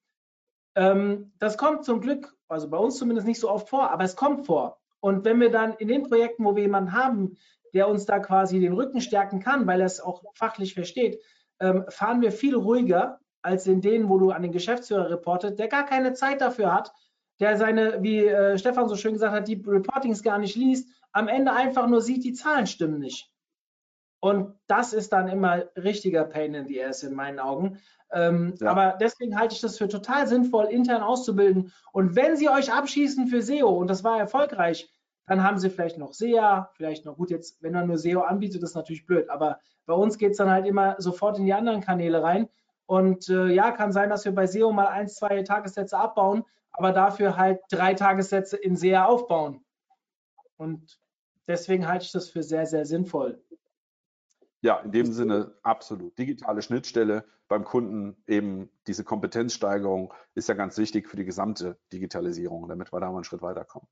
[0.75, 4.15] Ähm, das kommt zum Glück, also bei uns zumindest nicht so oft vor, aber es
[4.15, 4.79] kommt vor.
[5.01, 7.37] Und wenn wir dann in den Projekten, wo wir jemanden haben,
[7.75, 11.23] der uns da quasi den Rücken stärken kann, weil er es auch fachlich versteht,
[11.61, 15.69] ähm, fahren wir viel ruhiger als in denen, wo du an den Geschäftsführer reportet, der
[15.69, 16.93] gar keine Zeit dafür hat,
[17.41, 21.29] der seine, wie äh, Stefan so schön gesagt hat, die Reportings gar nicht liest, am
[21.29, 23.31] Ende einfach nur sieht, die Zahlen stimmen nicht.
[24.21, 27.79] Und das ist dann immer richtiger Pain in the ass in meinen Augen.
[28.11, 28.71] Ähm, ja.
[28.71, 31.73] Aber deswegen halte ich das für total sinnvoll, intern auszubilden.
[31.93, 34.91] Und wenn sie euch abschießen für SEO, und das war erfolgreich,
[35.29, 38.63] dann haben sie vielleicht noch SEA, vielleicht noch gut, jetzt, wenn man nur SEO anbietet,
[38.63, 39.29] ist natürlich blöd.
[39.29, 42.49] Aber bei uns geht es dann halt immer sofort in die anderen Kanäle rein.
[42.87, 46.93] Und äh, ja, kann sein, dass wir bei SEO mal ein, zwei Tagessätze abbauen, aber
[46.93, 49.63] dafür halt drei Tagessätze in SEA aufbauen.
[50.57, 50.99] Und
[51.47, 53.43] deswegen halte ich das für sehr, sehr sinnvoll.
[54.63, 56.19] Ja, in dem Sinne absolut.
[56.19, 62.67] Digitale Schnittstelle beim Kunden, eben diese Kompetenzsteigerung ist ja ganz wichtig für die gesamte Digitalisierung,
[62.67, 63.89] damit wir da mal einen Schritt weiterkommen.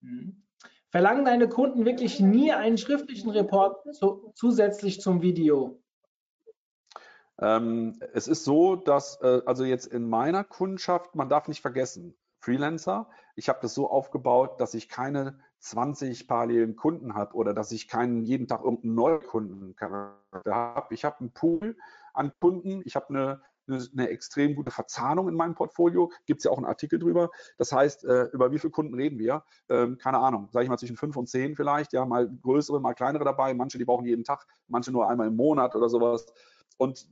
[0.00, 0.42] Mhm.
[0.90, 5.80] Verlangen deine Kunden wirklich nie einen schriftlichen Report zu, zusätzlich zum Video?
[7.38, 12.16] Ähm, es ist so, dass äh, also jetzt in meiner Kundschaft, man darf nicht vergessen,
[12.40, 17.70] Freelancer, ich habe das so aufgebaut, dass ich keine 20 parallelen Kunden habe oder dass
[17.70, 20.94] ich keinen jeden Tag irgendeinen Neukundencharakter habe.
[20.94, 21.76] Ich habe einen Pool
[22.14, 23.42] an Kunden, ich habe eine
[23.74, 26.10] eine, extrem gute Verzahnung in meinem Portfolio.
[26.26, 27.30] Gibt es ja auch einen Artikel drüber.
[27.58, 29.44] Das heißt, äh, über wie viele Kunden reden wir?
[29.68, 31.92] Ähm, keine Ahnung, sage ich mal zwischen fünf und zehn vielleicht.
[31.92, 33.54] Ja, mal größere, mal kleinere dabei.
[33.54, 36.26] Manche, die brauchen jeden Tag, manche nur einmal im Monat oder sowas.
[36.76, 37.08] Und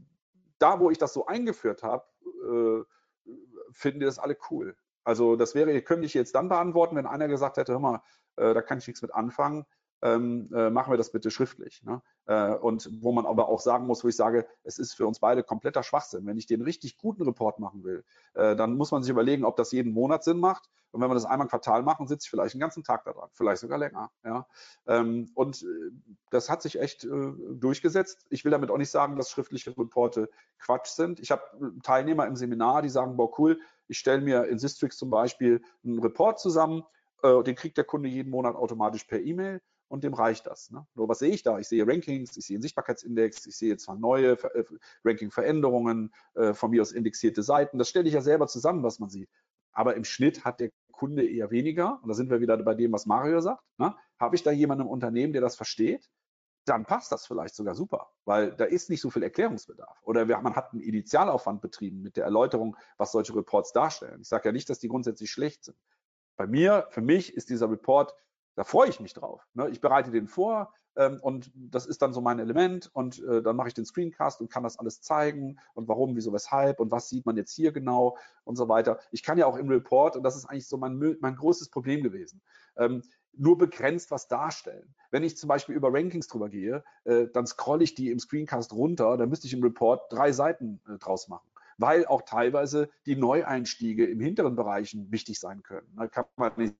[0.58, 3.30] da, wo ich das so eingeführt habe, äh,
[3.72, 4.76] finden die das alle cool.
[5.04, 8.02] Also das wäre, könnte ich jetzt dann beantworten, wenn einer gesagt hätte, hör mal,
[8.36, 9.64] äh, da kann ich nichts mit anfangen
[10.02, 11.82] ähm, äh, machen wir das bitte schriftlich.
[11.82, 12.02] Ne?
[12.26, 15.18] Äh, und wo man aber auch sagen muss, wo ich sage, es ist für uns
[15.18, 16.26] beide kompletter Schwachsinn.
[16.26, 18.04] Wenn ich den richtig guten Report machen will,
[18.34, 20.68] äh, dann muss man sich überlegen, ob das jeden Monat Sinn macht.
[20.90, 23.12] Und wenn wir das einmal im Quartal machen, sitze ich vielleicht einen ganzen Tag da
[23.12, 24.10] dran, vielleicht sogar länger.
[24.24, 24.46] Ja?
[24.86, 25.66] Ähm, und äh,
[26.30, 28.26] das hat sich echt äh, durchgesetzt.
[28.30, 31.20] Ich will damit auch nicht sagen, dass schriftliche Reporte Quatsch sind.
[31.20, 34.96] Ich habe äh, Teilnehmer im Seminar, die sagen, boah, cool, ich stelle mir in Sistrix
[34.96, 36.84] zum Beispiel einen Report zusammen
[37.20, 40.70] den kriegt der Kunde jeden Monat automatisch per E-Mail und dem reicht das.
[40.70, 40.86] Ne?
[40.94, 41.58] Nur was sehe ich da?
[41.58, 44.64] Ich sehe Rankings, ich sehe einen Sichtbarkeitsindex, ich sehe zwar neue äh,
[45.04, 47.78] Ranking-Veränderungen, äh, von mir aus indexierte Seiten.
[47.78, 49.30] Das stelle ich ja selber zusammen, was man sieht.
[49.72, 52.00] Aber im Schnitt hat der Kunde eher weniger.
[52.02, 53.62] Und da sind wir wieder bei dem, was Mario sagt.
[53.78, 53.94] Ne?
[54.18, 56.08] Habe ich da jemanden im Unternehmen, der das versteht?
[56.64, 59.96] Dann passt das vielleicht sogar super, weil da ist nicht so viel Erklärungsbedarf.
[60.02, 64.20] Oder man hat einen Initialaufwand betrieben mit der Erläuterung, was solche Reports darstellen.
[64.20, 65.78] Ich sage ja nicht, dass die grundsätzlich schlecht sind.
[66.36, 68.14] Bei mir, für mich ist dieser Report
[68.58, 69.46] da freue ich mich drauf.
[69.54, 69.68] Ne?
[69.70, 73.54] Ich bereite den vor ähm, und das ist dann so mein Element und äh, dann
[73.54, 77.08] mache ich den Screencast und kann das alles zeigen und warum, wieso, weshalb und was
[77.08, 78.98] sieht man jetzt hier genau und so weiter.
[79.12, 82.02] Ich kann ja auch im Report, und das ist eigentlich so mein, mein größtes Problem
[82.02, 82.42] gewesen,
[82.76, 84.92] ähm, nur begrenzt was darstellen.
[85.12, 88.72] Wenn ich zum Beispiel über Rankings drüber gehe, äh, dann scrolle ich die im Screencast
[88.72, 91.48] runter, dann müsste ich im Report drei Seiten äh, draus machen
[91.80, 95.86] weil auch teilweise die Neueinstiege im hinteren Bereichen wichtig sein können.
[95.96, 96.74] Da kann man nicht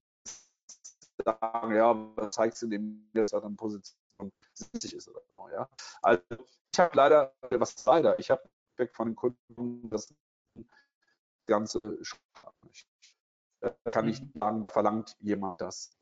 [1.24, 3.96] sagen, ja, was zeigst du dem, dass er dann Position
[4.54, 5.68] 70 ist oder so, ja.
[6.02, 6.22] Also
[6.72, 8.42] ich habe leider, was leider, ich habe
[8.76, 10.12] weg von den Kunden das
[11.46, 11.80] ganze
[13.90, 14.32] kann ich mhm.
[14.38, 15.98] sagen, verlangt jemand das.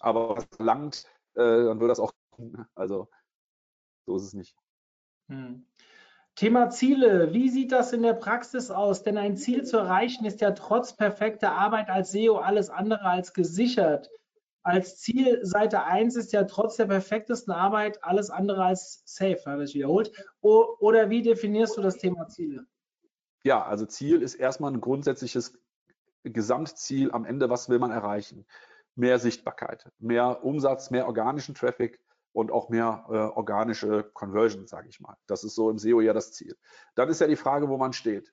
[0.00, 2.12] Aber was verlangt, äh, dann wird das auch,
[2.74, 3.08] also
[4.06, 4.56] so ist es nicht.
[5.28, 5.66] Hm.
[6.34, 7.32] Thema Ziele.
[7.32, 9.02] Wie sieht das in der Praxis aus?
[9.02, 13.34] Denn ein Ziel zu erreichen ist ja trotz perfekter Arbeit als SEO alles andere als
[13.34, 14.10] gesichert
[14.62, 19.64] als Ziel Seite 1 ist ja trotz der perfektesten Arbeit alles andere als safe, habe
[19.64, 20.12] ich wiederholt.
[20.40, 22.66] oder wie definierst du das Thema Ziele?
[23.44, 25.58] Ja, also Ziel ist erstmal ein grundsätzliches
[26.22, 28.46] Gesamtziel am Ende, was will man erreichen?
[28.94, 31.98] Mehr Sichtbarkeit, mehr Umsatz, mehr organischen Traffic
[32.32, 35.16] und auch mehr äh, organische Conversion, sage ich mal.
[35.26, 36.56] Das ist so im SEO ja das Ziel.
[36.94, 38.32] Dann ist ja die Frage, wo man steht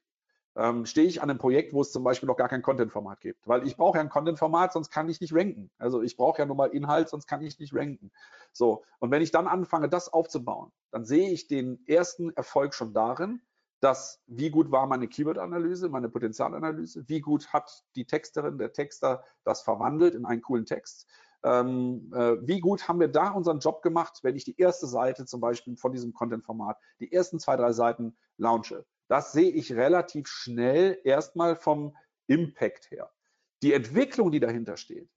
[0.59, 3.47] ähm, stehe ich an einem Projekt, wo es zum Beispiel noch gar kein Content-Format gibt.
[3.47, 5.71] Weil ich brauche ja ein Content-Format, sonst kann ich nicht ranken.
[5.77, 8.11] Also ich brauche ja nur mal Inhalt, sonst kann ich nicht ranken.
[8.51, 12.93] So, und wenn ich dann anfange, das aufzubauen, dann sehe ich den ersten Erfolg schon
[12.93, 13.41] darin,
[13.79, 19.23] dass wie gut war meine Keyword-Analyse, meine Potenzialanalyse, wie gut hat die Texterin, der Texter
[19.45, 21.07] das verwandelt in einen coolen Text.
[21.41, 25.25] Ähm, äh, wie gut haben wir da unseren Job gemacht, wenn ich die erste Seite
[25.25, 28.85] zum Beispiel von diesem Content-Format, die ersten zwei, drei Seiten launche.
[29.09, 33.11] Das sehe ich relativ schnell erstmal vom Impact her.
[33.63, 35.09] Die Entwicklung, die dahinter steht,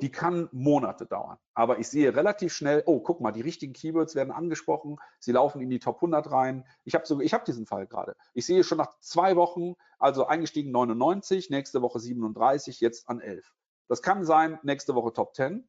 [0.00, 1.38] die kann Monate dauern.
[1.52, 5.60] Aber ich sehe relativ schnell, oh, guck mal, die richtigen Keywords werden angesprochen, sie laufen
[5.60, 6.66] in die Top 100 rein.
[6.84, 8.16] Ich habe so, ich habe diesen Fall gerade.
[8.32, 13.54] Ich sehe schon nach zwei Wochen, also eingestiegen 99, nächste Woche 37, jetzt an 11.
[13.88, 15.68] Das kann sein, nächste Woche Top 10.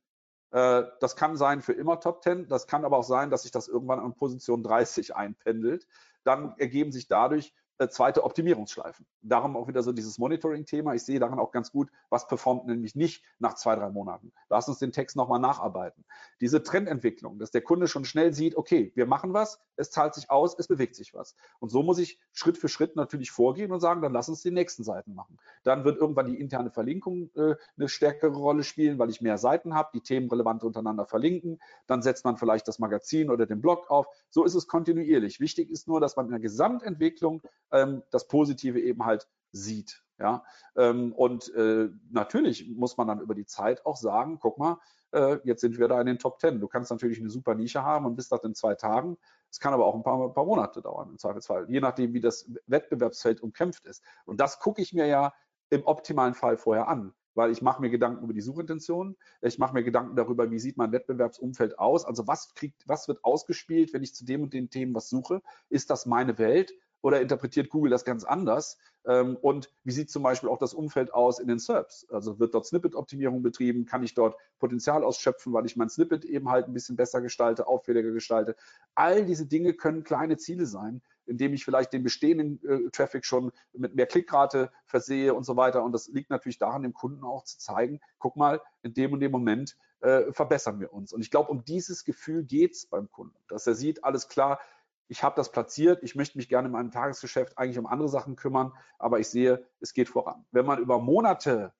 [0.52, 2.48] Äh, das kann sein für immer Top 10.
[2.48, 5.88] Das kann aber auch sein, dass sich das irgendwann an Position 30 einpendelt.
[6.24, 7.54] Dann ergeben sich dadurch
[7.90, 9.06] zweite Optimierungsschleifen.
[9.22, 10.94] Darum auch wieder so dieses Monitoring-Thema.
[10.94, 14.32] Ich sehe daran auch ganz gut, was performt nämlich nicht nach zwei, drei Monaten.
[14.50, 16.06] Lass uns den Text nochmal nacharbeiten.
[16.42, 20.30] Diese Trendentwicklung, dass der Kunde schon schnell sieht, okay, wir machen was, es zahlt sich
[20.30, 21.36] aus, es bewegt sich was.
[21.60, 24.52] Und so muss ich Schritt für Schritt natürlich vorgehen und sagen, dann lass uns die
[24.52, 25.38] nächsten Seiten machen.
[25.64, 29.74] Dann wird irgendwann die interne Verlinkung äh, eine stärkere Rolle spielen, weil ich mehr Seiten
[29.74, 31.60] habe, die Themen relevant untereinander verlinken.
[31.88, 34.08] Dann setzt man vielleicht das Magazin oder den Blog auf.
[34.30, 35.40] So ist es kontinuierlich.
[35.40, 40.02] Wichtig ist nur, dass man in der Gesamtentwicklung ähm, das Positive eben halt sieht.
[40.18, 40.46] Ja,
[40.78, 44.80] ähm, und äh, natürlich muss man dann über die Zeit auch sagen, guck mal,
[45.12, 46.62] äh, jetzt sind wir da in den Top Ten.
[46.62, 49.18] Du kannst natürlich eine super Nische haben und bist das in zwei Tagen.
[49.52, 52.22] Es kann aber auch ein paar, ein paar Monate dauern im Zweifelsfall, je nachdem, wie
[52.22, 54.04] das Wettbewerbsfeld umkämpft ist.
[54.26, 55.34] Und das gucke ich mir ja
[55.70, 59.74] im optimalen Fall vorher an weil ich mache mir Gedanken über die Suchintention, ich mache
[59.74, 64.04] mir Gedanken darüber, wie sieht mein Wettbewerbsumfeld aus, also was kriegt, was wird ausgespielt, wenn
[64.04, 66.74] ich zu dem und den Themen was suche, ist das meine Welt
[67.06, 68.80] oder interpretiert Google das ganz anders?
[69.06, 72.08] Ähm, und wie sieht zum Beispiel auch das Umfeld aus in den SERPs?
[72.10, 73.86] Also wird dort Snippet-Optimierung betrieben?
[73.86, 77.68] Kann ich dort Potenzial ausschöpfen, weil ich mein Snippet eben halt ein bisschen besser gestalte,
[77.68, 78.56] auffälliger gestalte?
[78.96, 83.52] All diese Dinge können kleine Ziele sein, indem ich vielleicht den bestehenden äh, Traffic schon
[83.74, 85.84] mit mehr Klickrate versehe und so weiter.
[85.84, 89.20] Und das liegt natürlich daran, dem Kunden auch zu zeigen, guck mal, in dem und
[89.20, 91.14] dem Moment äh, verbessern wir uns.
[91.14, 94.60] Und ich glaube, um dieses Gefühl geht es beim Kunden, dass er sieht, alles klar,
[95.08, 98.36] ich habe das platziert, ich möchte mich gerne in meinem Tagesgeschäft eigentlich um andere Sachen
[98.36, 100.46] kümmern, aber ich sehe, es geht voran.
[100.52, 101.74] Wenn man über Monate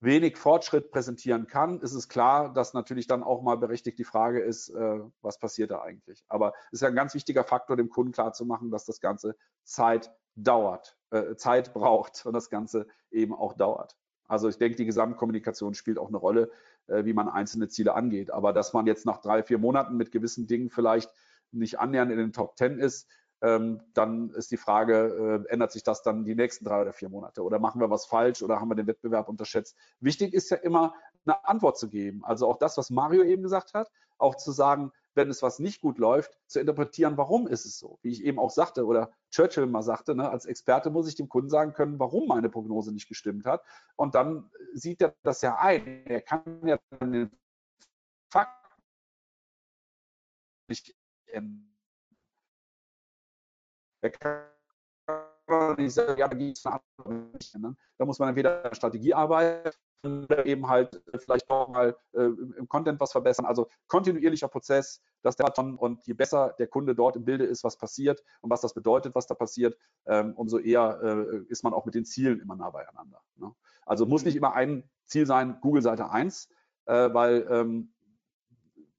[0.00, 4.40] wenig Fortschritt präsentieren kann, ist es klar, dass natürlich dann auch mal berechtigt die Frage
[4.40, 6.24] ist, äh, was passiert da eigentlich.
[6.28, 10.12] Aber es ist ja ein ganz wichtiger Faktor, dem Kunden klarzumachen, dass das Ganze Zeit
[10.36, 13.96] dauert, äh, Zeit braucht und das Ganze eben auch dauert.
[14.28, 16.50] Also ich denke, die Gesamtkommunikation spielt auch eine Rolle,
[16.86, 18.30] äh, wie man einzelne Ziele angeht.
[18.30, 21.10] Aber dass man jetzt nach drei, vier Monaten mit gewissen Dingen vielleicht
[21.52, 23.08] nicht annähernd in den Top Ten ist,
[23.40, 27.08] ähm, dann ist die Frage, äh, ändert sich das dann die nächsten drei oder vier
[27.08, 27.42] Monate?
[27.42, 29.76] Oder machen wir was falsch oder haben wir den Wettbewerb unterschätzt?
[30.00, 30.94] Wichtig ist ja immer,
[31.24, 32.24] eine Antwort zu geben.
[32.24, 35.80] Also auch das, was Mario eben gesagt hat, auch zu sagen, wenn es was nicht
[35.80, 37.98] gut läuft, zu interpretieren, warum ist es so.
[38.02, 41.28] Wie ich eben auch sagte oder Churchill mal sagte, ne, als Experte muss ich dem
[41.28, 43.62] Kunden sagen können, warum meine Prognose nicht gestimmt hat.
[43.96, 46.06] Und dann sieht er das ja ein.
[46.06, 47.30] Er kann ja den
[48.30, 48.52] Fakt
[50.68, 50.97] nicht
[54.20, 54.46] kann
[55.78, 59.70] nicht sagen, ja, da andere Da muss man entweder Strategie arbeiten
[60.04, 63.46] oder eben halt vielleicht auch mal äh, im Content was verbessern.
[63.46, 67.64] Also kontinuierlicher Prozess, dass der Marathon und je besser der Kunde dort im Bilde ist,
[67.64, 69.76] was passiert und was das bedeutet, was da passiert,
[70.06, 73.20] ähm, umso eher äh, ist man auch mit den Zielen immer nah beieinander.
[73.36, 73.52] Ne?
[73.86, 76.48] Also muss nicht immer ein Ziel sein, Google Seite 1,
[76.86, 77.92] äh, weil ähm,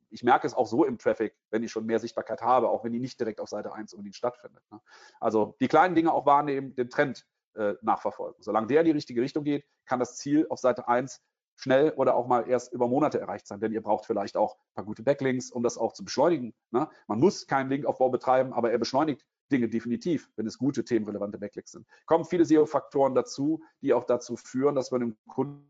[0.09, 2.91] ich merke es auch so im Traffic, wenn ich schon mehr Sichtbarkeit habe, auch wenn
[2.91, 4.63] die nicht direkt auf Seite 1 unbedingt stattfindet.
[4.71, 4.79] Ne?
[5.19, 7.25] Also die kleinen Dinge auch wahrnehmen, den Trend
[7.55, 8.41] äh, nachverfolgen.
[8.41, 11.21] Solange der in die richtige Richtung geht, kann das Ziel auf Seite 1
[11.55, 14.75] schnell oder auch mal erst über Monate erreicht sein, denn ihr braucht vielleicht auch ein
[14.75, 16.53] paar gute Backlinks, um das auch zu beschleunigen.
[16.71, 16.89] Ne?
[17.07, 21.71] Man muss keinen Linkaufbau betreiben, aber er beschleunigt Dinge definitiv, wenn es gute themenrelevante Backlinks
[21.71, 21.85] sind.
[22.05, 25.67] Kommen viele SEO-Faktoren dazu, die auch dazu führen, dass man dem Kunden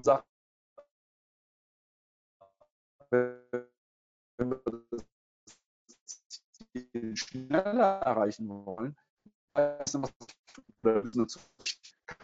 [0.00, 0.24] sagt,
[4.38, 5.04] wenn wir das
[7.14, 8.96] schneller erreichen wollen,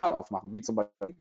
[0.01, 1.17] aufmachen, wie zum Beispiel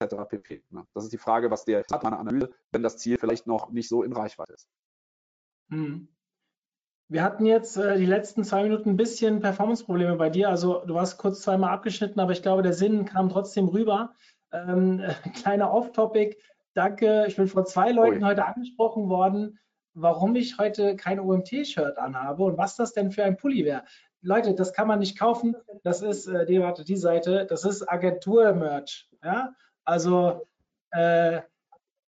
[0.00, 0.16] etc.
[0.28, 0.64] pp.
[0.70, 0.86] Ne?
[0.94, 3.88] Das ist die Frage, was der hat meine Analyse, wenn das Ziel vielleicht noch nicht
[3.88, 4.68] so in Reichweite ist.
[5.70, 6.08] Hm.
[7.08, 10.48] Wir hatten jetzt äh, die letzten zwei Minuten ein bisschen Performance-Probleme bei dir.
[10.48, 14.14] Also du warst kurz zweimal abgeschnitten, aber ich glaube, der Sinn kam trotzdem rüber.
[14.52, 15.02] Ähm,
[15.40, 16.36] kleiner Off-Topic.
[16.74, 17.26] Danke.
[17.28, 18.28] Ich bin von zwei Leuten Ui.
[18.28, 19.58] heute angesprochen worden,
[19.96, 23.82] warum ich heute kein OMT-Shirt anhabe und was das denn für ein Pulli wäre.
[24.20, 25.56] Leute, das kann man nicht kaufen.
[25.82, 29.08] Das ist, äh, die, warte, die Seite, das ist Agentur-Merch.
[29.24, 29.54] Ja?
[29.84, 30.46] Also
[30.90, 31.40] äh,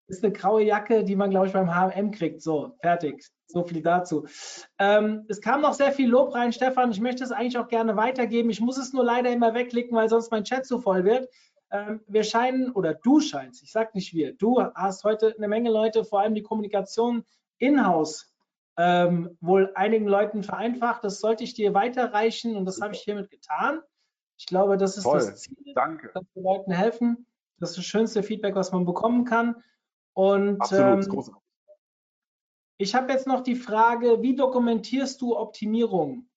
[0.06, 2.42] ist eine graue Jacke, die man, glaube ich, beim HM kriegt.
[2.42, 3.24] So, fertig.
[3.46, 4.26] So viel dazu.
[4.78, 6.90] Ähm, es kam noch sehr viel Lob rein, Stefan.
[6.90, 8.50] Ich möchte es eigentlich auch gerne weitergeben.
[8.50, 11.28] Ich muss es nur leider immer wegklicken, weil sonst mein Chat zu voll wird.
[11.70, 15.70] Ähm, wir scheinen, oder du scheinst, ich sage nicht wir, du hast heute eine Menge
[15.70, 17.24] Leute, vor allem die Kommunikation
[17.58, 18.32] in-house,
[18.76, 21.04] ähm, wohl einigen Leuten vereinfacht.
[21.04, 23.80] Das sollte ich dir weiterreichen und das habe ich hiermit getan.
[24.38, 25.18] Ich glaube, das ist Toll.
[25.18, 26.10] das Ziel, Danke.
[26.14, 27.26] dass wir Leuten helfen.
[27.58, 29.62] Das ist das schönste Feedback, was man bekommen kann.
[30.14, 31.34] Und Absolut, ähm,
[32.80, 36.28] ich habe jetzt noch die Frage, wie dokumentierst du Optimierung?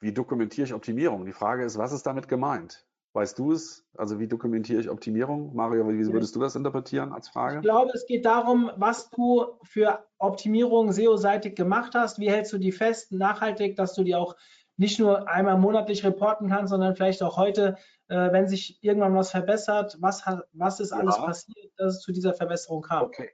[0.00, 1.26] Wie dokumentiere ich Optimierung?
[1.26, 2.86] Die Frage ist, was ist damit gemeint?
[3.14, 3.84] Weißt du es?
[3.96, 5.54] Also wie dokumentiere ich Optimierung?
[5.54, 7.56] Mario, wie würdest du das interpretieren als Frage?
[7.56, 12.18] Ich glaube, es geht darum, was du für Optimierung SEO-seitig gemacht hast.
[12.18, 14.34] Wie hältst du die fest, nachhaltig, dass du die auch
[14.78, 17.76] nicht nur einmal monatlich reporten kannst, sondern vielleicht auch heute,
[18.08, 21.24] äh, wenn sich irgendwann was verbessert, was, was ist alles ja.
[21.24, 23.04] passiert, dass es zu dieser Verbesserung kam?
[23.04, 23.30] Okay.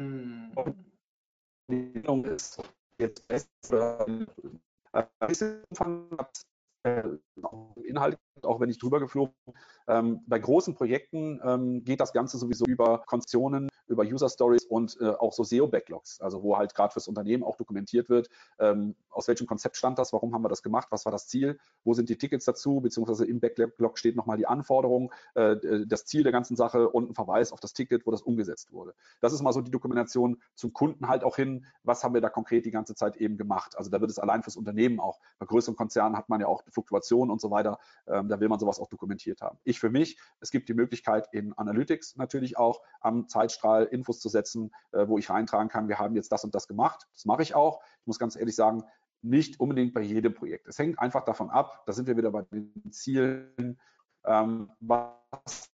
[0.00, 0.52] Hm.
[2.24, 2.62] ist
[2.98, 4.06] jetzt besser,
[6.84, 7.02] äh,
[7.84, 9.34] Inhalt, auch wenn ich drüber geflogen
[9.88, 14.96] ähm, bei großen Projekten ähm, geht das Ganze sowieso über Konzeptionen, über User Stories und
[15.00, 19.28] äh, auch so SEO-Backlogs, also wo halt gerade fürs Unternehmen auch dokumentiert wird, ähm, aus
[19.28, 22.08] welchem Konzept stand das, warum haben wir das gemacht, was war das Ziel, wo sind
[22.08, 25.56] die Tickets dazu, beziehungsweise im Backlog steht nochmal die Anforderung, äh,
[25.86, 28.94] das Ziel der ganzen Sache und ein Verweis auf das Ticket, wo das umgesetzt wurde.
[29.20, 32.28] Das ist mal so die Dokumentation zum Kunden halt auch hin, was haben wir da
[32.28, 33.76] konkret die ganze Zeit eben gemacht.
[33.76, 36.62] Also da wird es allein fürs Unternehmen auch, bei größeren Konzernen hat man ja auch
[36.70, 39.58] Fluktuationen und so weiter, ähm, da will man sowas auch dokumentiert haben.
[39.64, 44.28] Ich für mich, es gibt die Möglichkeit in Analytics natürlich auch am Zeitstrahl Infos zu
[44.28, 47.06] setzen, äh, wo ich reintragen kann, wir haben jetzt das und das gemacht.
[47.12, 47.82] Das mache ich auch.
[48.00, 48.84] Ich muss ganz ehrlich sagen,
[49.22, 50.66] nicht unbedingt bei jedem Projekt.
[50.66, 53.78] Es hängt einfach davon ab, da sind wir wieder bei den Zielen,
[54.24, 55.70] ähm, was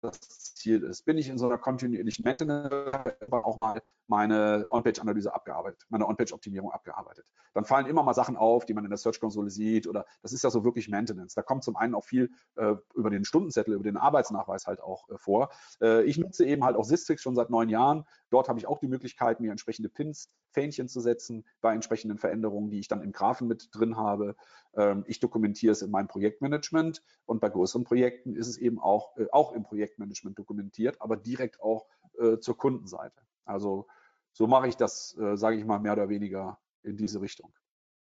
[0.00, 1.04] das Ziel ist.
[1.04, 2.72] Bin ich in so einer kontinuierlichen Maintenance,
[3.20, 7.26] aber auch mal meine On-Page-Analyse abgearbeitet, meine On-Page-Optimierung abgearbeitet.
[7.54, 10.42] Dann fallen immer mal Sachen auf, die man in der Search-Konsole sieht oder das ist
[10.42, 11.34] ja so wirklich Maintenance.
[11.34, 15.08] Da kommt zum einen auch viel äh, über den Stundenzettel, über den Arbeitsnachweis halt auch
[15.08, 15.50] äh, vor.
[15.80, 18.04] Äh, ich nutze eben halt auch Systrix schon seit neun Jahren.
[18.30, 22.70] Dort habe ich auch die Möglichkeit, mir entsprechende Pins, Fähnchen zu setzen bei entsprechenden Veränderungen,
[22.70, 24.36] die ich dann im Graphen mit drin habe.
[24.74, 29.16] Ähm, ich dokumentiere es in meinem Projektmanagement und bei größeren Projekten ist es eben auch,
[29.16, 31.86] äh, auch im Projektmanagement dokumentiert, aber direkt auch
[32.18, 33.20] äh, zur Kundenseite.
[33.44, 33.86] Also
[34.32, 37.52] so mache ich das, äh, sage ich mal, mehr oder weniger in diese Richtung.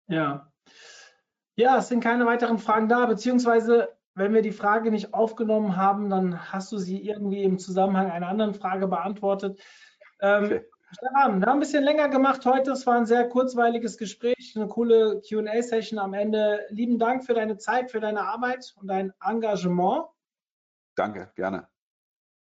[0.08, 0.50] Ja.
[1.56, 6.08] Ja, es sind keine weiteren Fragen da, beziehungsweise wenn wir die Frage nicht aufgenommen haben,
[6.08, 9.60] dann hast du sie irgendwie im Zusammenhang einer anderen Frage beantwortet.
[10.20, 10.64] Ähm, okay.
[10.92, 12.70] Stefan, wir haben ein bisschen länger gemacht heute.
[12.70, 16.64] Es war ein sehr kurzweiliges Gespräch, eine coole QA-Session am Ende.
[16.70, 20.06] Lieben Dank für deine Zeit, für deine Arbeit und dein Engagement.
[20.94, 21.68] Danke, gerne.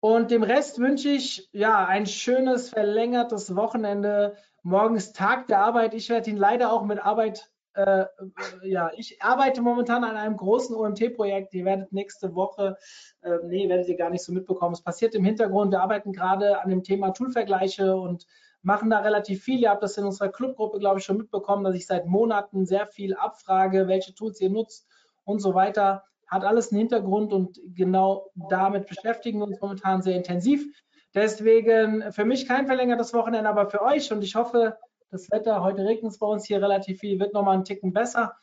[0.07, 4.35] Und dem Rest wünsche ich ja ein schönes, verlängertes Wochenende.
[4.61, 5.95] Morgen ist Tag der Arbeit.
[5.95, 8.05] Ich werde ihn leider auch mit Arbeit äh,
[8.61, 11.55] ja, ich arbeite momentan an einem großen OMT-Projekt.
[11.55, 12.77] Ihr werdet nächste Woche,
[13.23, 14.75] äh, nee, werdet ihr gar nicht so mitbekommen.
[14.75, 15.71] Es passiert im Hintergrund.
[15.71, 18.27] Wir arbeiten gerade an dem Thema Toolvergleiche und
[18.61, 19.59] machen da relativ viel.
[19.59, 22.85] Ihr habt das in unserer Clubgruppe, glaube ich, schon mitbekommen, dass ich seit Monaten sehr
[22.85, 24.87] viel abfrage, welche Tools ihr nutzt
[25.23, 26.03] und so weiter.
[26.27, 30.65] Hat alles einen Hintergrund und genau damit beschäftigen wir uns momentan sehr intensiv.
[31.13, 34.77] Deswegen für mich kein verlängertes Wochenende, aber für euch und ich hoffe,
[35.11, 38.35] das Wetter, heute regnet es bei uns hier relativ viel, wird nochmal einen Ticken besser.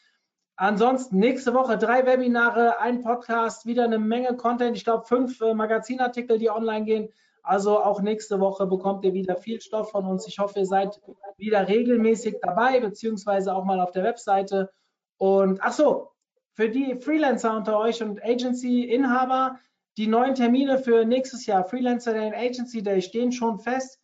[0.57, 4.77] Ansonsten nächste Woche drei Webinare, ein Podcast, wieder eine Menge Content.
[4.77, 7.09] Ich glaube, fünf äh, Magazinartikel, die online gehen.
[7.43, 10.29] Also auch nächste Woche bekommt ihr wieder viel Stoff von uns.
[10.29, 11.01] Ich hoffe, ihr seid
[11.37, 14.71] wieder regelmäßig dabei, beziehungsweise auch mal auf der Webseite.
[15.19, 16.12] Und ach so,
[16.55, 19.59] für die Freelancer unter euch und Agency-Inhaber,
[19.97, 24.03] die neuen Termine für nächstes Jahr, Freelancer Day und Agency Day, stehen schon fest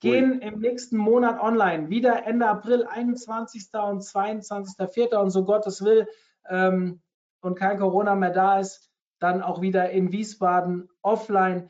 [0.00, 1.90] gehen im nächsten Monat online.
[1.90, 3.68] Wieder Ende April, 21.
[3.74, 5.14] und 22.04.
[5.16, 6.08] und so Gottes will
[6.48, 7.00] ähm,
[7.42, 11.68] und kein Corona mehr da ist, dann auch wieder in Wiesbaden offline.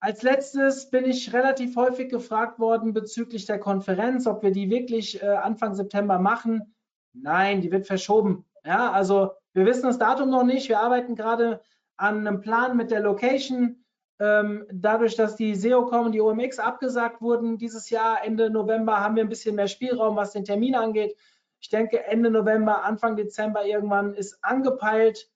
[0.00, 5.22] Als letztes bin ich relativ häufig gefragt worden bezüglich der Konferenz, ob wir die wirklich
[5.22, 6.74] äh, Anfang September machen.
[7.12, 8.44] Nein, die wird verschoben.
[8.64, 10.68] Ja, also wir wissen das Datum noch nicht.
[10.68, 11.60] Wir arbeiten gerade
[11.96, 13.84] an einem Plan mit der Location
[14.20, 19.14] ähm, dadurch, dass die SEOCom und die OMX abgesagt wurden dieses Jahr, Ende November, haben
[19.14, 21.16] wir ein bisschen mehr Spielraum, was den Termin angeht.
[21.60, 25.30] Ich denke, Ende November, Anfang Dezember irgendwann ist angepeilt.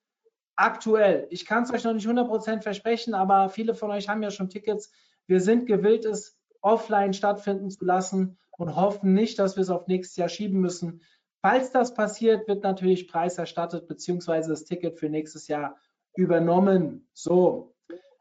[0.57, 1.27] Aktuell.
[1.31, 4.51] Ich kann es euch noch nicht 100% versprechen, aber viele von euch haben ja schon
[4.51, 4.93] Tickets.
[5.27, 9.87] Wir sind gewillt, es offline stattfinden zu lassen und hoffen nicht, dass wir es auf
[9.87, 11.01] nächstes Jahr schieben müssen.
[11.43, 15.77] Falls das passiert, wird natürlich Preis erstattet, beziehungsweise das Ticket für nächstes Jahr
[16.15, 17.09] übernommen.
[17.13, 17.75] So,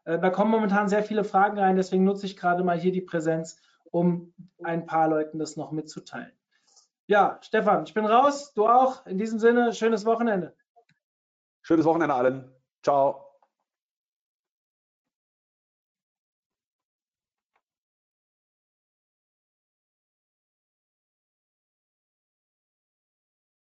[0.05, 3.01] äh, da kommen momentan sehr viele Fragen rein, deswegen nutze ich gerade mal hier die
[3.01, 3.61] Präsenz,
[3.91, 4.33] um
[4.63, 6.31] ein paar Leuten das noch mitzuteilen.
[7.05, 9.05] Ja, Stefan, ich bin raus, du auch.
[9.05, 10.55] In diesem Sinne, schönes Wochenende.
[11.61, 12.51] Schönes Wochenende allen.
[12.81, 13.30] Ciao.